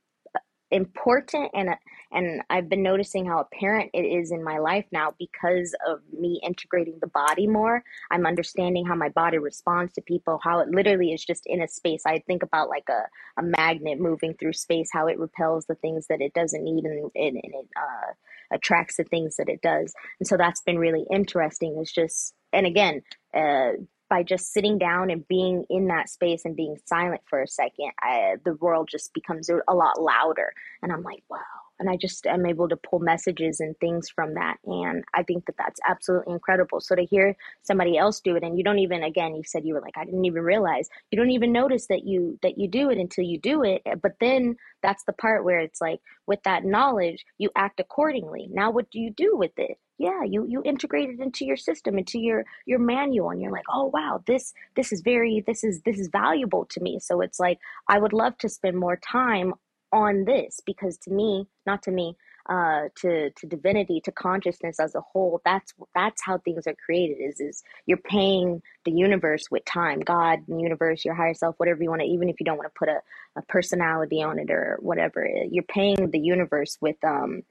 important 0.72 1.50
and 1.54 1.70
and 2.12 2.42
I've 2.50 2.68
been 2.68 2.82
noticing 2.82 3.26
how 3.26 3.40
apparent 3.40 3.90
it 3.94 4.02
is 4.04 4.30
in 4.30 4.44
my 4.44 4.58
life 4.58 4.84
now 4.92 5.14
because 5.18 5.74
of 5.86 6.00
me 6.12 6.40
integrating 6.42 6.98
the 7.00 7.06
body 7.06 7.46
more. 7.46 7.82
I'm 8.10 8.26
understanding 8.26 8.86
how 8.86 8.94
my 8.94 9.08
body 9.08 9.38
responds 9.38 9.92
to 9.94 10.02
people, 10.02 10.40
how 10.42 10.60
it 10.60 10.68
literally 10.68 11.12
is 11.12 11.24
just 11.24 11.44
in 11.46 11.62
a 11.62 11.68
space. 11.68 12.02
I 12.06 12.18
think 12.26 12.42
about 12.42 12.68
like 12.68 12.88
a, 12.88 13.02
a 13.40 13.42
magnet 13.42 13.98
moving 14.00 14.34
through 14.34 14.52
space, 14.52 14.88
how 14.92 15.06
it 15.06 15.18
repels 15.18 15.66
the 15.66 15.74
things 15.76 16.06
that 16.08 16.20
it 16.20 16.34
doesn't 16.34 16.62
need 16.62 16.84
and, 16.84 17.10
and, 17.14 17.40
and 17.42 17.54
it 17.54 17.68
uh, 17.76 18.12
attracts 18.54 18.96
the 18.96 19.04
things 19.04 19.36
that 19.36 19.48
it 19.48 19.62
does. 19.62 19.94
And 20.20 20.26
so 20.26 20.36
that's 20.36 20.62
been 20.62 20.78
really 20.78 21.06
interesting. 21.10 21.78
It's 21.80 21.92
just, 21.92 22.34
and 22.52 22.66
again, 22.66 23.02
uh, 23.34 23.72
by 24.10 24.22
just 24.22 24.52
sitting 24.52 24.76
down 24.76 25.08
and 25.08 25.26
being 25.26 25.64
in 25.70 25.86
that 25.86 26.10
space 26.10 26.42
and 26.44 26.54
being 26.54 26.76
silent 26.84 27.22
for 27.24 27.40
a 27.40 27.48
second, 27.48 27.92
I, 27.98 28.34
the 28.44 28.54
world 28.56 28.90
just 28.90 29.14
becomes 29.14 29.48
a 29.48 29.74
lot 29.74 29.98
louder. 29.98 30.52
And 30.82 30.92
I'm 30.92 31.02
like, 31.02 31.22
wow. 31.30 31.38
And 31.82 31.90
I 31.90 31.96
just 31.96 32.26
am 32.26 32.46
able 32.46 32.68
to 32.68 32.76
pull 32.76 33.00
messages 33.00 33.58
and 33.58 33.76
things 33.78 34.08
from 34.08 34.34
that. 34.34 34.58
And 34.64 35.02
I 35.14 35.24
think 35.24 35.46
that 35.46 35.56
that's 35.58 35.80
absolutely 35.84 36.32
incredible. 36.32 36.80
So 36.80 36.94
to 36.94 37.04
hear 37.04 37.36
somebody 37.62 37.98
else 37.98 38.20
do 38.20 38.36
it, 38.36 38.44
and 38.44 38.56
you 38.56 38.62
don't 38.62 38.78
even, 38.78 39.02
again, 39.02 39.34
you 39.34 39.42
said 39.44 39.64
you 39.64 39.74
were 39.74 39.80
like, 39.80 39.98
I 39.98 40.04
didn't 40.04 40.24
even 40.24 40.42
realize. 40.42 40.88
You 41.10 41.18
don't 41.18 41.32
even 41.32 41.50
notice 41.50 41.88
that 41.88 42.06
you 42.06 42.38
that 42.42 42.56
you 42.56 42.68
do 42.68 42.88
it 42.90 42.98
until 42.98 43.24
you 43.24 43.40
do 43.40 43.64
it. 43.64 43.82
Eh, 43.84 43.96
but 43.96 44.12
then 44.20 44.54
that's 44.80 45.02
the 45.02 45.12
part 45.12 45.44
where 45.44 45.58
it's 45.58 45.80
like, 45.80 45.98
with 46.28 46.40
that 46.44 46.64
knowledge, 46.64 47.24
you 47.38 47.50
act 47.56 47.80
accordingly. 47.80 48.48
Now, 48.52 48.70
what 48.70 48.90
do 48.92 49.00
you 49.00 49.10
do 49.10 49.36
with 49.36 49.58
it? 49.58 49.76
yeah 49.98 50.22
you 50.24 50.46
you 50.48 50.62
integrate 50.64 51.10
it 51.10 51.20
into 51.20 51.44
your 51.44 51.56
system 51.56 51.98
into 51.98 52.18
your 52.18 52.44
your 52.66 52.78
manual 52.78 53.30
and 53.30 53.40
you're 53.40 53.52
like 53.52 53.64
oh 53.70 53.90
wow 53.92 54.20
this 54.26 54.52
this 54.74 54.90
is 54.90 55.00
very 55.02 55.44
this 55.46 55.62
is 55.62 55.82
this 55.82 55.98
is 55.98 56.08
valuable 56.08 56.64
to 56.64 56.80
me 56.80 56.98
so 56.98 57.20
it's 57.20 57.38
like 57.38 57.58
i 57.88 57.98
would 57.98 58.12
love 58.12 58.36
to 58.38 58.48
spend 58.48 58.76
more 58.76 58.96
time 58.96 59.52
on 59.92 60.24
this 60.24 60.60
because 60.64 60.96
to 60.96 61.10
me 61.10 61.46
not 61.66 61.82
to 61.82 61.90
me 61.90 62.16
uh 62.48 62.82
to 62.96 63.30
to 63.30 63.46
divinity 63.46 64.00
to 64.00 64.10
consciousness 64.10 64.80
as 64.80 64.94
a 64.94 65.00
whole 65.00 65.40
that's 65.44 65.72
that's 65.94 66.22
how 66.22 66.38
things 66.38 66.66
are 66.66 66.74
created 66.84 67.22
is 67.22 67.40
is 67.40 67.62
you're 67.86 67.98
paying 67.98 68.60
the 68.84 68.90
universe 68.90 69.44
with 69.50 69.64
time 69.64 70.00
god 70.00 70.40
universe 70.48 71.04
your 71.04 71.14
higher 71.14 71.34
self 71.34 71.54
whatever 71.58 71.82
you 71.82 71.90
want 71.90 72.00
to 72.00 72.08
even 72.08 72.28
if 72.28 72.40
you 72.40 72.44
don't 72.44 72.56
want 72.56 72.68
to 72.68 72.78
put 72.78 72.88
a, 72.88 73.00
a 73.36 73.42
personality 73.42 74.22
on 74.22 74.38
it 74.38 74.50
or 74.50 74.78
whatever 74.80 75.28
you're 75.50 75.62
paying 75.64 76.10
the 76.10 76.18
universe 76.18 76.78
with 76.80 76.96
um 77.04 77.42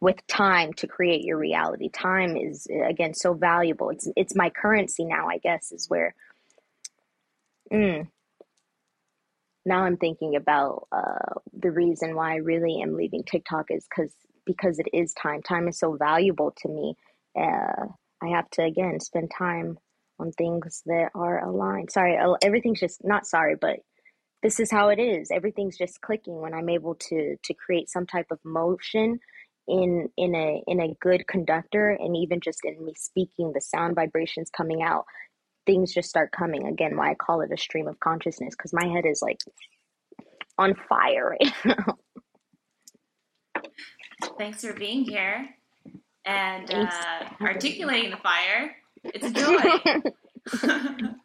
with 0.00 0.26
time 0.26 0.72
to 0.72 0.86
create 0.86 1.24
your 1.24 1.36
reality. 1.36 1.90
Time 1.90 2.36
is 2.36 2.66
again 2.88 3.14
so 3.14 3.34
valuable. 3.34 3.90
It's 3.90 4.08
it's 4.16 4.34
my 4.34 4.50
currency 4.50 5.04
now, 5.04 5.28
I 5.28 5.38
guess, 5.38 5.72
is 5.72 5.88
where 5.88 6.14
mm, 7.72 8.08
now 9.66 9.84
I'm 9.84 9.96
thinking 9.96 10.36
about 10.36 10.88
uh, 10.92 11.40
the 11.52 11.70
reason 11.70 12.14
why 12.14 12.32
I 12.32 12.36
really 12.36 12.80
am 12.82 12.96
leaving 12.96 13.24
TikTok 13.24 13.66
is 13.70 13.86
because 13.88 14.12
because 14.46 14.78
it 14.78 14.88
is 14.92 15.12
time. 15.14 15.42
Time 15.42 15.68
is 15.68 15.78
so 15.78 15.96
valuable 15.96 16.52
to 16.58 16.68
me. 16.68 16.94
Uh, 17.38 17.86
I 18.22 18.28
have 18.28 18.48
to 18.52 18.62
again 18.62 19.00
spend 19.00 19.30
time 19.36 19.78
on 20.18 20.32
things 20.32 20.82
that 20.86 21.10
are 21.14 21.46
aligned. 21.46 21.90
Sorry, 21.90 22.18
everything's 22.42 22.80
just 22.80 23.00
not 23.04 23.26
sorry, 23.26 23.56
but 23.60 23.78
this 24.42 24.60
is 24.60 24.70
how 24.70 24.88
it 24.88 24.98
is. 24.98 25.30
Everything's 25.30 25.76
just 25.76 26.00
clicking 26.00 26.40
when 26.40 26.54
I'm 26.54 26.68
able 26.68 26.94
to 26.94 27.36
to 27.42 27.54
create 27.54 27.90
some 27.90 28.06
type 28.06 28.26
of 28.30 28.38
motion 28.44 29.20
in 29.68 30.08
in 30.16 30.34
a 30.34 30.62
in 30.66 30.80
a 30.80 30.94
good 31.00 31.26
conductor 31.26 31.90
and 31.90 32.16
even 32.16 32.40
just 32.40 32.60
in 32.64 32.84
me 32.84 32.92
speaking 32.96 33.52
the 33.54 33.60
sound 33.60 33.94
vibrations 33.94 34.50
coming 34.50 34.82
out 34.82 35.04
things 35.66 35.92
just 35.92 36.08
start 36.08 36.32
coming 36.32 36.66
again 36.66 36.96
why 36.96 37.10
i 37.10 37.14
call 37.14 37.40
it 37.40 37.52
a 37.52 37.56
stream 37.56 37.88
of 37.88 37.98
consciousness 38.00 38.54
because 38.56 38.72
my 38.72 38.86
head 38.86 39.04
is 39.06 39.22
like 39.22 39.38
on 40.58 40.74
fire 40.88 41.36
right 41.40 41.52
now 41.64 41.96
thanks 44.38 44.64
for 44.64 44.72
being 44.72 45.04
here 45.04 45.48
and 46.24 46.72
uh, 46.72 47.24
articulating 47.40 48.10
the 48.10 48.16
fire 48.16 48.76
it's 49.04 49.26
a 49.26 49.30
joy 49.30 51.10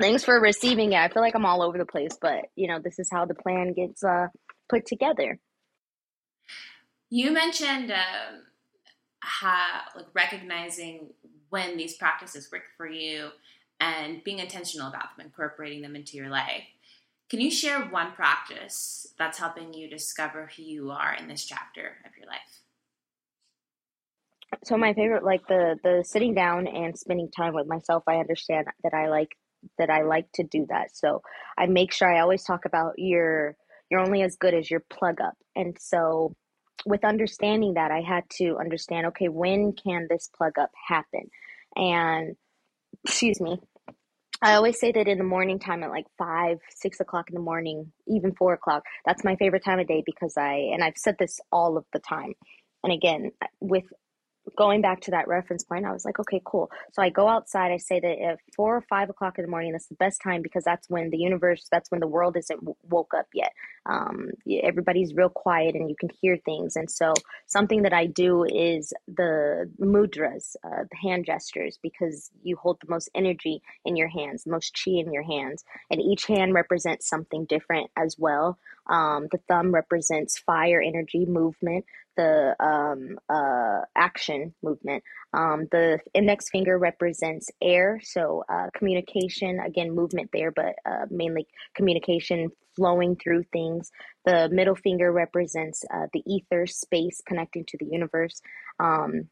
Thanks 0.00 0.24
for 0.24 0.40
receiving 0.40 0.92
it. 0.92 0.98
I 0.98 1.08
feel 1.08 1.22
like 1.22 1.34
I'm 1.34 1.44
all 1.44 1.62
over 1.62 1.76
the 1.76 1.86
place, 1.86 2.16
but 2.20 2.46
you 2.54 2.68
know, 2.68 2.78
this 2.78 2.98
is 2.98 3.08
how 3.10 3.24
the 3.24 3.34
plan 3.34 3.72
gets 3.72 4.04
uh, 4.04 4.28
put 4.68 4.86
together. 4.86 5.38
You 7.10 7.32
mentioned 7.32 7.90
um, 7.90 8.42
how 9.20 9.80
like 9.96 10.06
recognizing 10.14 11.08
when 11.50 11.76
these 11.76 11.96
practices 11.96 12.50
work 12.52 12.64
for 12.76 12.86
you 12.86 13.30
and 13.80 14.22
being 14.24 14.38
intentional 14.38 14.88
about 14.88 15.16
them, 15.16 15.26
incorporating 15.26 15.82
them 15.82 15.96
into 15.96 16.16
your 16.16 16.28
life. 16.28 16.64
Can 17.28 17.40
you 17.40 17.50
share 17.50 17.80
one 17.80 18.12
practice 18.12 19.12
that's 19.18 19.38
helping 19.38 19.74
you 19.74 19.88
discover 19.88 20.50
who 20.56 20.62
you 20.62 20.90
are 20.90 21.14
in 21.14 21.28
this 21.28 21.44
chapter 21.44 21.98
of 22.06 22.16
your 22.16 22.26
life? 22.26 22.62
So 24.64 24.76
my 24.78 24.94
favorite, 24.94 25.24
like 25.24 25.46
the 25.46 25.76
the 25.84 26.02
sitting 26.06 26.34
down 26.34 26.66
and 26.66 26.98
spending 26.98 27.30
time 27.30 27.54
with 27.54 27.66
myself. 27.66 28.02
I 28.08 28.16
understand 28.16 28.66
that 28.82 28.94
I 28.94 29.08
like 29.08 29.36
that 29.78 29.90
I 29.90 30.02
like 30.02 30.26
to 30.34 30.42
do 30.42 30.66
that. 30.70 30.96
So 30.96 31.20
I 31.58 31.66
make 31.66 31.92
sure 31.92 32.08
I 32.08 32.20
always 32.20 32.44
talk 32.44 32.64
about 32.64 32.94
your 32.96 33.56
you're 33.90 34.00
only 34.00 34.22
as 34.22 34.36
good 34.36 34.54
as 34.54 34.70
your 34.70 34.82
plug 34.90 35.20
up. 35.20 35.34
And 35.54 35.76
so 35.78 36.34
with 36.86 37.04
understanding 37.04 37.74
that, 37.74 37.90
I 37.90 38.00
had 38.00 38.24
to 38.38 38.56
understand 38.58 39.06
okay, 39.08 39.28
when 39.28 39.72
can 39.72 40.06
this 40.08 40.28
plug 40.36 40.58
up 40.58 40.70
happen? 40.88 41.30
And 41.76 42.36
excuse 43.04 43.40
me, 43.40 43.58
I 44.40 44.54
always 44.54 44.78
say 44.78 44.92
that 44.92 45.08
in 45.08 45.18
the 45.18 45.24
morning 45.24 45.58
time 45.58 45.82
at 45.82 45.90
like 45.90 46.06
five, 46.16 46.58
six 46.70 47.00
o'clock 47.00 47.28
in 47.28 47.34
the 47.34 47.40
morning, 47.40 47.92
even 48.06 48.34
four 48.34 48.52
o'clock, 48.52 48.84
that's 49.04 49.24
my 49.24 49.36
favorite 49.36 49.64
time 49.64 49.80
of 49.80 49.88
day 49.88 50.02
because 50.06 50.34
I, 50.36 50.70
and 50.72 50.82
I've 50.84 50.96
said 50.96 51.16
this 51.18 51.40
all 51.50 51.76
of 51.76 51.84
the 51.92 51.98
time. 51.98 52.34
And 52.84 52.92
again, 52.92 53.32
with 53.60 53.84
going 54.56 54.80
back 54.80 55.00
to 55.02 55.10
that 55.12 55.28
reference 55.28 55.64
point, 55.64 55.84
I 55.84 55.92
was 55.92 56.04
like, 56.04 56.18
okay, 56.18 56.40
cool. 56.44 56.70
So 56.92 57.02
I 57.02 57.10
go 57.10 57.28
outside. 57.28 57.72
I 57.72 57.76
say 57.76 58.00
that 58.00 58.22
at 58.22 58.38
four 58.54 58.76
or 58.76 58.80
five 58.82 59.10
o'clock 59.10 59.38
in 59.38 59.44
the 59.44 59.50
morning, 59.50 59.72
that's 59.72 59.88
the 59.88 59.94
best 59.96 60.20
time 60.22 60.42
because 60.42 60.64
that's 60.64 60.88
when 60.88 61.10
the 61.10 61.18
universe, 61.18 61.66
that's 61.70 61.90
when 61.90 62.00
the 62.00 62.06
world 62.06 62.36
isn't 62.36 62.60
woke 62.88 63.12
up 63.16 63.26
yet. 63.32 63.52
Um, 63.86 64.30
everybody's 64.62 65.14
real 65.14 65.28
quiet 65.28 65.74
and 65.74 65.88
you 65.88 65.96
can 65.98 66.10
hear 66.20 66.36
things. 66.44 66.76
And 66.76 66.90
so 66.90 67.14
something 67.46 67.82
that 67.82 67.92
I 67.92 68.06
do 68.06 68.44
is 68.44 68.92
the 69.06 69.70
mudras, 69.80 70.56
uh, 70.64 70.84
the 70.90 70.96
hand 71.08 71.26
gestures, 71.26 71.78
because 71.82 72.30
you 72.42 72.56
hold 72.56 72.78
the 72.80 72.90
most 72.90 73.08
energy 73.14 73.62
in 73.84 73.96
your 73.96 74.08
hands, 74.08 74.44
the 74.44 74.50
most 74.50 74.78
chi 74.84 74.92
in 74.92 75.12
your 75.12 75.22
hands, 75.22 75.64
and 75.90 76.00
each 76.00 76.26
hand 76.26 76.54
represents 76.54 77.08
something 77.08 77.46
different 77.46 77.90
as 77.96 78.16
well. 78.18 78.58
Um, 78.88 79.28
the 79.30 79.40
thumb 79.48 79.72
represents 79.72 80.38
fire 80.38 80.80
energy, 80.80 81.26
movement 81.26 81.84
the 82.18 82.54
um, 82.60 83.18
uh, 83.30 83.84
action 83.96 84.52
movement. 84.62 85.02
Um, 85.32 85.68
the 85.70 86.00
index 86.12 86.50
finger 86.50 86.76
represents 86.78 87.50
air, 87.62 88.00
so 88.02 88.44
uh, 88.52 88.66
communication, 88.74 89.60
again, 89.60 89.94
movement 89.94 90.30
there, 90.32 90.50
but 90.50 90.74
uh, 90.84 91.06
mainly 91.10 91.46
communication 91.74 92.50
flowing 92.76 93.16
through 93.16 93.44
things. 93.52 93.90
The 94.26 94.48
middle 94.50 94.74
finger 94.74 95.12
represents 95.12 95.84
uh, 95.94 96.06
the 96.12 96.22
ether, 96.26 96.66
space 96.66 97.22
connecting 97.26 97.64
to 97.66 97.78
the 97.78 97.86
universe. 97.86 98.42
Um, 98.80 99.28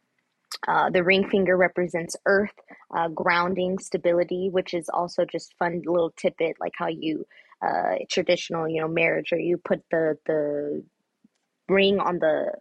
uh, 0.69 0.91
the 0.91 1.03
ring 1.03 1.29
finger 1.29 1.57
represents 1.57 2.17
earth, 2.25 2.55
uh, 2.97 3.09
grounding, 3.09 3.79
stability, 3.79 4.49
which 4.51 4.75
is 4.75 4.89
also 4.89 5.25
just 5.25 5.55
fun 5.59 5.83
little 5.85 6.13
tidbit, 6.17 6.57
like 6.61 6.73
how 6.77 6.89
you 6.89 7.27
uh, 7.67 7.97
traditional, 8.11 8.69
you 8.69 8.81
know, 8.81 8.89
marriage, 8.89 9.33
or 9.33 9.39
you 9.39 9.59
put 9.59 9.83
the 9.91 10.17
the 10.27 10.85
ring 11.69 11.99
on 11.99 12.19
the 12.19 12.53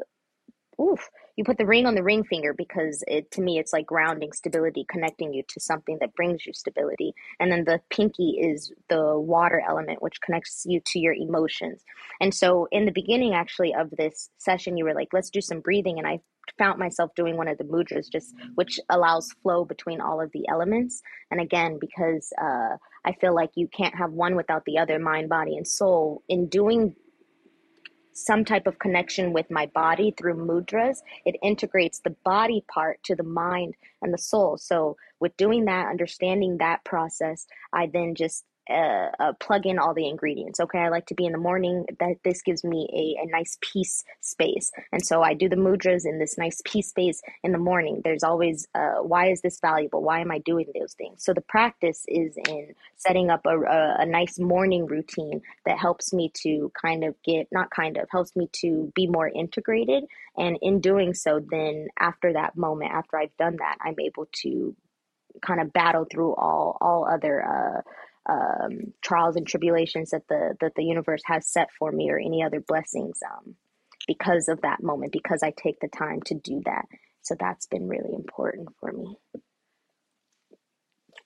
oof, 0.79 1.09
you 1.35 1.43
put 1.43 1.57
the 1.57 1.65
ring 1.65 1.85
on 1.85 1.95
the 1.95 2.03
ring 2.03 2.23
finger 2.23 2.53
because 2.53 3.03
it 3.07 3.31
to 3.31 3.41
me 3.41 3.59
it's 3.59 3.73
like 3.73 3.85
grounding 3.85 4.31
stability, 4.31 4.85
connecting 4.89 5.33
you 5.33 5.43
to 5.47 5.59
something 5.59 5.97
that 6.01 6.15
brings 6.15 6.45
you 6.45 6.53
stability. 6.53 7.13
And 7.39 7.51
then 7.51 7.65
the 7.65 7.81
pinky 7.89 8.37
is 8.41 8.71
the 8.89 9.19
water 9.19 9.61
element, 9.67 10.01
which 10.01 10.21
connects 10.21 10.65
you 10.65 10.81
to 10.87 10.99
your 10.99 11.13
emotions. 11.13 11.83
And 12.21 12.33
so 12.33 12.67
in 12.71 12.85
the 12.85 12.91
beginning 12.91 13.33
actually 13.33 13.73
of 13.73 13.89
this 13.91 14.29
session, 14.37 14.77
you 14.77 14.85
were 14.85 14.93
like, 14.93 15.09
let's 15.13 15.29
do 15.29 15.41
some 15.41 15.59
breathing. 15.59 15.97
And 15.97 16.07
I 16.07 16.19
found 16.57 16.79
myself 16.79 17.11
doing 17.15 17.37
one 17.37 17.47
of 17.47 17.57
the 17.57 17.63
mudras 17.63 18.11
just 18.11 18.35
which 18.55 18.79
allows 18.89 19.31
flow 19.43 19.65
between 19.65 19.99
all 19.99 20.21
of 20.21 20.31
the 20.31 20.47
elements 20.47 21.01
and 21.31 21.41
again 21.41 21.77
because 21.79 22.31
uh, 22.41 22.77
i 23.03 23.11
feel 23.19 23.33
like 23.33 23.49
you 23.55 23.67
can't 23.67 23.95
have 23.95 24.11
one 24.11 24.35
without 24.35 24.63
the 24.65 24.77
other 24.77 24.99
mind 24.99 25.27
body 25.27 25.57
and 25.57 25.67
soul 25.67 26.21
in 26.29 26.47
doing 26.47 26.95
some 28.15 28.45
type 28.45 28.65
of 28.65 28.79
connection 28.79 29.33
with 29.33 29.51
my 29.51 29.65
body 29.67 30.13
through 30.17 30.35
mudras. 30.35 30.99
It 31.25 31.35
integrates 31.43 31.99
the 31.99 32.15
body 32.23 32.63
part 32.67 33.03
to 33.03 33.15
the 33.15 33.23
mind 33.23 33.75
and 34.01 34.13
the 34.13 34.17
soul. 34.17 34.57
So, 34.57 34.97
with 35.19 35.35
doing 35.37 35.65
that, 35.65 35.89
understanding 35.89 36.57
that 36.57 36.83
process, 36.83 37.45
I 37.73 37.87
then 37.87 38.15
just 38.15 38.45
uh, 38.69 39.09
uh, 39.19 39.33
plug 39.39 39.65
in 39.65 39.79
all 39.79 39.93
the 39.93 40.07
ingredients. 40.07 40.59
Okay, 40.59 40.79
I 40.79 40.89
like 40.89 41.05
to 41.07 41.15
be 41.15 41.25
in 41.25 41.31
the 41.31 41.37
morning. 41.37 41.85
That 41.99 42.17
this 42.23 42.41
gives 42.41 42.63
me 42.63 42.87
a, 42.93 43.23
a 43.23 43.31
nice 43.31 43.57
peace 43.61 44.03
space, 44.21 44.71
and 44.91 45.05
so 45.05 45.21
I 45.21 45.33
do 45.33 45.49
the 45.49 45.55
mudras 45.55 46.05
in 46.05 46.19
this 46.19 46.37
nice 46.37 46.61
peace 46.65 46.89
space 46.89 47.21
in 47.43 47.51
the 47.51 47.57
morning. 47.57 48.01
There's 48.03 48.23
always 48.23 48.67
uh, 48.73 49.01
why 49.01 49.29
is 49.31 49.41
this 49.41 49.59
valuable? 49.59 50.01
Why 50.01 50.19
am 50.19 50.31
I 50.31 50.39
doing 50.39 50.67
those 50.79 50.93
things? 50.93 51.23
So 51.23 51.33
the 51.33 51.41
practice 51.41 52.05
is 52.07 52.37
in 52.47 52.73
setting 52.97 53.29
up 53.29 53.45
a, 53.45 53.59
a, 53.59 53.95
a 53.99 54.05
nice 54.05 54.39
morning 54.39 54.87
routine 54.87 55.41
that 55.65 55.77
helps 55.77 56.13
me 56.13 56.31
to 56.43 56.71
kind 56.79 57.03
of 57.03 57.15
get 57.23 57.47
not 57.51 57.69
kind 57.69 57.97
of 57.97 58.07
helps 58.11 58.35
me 58.35 58.49
to 58.61 58.91
be 58.95 59.07
more 59.07 59.27
integrated, 59.27 60.05
and 60.37 60.57
in 60.61 60.81
doing 60.81 61.13
so, 61.13 61.39
then 61.51 61.87
after 61.99 62.33
that 62.33 62.57
moment, 62.57 62.91
after 62.91 63.17
I've 63.17 63.35
done 63.37 63.57
that, 63.59 63.77
I'm 63.81 63.99
able 63.99 64.27
to 64.43 64.75
kind 65.41 65.61
of 65.61 65.73
battle 65.73 66.05
through 66.09 66.33
all 66.35 66.77
all 66.81 67.07
other 67.11 67.43
uh, 67.43 67.81
um, 68.27 68.93
trials 69.01 69.35
and 69.35 69.47
tribulations 69.47 70.11
that 70.11 70.27
the 70.27 70.55
that 70.61 70.75
the 70.75 70.83
universe 70.83 71.21
has 71.25 71.47
set 71.47 71.69
for 71.77 71.91
me 71.91 72.09
or 72.09 72.17
any 72.17 72.43
other 72.43 72.59
blessings 72.59 73.19
um, 73.23 73.55
because 74.07 74.47
of 74.47 74.61
that 74.61 74.81
moment 74.83 75.11
because 75.11 75.43
I 75.43 75.51
take 75.51 75.79
the 75.79 75.87
time 75.87 76.21
to 76.23 76.35
do 76.35 76.61
that. 76.65 76.85
So 77.21 77.35
that's 77.39 77.65
been 77.65 77.87
really 77.87 78.13
important 78.13 78.69
for 78.79 78.91
me. 78.91 79.17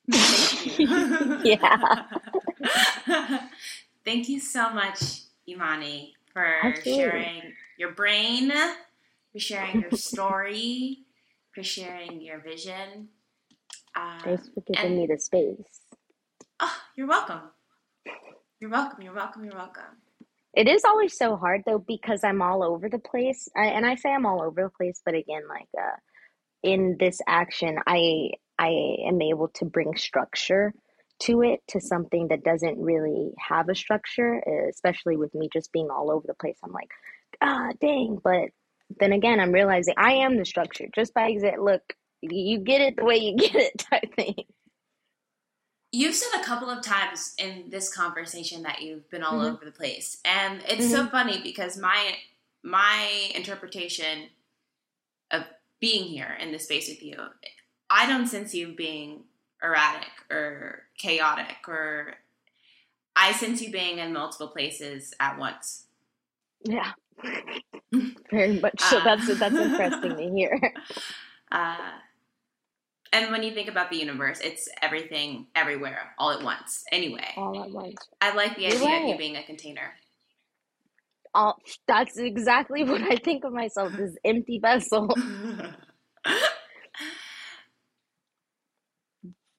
yeah. 1.43 2.04
Thank 4.06 4.30
you 4.30 4.39
so 4.39 4.72
much, 4.72 5.22
Yemane, 5.47 6.14
for 6.34 6.74
sharing 6.84 7.54
your 7.78 7.91
brain, 7.91 8.52
for 9.32 9.39
sharing 9.39 9.82
your 9.82 9.91
story, 9.91 11.00
for 11.54 11.64
sharing 11.64 12.22
your 12.22 12.39
vision. 12.39 13.10
Um, 13.95 14.20
Thanks 14.24 14.50
for 14.50 14.62
giving 14.62 14.86
and, 14.86 14.97
me 14.97 15.08
the 15.08 15.20
space. 15.20 15.82
Oh, 16.60 16.76
you're 16.95 17.07
welcome. 17.07 17.41
You're 18.60 18.72
welcome. 18.72 19.01
You're 19.03 19.14
welcome. 19.14 19.45
You're 19.45 19.55
welcome. 19.55 19.84
It 20.55 20.68
is 20.68 20.84
always 20.86 21.18
so 21.18 21.38
hard 21.38 21.64
though 21.66 21.80
because 21.80 22.24
I'm 22.24 22.41
all 22.41 22.64
over 22.64 22.89
the 22.89 22.99
place. 22.99 23.47
I, 23.55 23.68
and 23.68 23.86
I 23.86 23.95
say 23.95 24.12
I'm 24.12 24.26
all 24.26 24.41
over 24.41 24.64
the 24.64 24.70
place, 24.70 25.01
but 25.05 25.16
again, 25.16 25.43
like 25.47 25.70
uh, 25.78 25.97
in 26.64 26.97
this 26.99 27.22
action, 27.28 27.78
I 27.88 28.32
I 28.57 28.70
am 29.07 29.22
able 29.22 29.49
to 29.55 29.66
bring 29.66 29.95
structure 29.95 30.74
to 31.22 31.41
it 31.43 31.62
to 31.70 31.82
something 31.82 32.30
that 32.30 32.43
doesn't 32.43 32.80
really 32.80 33.32
have 33.39 33.70
a 33.70 33.76
structure, 33.76 34.41
especially 34.70 35.18
with 35.18 35.34
me 35.36 35.49
just 35.53 35.72
being 35.72 35.89
all 35.89 36.12
over 36.12 36.26
the 36.28 36.34
place. 36.34 36.57
I'm 36.64 36.72
like, 36.74 36.91
ah, 37.41 37.70
dang. 37.82 38.20
But 38.24 38.49
then 38.99 39.14
again, 39.14 39.39
I'm 39.39 39.51
realizing 39.51 39.95
I 39.97 40.14
am 40.14 40.38
the 40.38 40.45
structure 40.45 40.88
just 40.95 41.14
by 41.14 41.32
exit. 41.32 41.62
Look, 41.62 41.93
you 42.22 42.60
get 42.60 42.82
it 42.82 42.97
the 42.97 43.05
way 43.05 43.18
you 43.18 43.36
get 43.38 43.55
it 43.55 43.78
type 43.91 44.16
thing. 44.16 44.45
You've 45.92 46.16
said 46.16 46.40
a 46.40 46.44
couple 46.44 46.70
of 46.70 46.84
times 46.84 47.34
in 47.40 47.66
this 47.70 47.94
conversation 47.94 48.62
that 48.64 48.82
you've 48.82 49.10
been 49.10 49.24
all 49.24 49.40
mm-hmm. 49.40 49.56
over 49.56 49.66
the 49.66 49.72
place, 49.72 50.20
and 50.24 50.62
it's 50.68 50.86
mm-hmm. 50.86 51.06
so 51.06 51.08
funny 51.08 51.42
because 51.42 51.78
my 51.78 52.16
my 52.64 53.32
interpretation 53.34 54.28
of 55.32 55.44
being 55.80 56.04
here 56.04 56.38
in 56.40 56.52
this 56.52 56.66
space 56.66 56.90
with 56.90 57.02
you, 57.02 57.16
I 57.90 58.06
don't 58.06 58.28
sense 58.28 58.54
you 58.54 58.76
being 58.76 59.24
erratic 59.64 60.10
or 60.30 60.84
chaotic, 60.98 61.68
or 61.68 62.14
I 63.16 63.32
sense 63.32 63.62
you 63.62 63.72
being 63.72 63.98
in 63.98 64.14
multiple 64.14 64.50
places 64.50 65.14
at 65.20 65.40
once. 65.40 65.86
Yeah, 66.64 66.92
very 68.32 68.60
much. 68.60 68.80
So 68.82 69.00
uh, 69.00 69.04
that's 69.04 69.40
that's 69.40 69.56
interesting 69.56 70.18
to 70.18 70.30
hear. 70.32 70.74
Uh, 71.52 71.76
and 73.12 73.32
when 73.32 73.43
you 73.43 73.51
think 73.51 73.70
about 73.70 73.89
the 73.89 73.97
universe, 73.97 74.39
it's 74.39 74.70
everything 74.82 75.47
everywhere 75.55 76.14
all 76.18 76.32
at 76.32 76.43
once. 76.43 76.84
Anyway, 76.91 77.26
all 77.36 77.64
at 77.64 77.72
once. 77.72 77.97
I 78.22 78.36
like 78.36 78.55
the 78.55 78.68
idea 78.68 78.80
right. 78.80 79.03
of 79.03 79.10
you 79.10 79.18
being 79.18 79.36
a 79.36 79.43
container. 79.43 79.93
All 81.34 81.60
that's 81.88 82.18
exactly 82.18 82.84
what 82.89 83.01
I 83.01 83.16
think 83.18 83.43
of 83.43 83.53
myself 83.53 83.93
as 83.99 84.16
empty 84.24 84.60
vessel. 84.60 85.16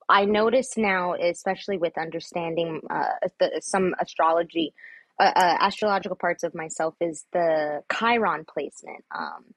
I 0.08 0.24
notice 0.24 0.76
now, 0.76 1.14
especially 1.14 1.78
with 1.78 1.96
understanding 1.96 2.80
uh, 2.90 3.28
the, 3.38 3.60
some 3.62 3.94
astrology, 4.00 4.74
uh, 5.20 5.32
uh, 5.36 5.56
astrological 5.60 6.16
parts 6.16 6.42
of 6.42 6.52
myself, 6.52 6.94
is 7.00 7.26
the 7.32 7.82
Chiron 7.92 8.44
placement. 8.44 9.04
Um, 9.16 9.54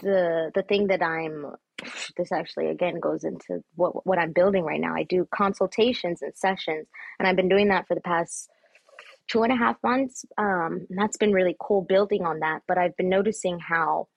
the 0.00 0.50
the 0.54 0.62
thing 0.62 0.88
that 0.88 1.02
I'm 1.02 1.46
this 2.16 2.32
actually 2.32 2.68
again 2.68 3.00
goes 3.00 3.24
into 3.24 3.62
what 3.74 4.06
what 4.06 4.18
I'm 4.18 4.32
building 4.32 4.64
right 4.64 4.80
now. 4.80 4.94
I 4.94 5.04
do 5.04 5.26
consultations 5.34 6.22
and 6.22 6.34
sessions, 6.34 6.86
and 7.18 7.28
I've 7.28 7.36
been 7.36 7.48
doing 7.48 7.68
that 7.68 7.86
for 7.86 7.94
the 7.94 8.00
past 8.00 8.48
two 9.28 9.42
and 9.42 9.52
a 9.52 9.56
half 9.56 9.76
months. 9.82 10.24
Um, 10.38 10.86
that's 10.90 11.16
been 11.16 11.32
really 11.32 11.56
cool 11.60 11.82
building 11.82 12.24
on 12.24 12.40
that. 12.40 12.62
But 12.66 12.78
I've 12.78 12.96
been 12.96 13.08
noticing 13.08 13.58
how 13.58 14.08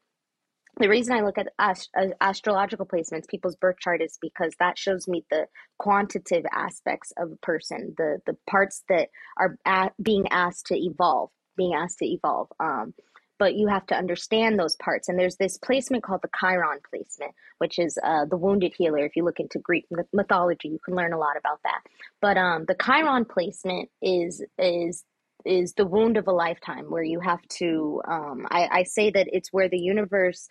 the 0.78 0.90
reason 0.90 1.16
I 1.16 1.22
look 1.22 1.38
at 1.38 1.54
ast- 1.58 1.90
uh, 1.98 2.08
astrological 2.20 2.86
placements, 2.86 3.28
people's 3.28 3.56
birth 3.56 3.78
chart, 3.80 4.02
is 4.02 4.18
because 4.22 4.54
that 4.60 4.78
shows 4.78 5.08
me 5.08 5.26
the 5.32 5.48
quantitative 5.78 6.46
aspects 6.52 7.14
of 7.18 7.32
a 7.32 7.38
person, 7.38 7.94
the 7.98 8.20
the 8.26 8.38
parts 8.50 8.84
that 8.90 9.10
are 9.38 9.58
at, 9.66 9.94
being 10.02 10.28
asked 10.30 10.68
to 10.68 10.76
evolve, 10.76 11.30
being 11.56 11.74
asked 11.74 12.00
to 12.00 12.06
evolve. 12.06 12.50
Um, 12.60 12.94
but 13.38 13.56
you 13.56 13.68
have 13.68 13.86
to 13.88 13.96
understand 13.96 14.58
those 14.58 14.76
parts. 14.78 15.10
And 15.10 15.20
there's 15.20 15.38
this 15.38 15.58
placement 15.58 16.04
called 16.04 16.22
the 16.22 16.30
Chiron 16.40 16.80
placement, 16.90 17.34
which 17.58 17.80
is 17.80 17.98
uh, 18.04 18.26
the 18.26 18.38
wounded 18.38 18.74
healer. 18.78 19.06
If 19.06 19.16
you 19.16 19.24
look 19.24 19.40
into 19.40 19.60
Greek 19.60 19.86
mythology, 20.14 20.70
you 20.70 20.80
can 20.84 20.96
learn 20.96 21.14
a 21.14 21.18
lot 21.18 21.38
about 21.38 21.60
that. 21.64 21.82
But 22.22 22.38
um, 22.38 22.66
the 22.68 22.76
Chiron 22.76 23.26
placement 23.26 23.90
is 24.02 24.44
is 24.58 25.04
is 25.46 25.74
the 25.74 25.86
wound 25.86 26.18
of 26.18 26.28
a 26.28 26.32
lifetime, 26.32 26.86
where 26.86 27.04
you 27.04 27.20
have 27.20 27.42
to. 27.50 28.02
Um, 28.08 28.48
I, 28.50 28.68
I 28.72 28.84
say 28.84 29.12
that 29.12 29.28
it's 29.32 29.54
where 29.54 29.70
the 29.70 29.80
universe 29.80 30.48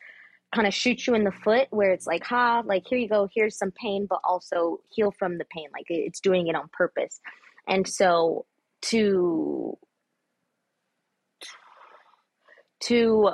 kind 0.54 0.68
of 0.68 0.74
shoots 0.74 1.06
you 1.06 1.14
in 1.14 1.24
the 1.24 1.32
foot, 1.32 1.66
where 1.70 1.90
it's 1.90 2.06
like, 2.06 2.24
ha, 2.24 2.62
like 2.64 2.84
here 2.86 2.98
you 2.98 3.08
go, 3.08 3.28
here's 3.34 3.58
some 3.58 3.72
pain, 3.72 4.06
but 4.08 4.20
also 4.22 4.78
heal 4.88 5.10
from 5.10 5.38
the 5.38 5.44
pain. 5.46 5.68
Like 5.72 5.86
it's 5.88 6.20
doing 6.20 6.46
it 6.46 6.54
on 6.54 6.68
purpose. 6.72 7.20
And 7.66 7.88
so 7.88 8.46
to 8.82 9.76
to 12.84 13.30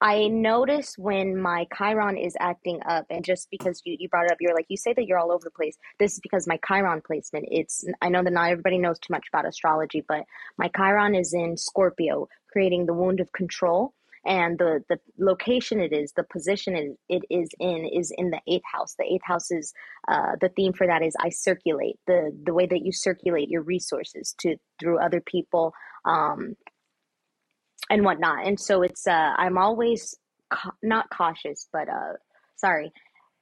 I 0.00 0.28
notice 0.28 0.94
when 0.96 1.36
my 1.40 1.66
Chiron 1.76 2.16
is 2.16 2.36
acting 2.38 2.80
up, 2.88 3.06
and 3.10 3.24
just 3.24 3.48
because 3.50 3.82
you, 3.84 3.96
you 3.98 4.08
brought 4.08 4.26
it 4.26 4.30
up, 4.30 4.38
you're 4.40 4.54
like, 4.54 4.66
you 4.68 4.76
say 4.76 4.92
that 4.92 5.06
you're 5.06 5.18
all 5.18 5.32
over 5.32 5.42
the 5.42 5.50
place. 5.50 5.76
This 5.98 6.12
is 6.12 6.20
because 6.20 6.46
my 6.46 6.58
Chiron 6.66 7.02
placement, 7.04 7.46
it's, 7.50 7.84
I 8.00 8.08
know 8.08 8.22
that 8.22 8.32
not 8.32 8.50
everybody 8.50 8.78
knows 8.78 9.00
too 9.00 9.12
much 9.12 9.26
about 9.32 9.48
astrology, 9.48 10.04
but 10.06 10.22
my 10.56 10.70
Chiron 10.76 11.16
is 11.16 11.34
in 11.34 11.56
Scorpio, 11.56 12.28
creating 12.52 12.86
the 12.86 12.94
wound 12.94 13.18
of 13.18 13.32
control. 13.32 13.92
And 14.24 14.58
the, 14.58 14.84
the 14.88 14.98
location 15.18 15.80
it 15.80 15.92
is, 15.92 16.12
the 16.12 16.24
position 16.24 16.76
it, 16.76 16.98
it 17.08 17.22
is 17.28 17.48
in, 17.58 17.88
is 17.92 18.12
in 18.16 18.30
the 18.30 18.40
eighth 18.46 18.64
house. 18.72 18.94
The 18.98 19.04
eighth 19.04 19.24
house 19.24 19.50
is, 19.50 19.72
uh, 20.06 20.36
the 20.40 20.50
theme 20.50 20.74
for 20.74 20.86
that 20.86 21.02
is 21.02 21.16
I 21.18 21.30
circulate, 21.30 21.96
the, 22.06 22.30
the 22.44 22.54
way 22.54 22.66
that 22.66 22.84
you 22.84 22.92
circulate 22.92 23.48
your 23.48 23.62
resources 23.62 24.34
to 24.40 24.56
through 24.78 24.98
other 25.00 25.20
people. 25.20 25.72
Um, 26.04 26.54
and 27.90 28.04
whatnot. 28.04 28.46
And 28.46 28.58
so 28.58 28.82
it's 28.82 29.06
uh, 29.06 29.34
I'm 29.36 29.58
always 29.58 30.16
ca- 30.50 30.72
not 30.82 31.10
cautious, 31.10 31.68
but 31.72 31.88
uh, 31.88 32.14
sorry, 32.56 32.92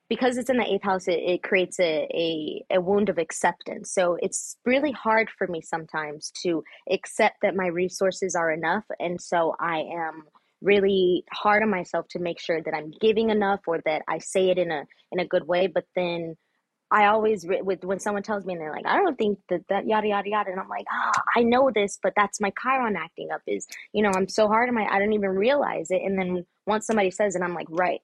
because 0.08 0.36
it's 0.38 0.50
in 0.50 0.56
the 0.58 0.66
eighth 0.72 0.84
house. 0.84 1.08
It, 1.08 1.20
it 1.20 1.42
creates 1.42 1.78
a, 1.80 2.08
a 2.14 2.64
a 2.76 2.80
wound 2.80 3.08
of 3.08 3.18
acceptance. 3.18 3.92
So 3.92 4.16
it's 4.20 4.56
really 4.64 4.92
hard 4.92 5.28
for 5.36 5.46
me 5.46 5.60
sometimes 5.62 6.32
to 6.42 6.62
accept 6.90 7.36
that 7.42 7.56
my 7.56 7.66
resources 7.66 8.34
are 8.34 8.52
enough, 8.52 8.84
and 9.00 9.20
so 9.20 9.54
I 9.60 9.78
am 9.80 10.24
really 10.62 11.24
hard 11.32 11.62
on 11.62 11.70
myself 11.70 12.08
to 12.08 12.18
make 12.18 12.40
sure 12.40 12.62
that 12.62 12.74
I'm 12.74 12.90
giving 13.00 13.30
enough 13.30 13.60
or 13.66 13.80
that 13.84 14.02
I 14.08 14.18
say 14.18 14.50
it 14.50 14.58
in 14.58 14.70
a 14.70 14.84
in 15.12 15.20
a 15.20 15.26
good 15.26 15.46
way. 15.46 15.66
But 15.66 15.84
then 15.94 16.36
I 16.90 17.06
always 17.06 17.44
with 17.46 17.84
when 17.84 17.98
someone 17.98 18.22
tells 18.22 18.44
me 18.44 18.54
and 18.54 18.62
they're 18.62 18.72
like, 18.72 18.86
I 18.86 18.96
don't 18.98 19.18
think 19.18 19.38
that 19.48 19.62
that 19.68 19.86
yada 19.86 20.08
yada 20.08 20.28
yada, 20.28 20.50
and 20.50 20.60
I'm 20.60 20.68
like, 20.68 20.86
ah, 20.90 21.12
oh, 21.16 21.20
I 21.36 21.42
know 21.42 21.70
this, 21.74 21.98
but 22.02 22.12
that's 22.16 22.40
my 22.40 22.52
Chiron 22.62 22.96
acting 22.96 23.30
up. 23.32 23.42
Is 23.46 23.66
you 23.92 24.02
know, 24.02 24.12
I'm 24.14 24.28
so 24.28 24.46
hard 24.46 24.68
on 24.68 24.74
my, 24.74 24.86
I 24.86 24.98
don't 24.98 25.12
even 25.12 25.30
realize 25.30 25.90
it, 25.90 26.02
and 26.02 26.18
then 26.18 26.46
once 26.66 26.86
somebody 26.86 27.10
says 27.10 27.34
it, 27.34 27.42
I'm 27.42 27.54
like, 27.54 27.66
right, 27.70 28.00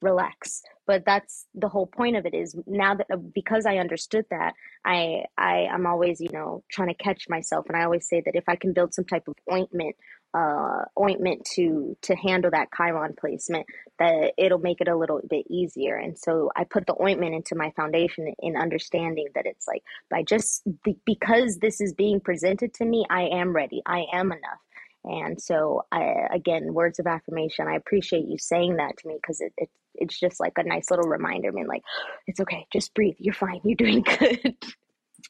relax. 0.00 0.62
But 0.86 1.04
that's 1.06 1.46
the 1.54 1.68
whole 1.68 1.86
point 1.86 2.16
of 2.16 2.26
it 2.26 2.34
is 2.34 2.56
now 2.66 2.94
that 2.96 3.06
because 3.34 3.66
I 3.66 3.78
understood 3.78 4.26
that, 4.30 4.54
I 4.84 5.24
I 5.38 5.66
I'm 5.72 5.86
always 5.86 6.20
you 6.20 6.30
know 6.32 6.64
trying 6.70 6.88
to 6.88 6.94
catch 6.94 7.28
myself, 7.28 7.66
and 7.68 7.76
I 7.76 7.84
always 7.84 8.08
say 8.08 8.20
that 8.24 8.34
if 8.34 8.44
I 8.48 8.56
can 8.56 8.72
build 8.72 8.94
some 8.94 9.04
type 9.04 9.28
of 9.28 9.34
ointment 9.52 9.94
uh, 10.34 10.84
ointment 11.00 11.44
to 11.54 11.96
to 12.02 12.16
handle 12.16 12.50
that 12.50 12.68
Chiron 12.76 13.14
placement, 13.18 13.66
that 13.98 14.32
it'll 14.36 14.58
make 14.58 14.80
it 14.80 14.88
a 14.88 14.96
little 14.96 15.20
bit 15.28 15.46
easier. 15.48 15.96
And 15.96 16.18
so 16.18 16.50
I 16.56 16.64
put 16.64 16.86
the 16.86 17.00
ointment 17.00 17.34
into 17.34 17.54
my 17.54 17.70
foundation 17.76 18.34
in 18.40 18.56
understanding 18.56 19.28
that 19.34 19.46
it's 19.46 19.68
like 19.68 19.82
by 20.10 20.22
just 20.24 20.64
because 21.04 21.58
this 21.58 21.80
is 21.80 21.94
being 21.94 22.20
presented 22.20 22.74
to 22.74 22.84
me, 22.84 23.04
I 23.08 23.22
am 23.24 23.54
ready. 23.54 23.82
I 23.86 24.06
am 24.12 24.32
enough. 24.32 24.60
And 25.04 25.40
so 25.40 25.82
I 25.92 26.26
again, 26.32 26.74
words 26.74 26.98
of 26.98 27.06
affirmation. 27.06 27.68
I 27.68 27.76
appreciate 27.76 28.26
you 28.26 28.38
saying 28.38 28.76
that 28.76 28.96
to 28.98 29.08
me 29.08 29.18
because 29.22 29.40
it, 29.40 29.52
it 29.56 29.70
it's 29.94 30.18
just 30.18 30.40
like 30.40 30.54
a 30.58 30.64
nice 30.64 30.90
little 30.90 31.08
reminder. 31.08 31.48
I 31.48 31.52
mean, 31.52 31.68
like 31.68 31.82
it's 32.26 32.40
okay, 32.40 32.66
just 32.72 32.92
breathe. 32.94 33.16
You're 33.18 33.34
fine. 33.34 33.60
You're 33.62 33.76
doing 33.76 34.02
good. 34.18 34.56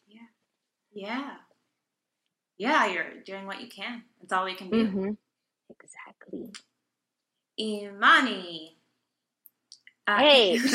Yeah. 0.06 0.20
Yeah 0.92 1.30
yeah, 2.58 2.86
you're 2.86 3.22
doing 3.24 3.46
what 3.46 3.60
you 3.60 3.68
can. 3.68 4.02
That's 4.20 4.32
all 4.32 4.44
we 4.44 4.54
can 4.54 4.70
do. 4.70 4.86
Mm-hmm. 4.86 5.10
Exactly. 5.70 6.52
Yemane. 7.58 8.70
Uh, 10.06 10.18
hey. 10.18 10.58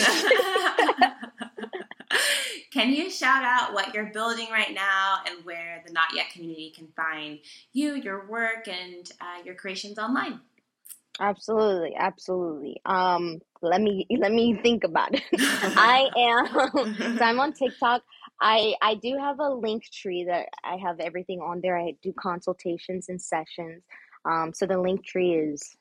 can 2.71 2.91
you 2.91 3.09
shout 3.09 3.43
out 3.43 3.73
what 3.73 3.93
you're 3.93 4.11
building 4.11 4.47
right 4.51 4.73
now 4.73 5.19
and 5.27 5.45
where 5.45 5.83
the 5.85 5.93
Not 5.93 6.09
Yet 6.15 6.31
community 6.31 6.73
can 6.75 6.87
find 6.95 7.39
you, 7.73 7.93
your 7.93 8.27
work, 8.27 8.67
and 8.67 9.11
uh, 9.21 9.43
your 9.45 9.55
creations 9.55 9.99
online? 9.99 10.39
Absolutely, 11.19 11.95
absolutely. 11.97 12.81
Um, 12.85 13.39
let 13.61 13.81
me 13.81 14.07
let 14.17 14.31
me 14.31 14.57
think 14.63 14.83
about 14.85 15.13
it. 15.13 15.23
I 15.33 16.09
am 16.17 16.47
so 17.17 17.23
I'm 17.23 17.39
on 17.39 17.53
TikTok. 17.53 18.03
I 18.41 18.75
I 18.81 18.95
do 18.95 19.17
have 19.17 19.39
a 19.39 19.49
link 19.49 19.83
tree 19.91 20.25
that 20.25 20.49
I 20.63 20.77
have 20.77 20.99
everything 20.99 21.39
on 21.39 21.61
there. 21.61 21.77
I 21.77 21.95
do 22.01 22.13
consultations 22.13 23.09
and 23.09 23.21
sessions. 23.21 23.83
Um, 24.25 24.53
so 24.53 24.65
the 24.65 24.79
link 24.79 25.05
tree 25.05 25.33
is 25.33 25.75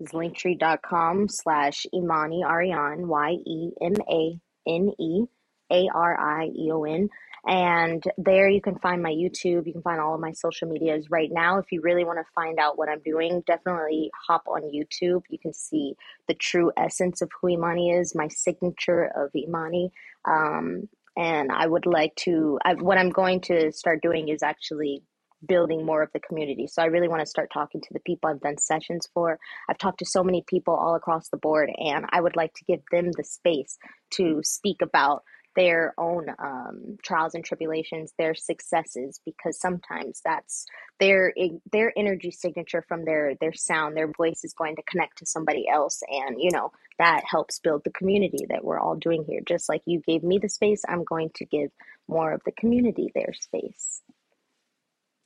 is 0.00 0.10
linktree.com 0.10 1.28
slash 1.28 1.86
Yemane 1.94 2.44
Arieon, 2.44 3.06
Y 3.06 3.30
E 3.46 3.70
M 3.82 3.94
A 4.10 4.40
N 4.66 4.92
E 4.98 5.24
A 5.72 5.88
R 5.94 6.18
I 6.18 6.46
E 6.46 6.70
O 6.72 6.84
N. 6.84 7.08
And 7.46 8.02
there 8.18 8.48
you 8.50 8.60
can 8.60 8.78
find 8.78 9.02
my 9.02 9.10
YouTube. 9.10 9.66
You 9.66 9.72
can 9.72 9.82
find 9.82 9.98
all 9.98 10.14
of 10.14 10.20
my 10.20 10.32
social 10.32 10.68
medias 10.68 11.10
right 11.10 11.30
now. 11.32 11.58
If 11.58 11.72
you 11.72 11.80
really 11.80 12.04
want 12.04 12.18
to 12.18 12.32
find 12.34 12.58
out 12.58 12.76
what 12.76 12.90
I'm 12.90 13.00
doing, 13.00 13.42
definitely 13.46 14.10
hop 14.26 14.44
on 14.46 14.62
YouTube. 14.62 15.22
You 15.30 15.38
can 15.38 15.54
see 15.54 15.94
the 16.28 16.34
true 16.34 16.70
essence 16.76 17.22
of 17.22 17.30
who 17.40 17.48
Yemane 17.48 17.98
is, 17.98 18.14
my 18.14 18.28
signature 18.28 19.10
of 19.16 19.30
Yemane. 19.32 19.90
Um, 20.26 20.88
and 21.16 21.50
I 21.52 21.66
would 21.66 21.86
like 21.86 22.14
to. 22.20 22.58
I, 22.64 22.74
what 22.74 22.98
I'm 22.98 23.10
going 23.10 23.40
to 23.42 23.72
start 23.72 24.02
doing 24.02 24.28
is 24.28 24.42
actually 24.42 25.02
building 25.46 25.86
more 25.86 26.02
of 26.02 26.10
the 26.12 26.20
community. 26.20 26.66
So 26.66 26.82
I 26.82 26.86
really 26.86 27.08
want 27.08 27.20
to 27.20 27.26
start 27.26 27.50
talking 27.52 27.80
to 27.80 27.92
the 27.92 28.00
people 28.00 28.28
I've 28.28 28.40
done 28.40 28.58
sessions 28.58 29.08
for. 29.14 29.38
I've 29.68 29.78
talked 29.78 30.00
to 30.00 30.04
so 30.04 30.22
many 30.22 30.44
people 30.46 30.74
all 30.74 30.94
across 30.94 31.28
the 31.28 31.38
board, 31.38 31.70
and 31.78 32.04
I 32.10 32.20
would 32.20 32.36
like 32.36 32.52
to 32.54 32.64
give 32.64 32.80
them 32.90 33.10
the 33.16 33.24
space 33.24 33.78
to 34.14 34.40
speak 34.42 34.82
about 34.82 35.22
their 35.56 35.94
own 35.98 36.28
um, 36.38 36.96
trials 37.02 37.34
and 37.34 37.44
tribulations, 37.44 38.12
their 38.16 38.34
successes, 38.34 39.20
because 39.24 39.58
sometimes 39.58 40.20
that's 40.24 40.66
their 40.98 41.32
their 41.72 41.92
energy 41.96 42.30
signature 42.30 42.84
from 42.86 43.04
their 43.04 43.34
their 43.40 43.52
sound, 43.52 43.96
their 43.96 44.10
voice 44.12 44.44
is 44.44 44.54
going 44.54 44.76
to 44.76 44.82
connect 44.88 45.18
to 45.18 45.26
somebody 45.26 45.66
else, 45.68 46.02
and 46.08 46.36
you 46.40 46.50
know 46.52 46.70
that 46.98 47.22
helps 47.26 47.58
build 47.58 47.82
the 47.84 47.92
community 47.92 48.46
that 48.48 48.64
we're 48.64 48.78
all 48.78 48.96
doing 48.96 49.24
here. 49.26 49.40
Just 49.46 49.68
like 49.68 49.82
you 49.86 50.00
gave 50.06 50.22
me 50.22 50.38
the 50.38 50.48
space, 50.48 50.82
I'm 50.88 51.04
going 51.04 51.30
to 51.36 51.44
give 51.44 51.70
more 52.08 52.32
of 52.32 52.42
the 52.44 52.52
community 52.52 53.10
their 53.14 53.32
space 53.32 54.02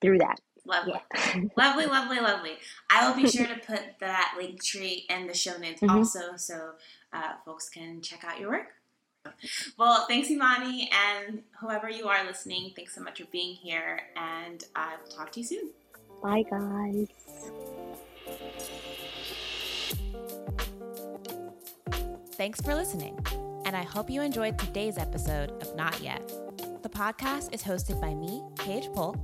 through 0.01 0.18
that. 0.18 0.41
Lovely. 0.66 0.95
Yeah. 0.95 1.43
lovely, 1.57 1.87
lovely, 1.87 2.20
lovely. 2.20 2.53
I 2.91 3.07
will 3.07 3.16
be 3.20 3.29
sure 3.29 3.47
to 3.47 3.57
put 3.57 3.83
that 4.01 4.35
link 4.39 4.62
tree 4.62 5.07
in 5.11 5.27
the 5.27 5.35
show 5.35 5.57
notes 5.59 5.83
mm-hmm. 5.83 5.91
also 5.91 6.37
so 6.37 6.72
uh, 7.12 7.35
folks 7.45 7.68
can 7.68 8.01
check 8.01 8.25
out 8.25 8.41
your 8.41 8.51
work. 8.51 8.68
Well, 9.79 10.07
thanks, 10.07 10.29
Yemane, 10.29 10.89
and 10.93 11.43
whoever 11.61 11.89
you 11.89 12.09
are 12.09 12.25
listening, 12.25 12.72
thanks 12.77 12.95
so 12.95 13.03
much 13.03 13.20
for 13.20 13.27
being 13.31 13.55
here, 13.55 14.01
and 14.16 14.64
I 14.75 14.95
will 14.97 15.11
talk 15.11 15.33
to 15.33 15.41
you 15.41 15.47
soon. 15.47 15.70
Bye, 16.22 16.45
guys. 16.49 17.09
Thanks 22.33 22.61
for 22.61 22.75
listening, 22.75 23.18
and 23.64 23.77
I 23.77 23.83
hope 23.83 24.11
you 24.11 24.22
enjoyed 24.22 24.59
today's 24.59 24.99
episode 24.99 25.51
of 25.62 25.75
Not 25.77 26.01
Yet. 26.01 26.27
The 26.83 26.89
podcast 26.89 27.53
is 27.53 27.62
hosted 27.62 28.01
by 28.01 28.14
me, 28.14 28.43
Paige 28.57 28.87
Polk, 28.93 29.18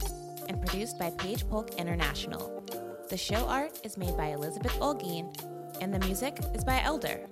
and 0.48 0.60
produced 0.60 0.98
by 0.98 1.10
Paige 1.10 1.48
Polk 1.48 1.74
International. 1.74 2.62
The 3.08 3.16
show 3.16 3.46
art 3.46 3.80
is 3.84 3.96
made 3.96 4.16
by 4.16 4.28
Elizabeth 4.28 4.72
Olguin, 4.80 5.34
and 5.80 5.92
the 5.92 5.98
music 6.00 6.38
is 6.54 6.64
by 6.64 6.78
LDER. 6.78 7.26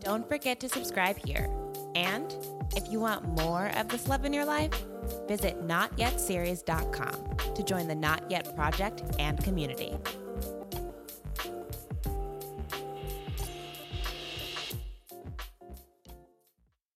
Don't 0.00 0.28
forget 0.28 0.60
to 0.60 0.68
subscribe 0.68 1.16
here 1.24 1.48
and 1.94 2.34
if 2.76 2.90
you 2.90 3.00
want 3.00 3.24
more 3.28 3.70
of 3.76 3.88
this 3.88 4.08
love 4.08 4.24
in 4.24 4.32
your 4.32 4.44
life, 4.44 4.72
visit 5.28 5.66
notyetseries.com 5.66 7.54
to 7.54 7.62
join 7.62 7.86
the 7.88 7.94
Not 7.94 8.30
Yet 8.30 8.54
Project 8.56 9.02
and 9.18 9.42
community. 9.42 9.96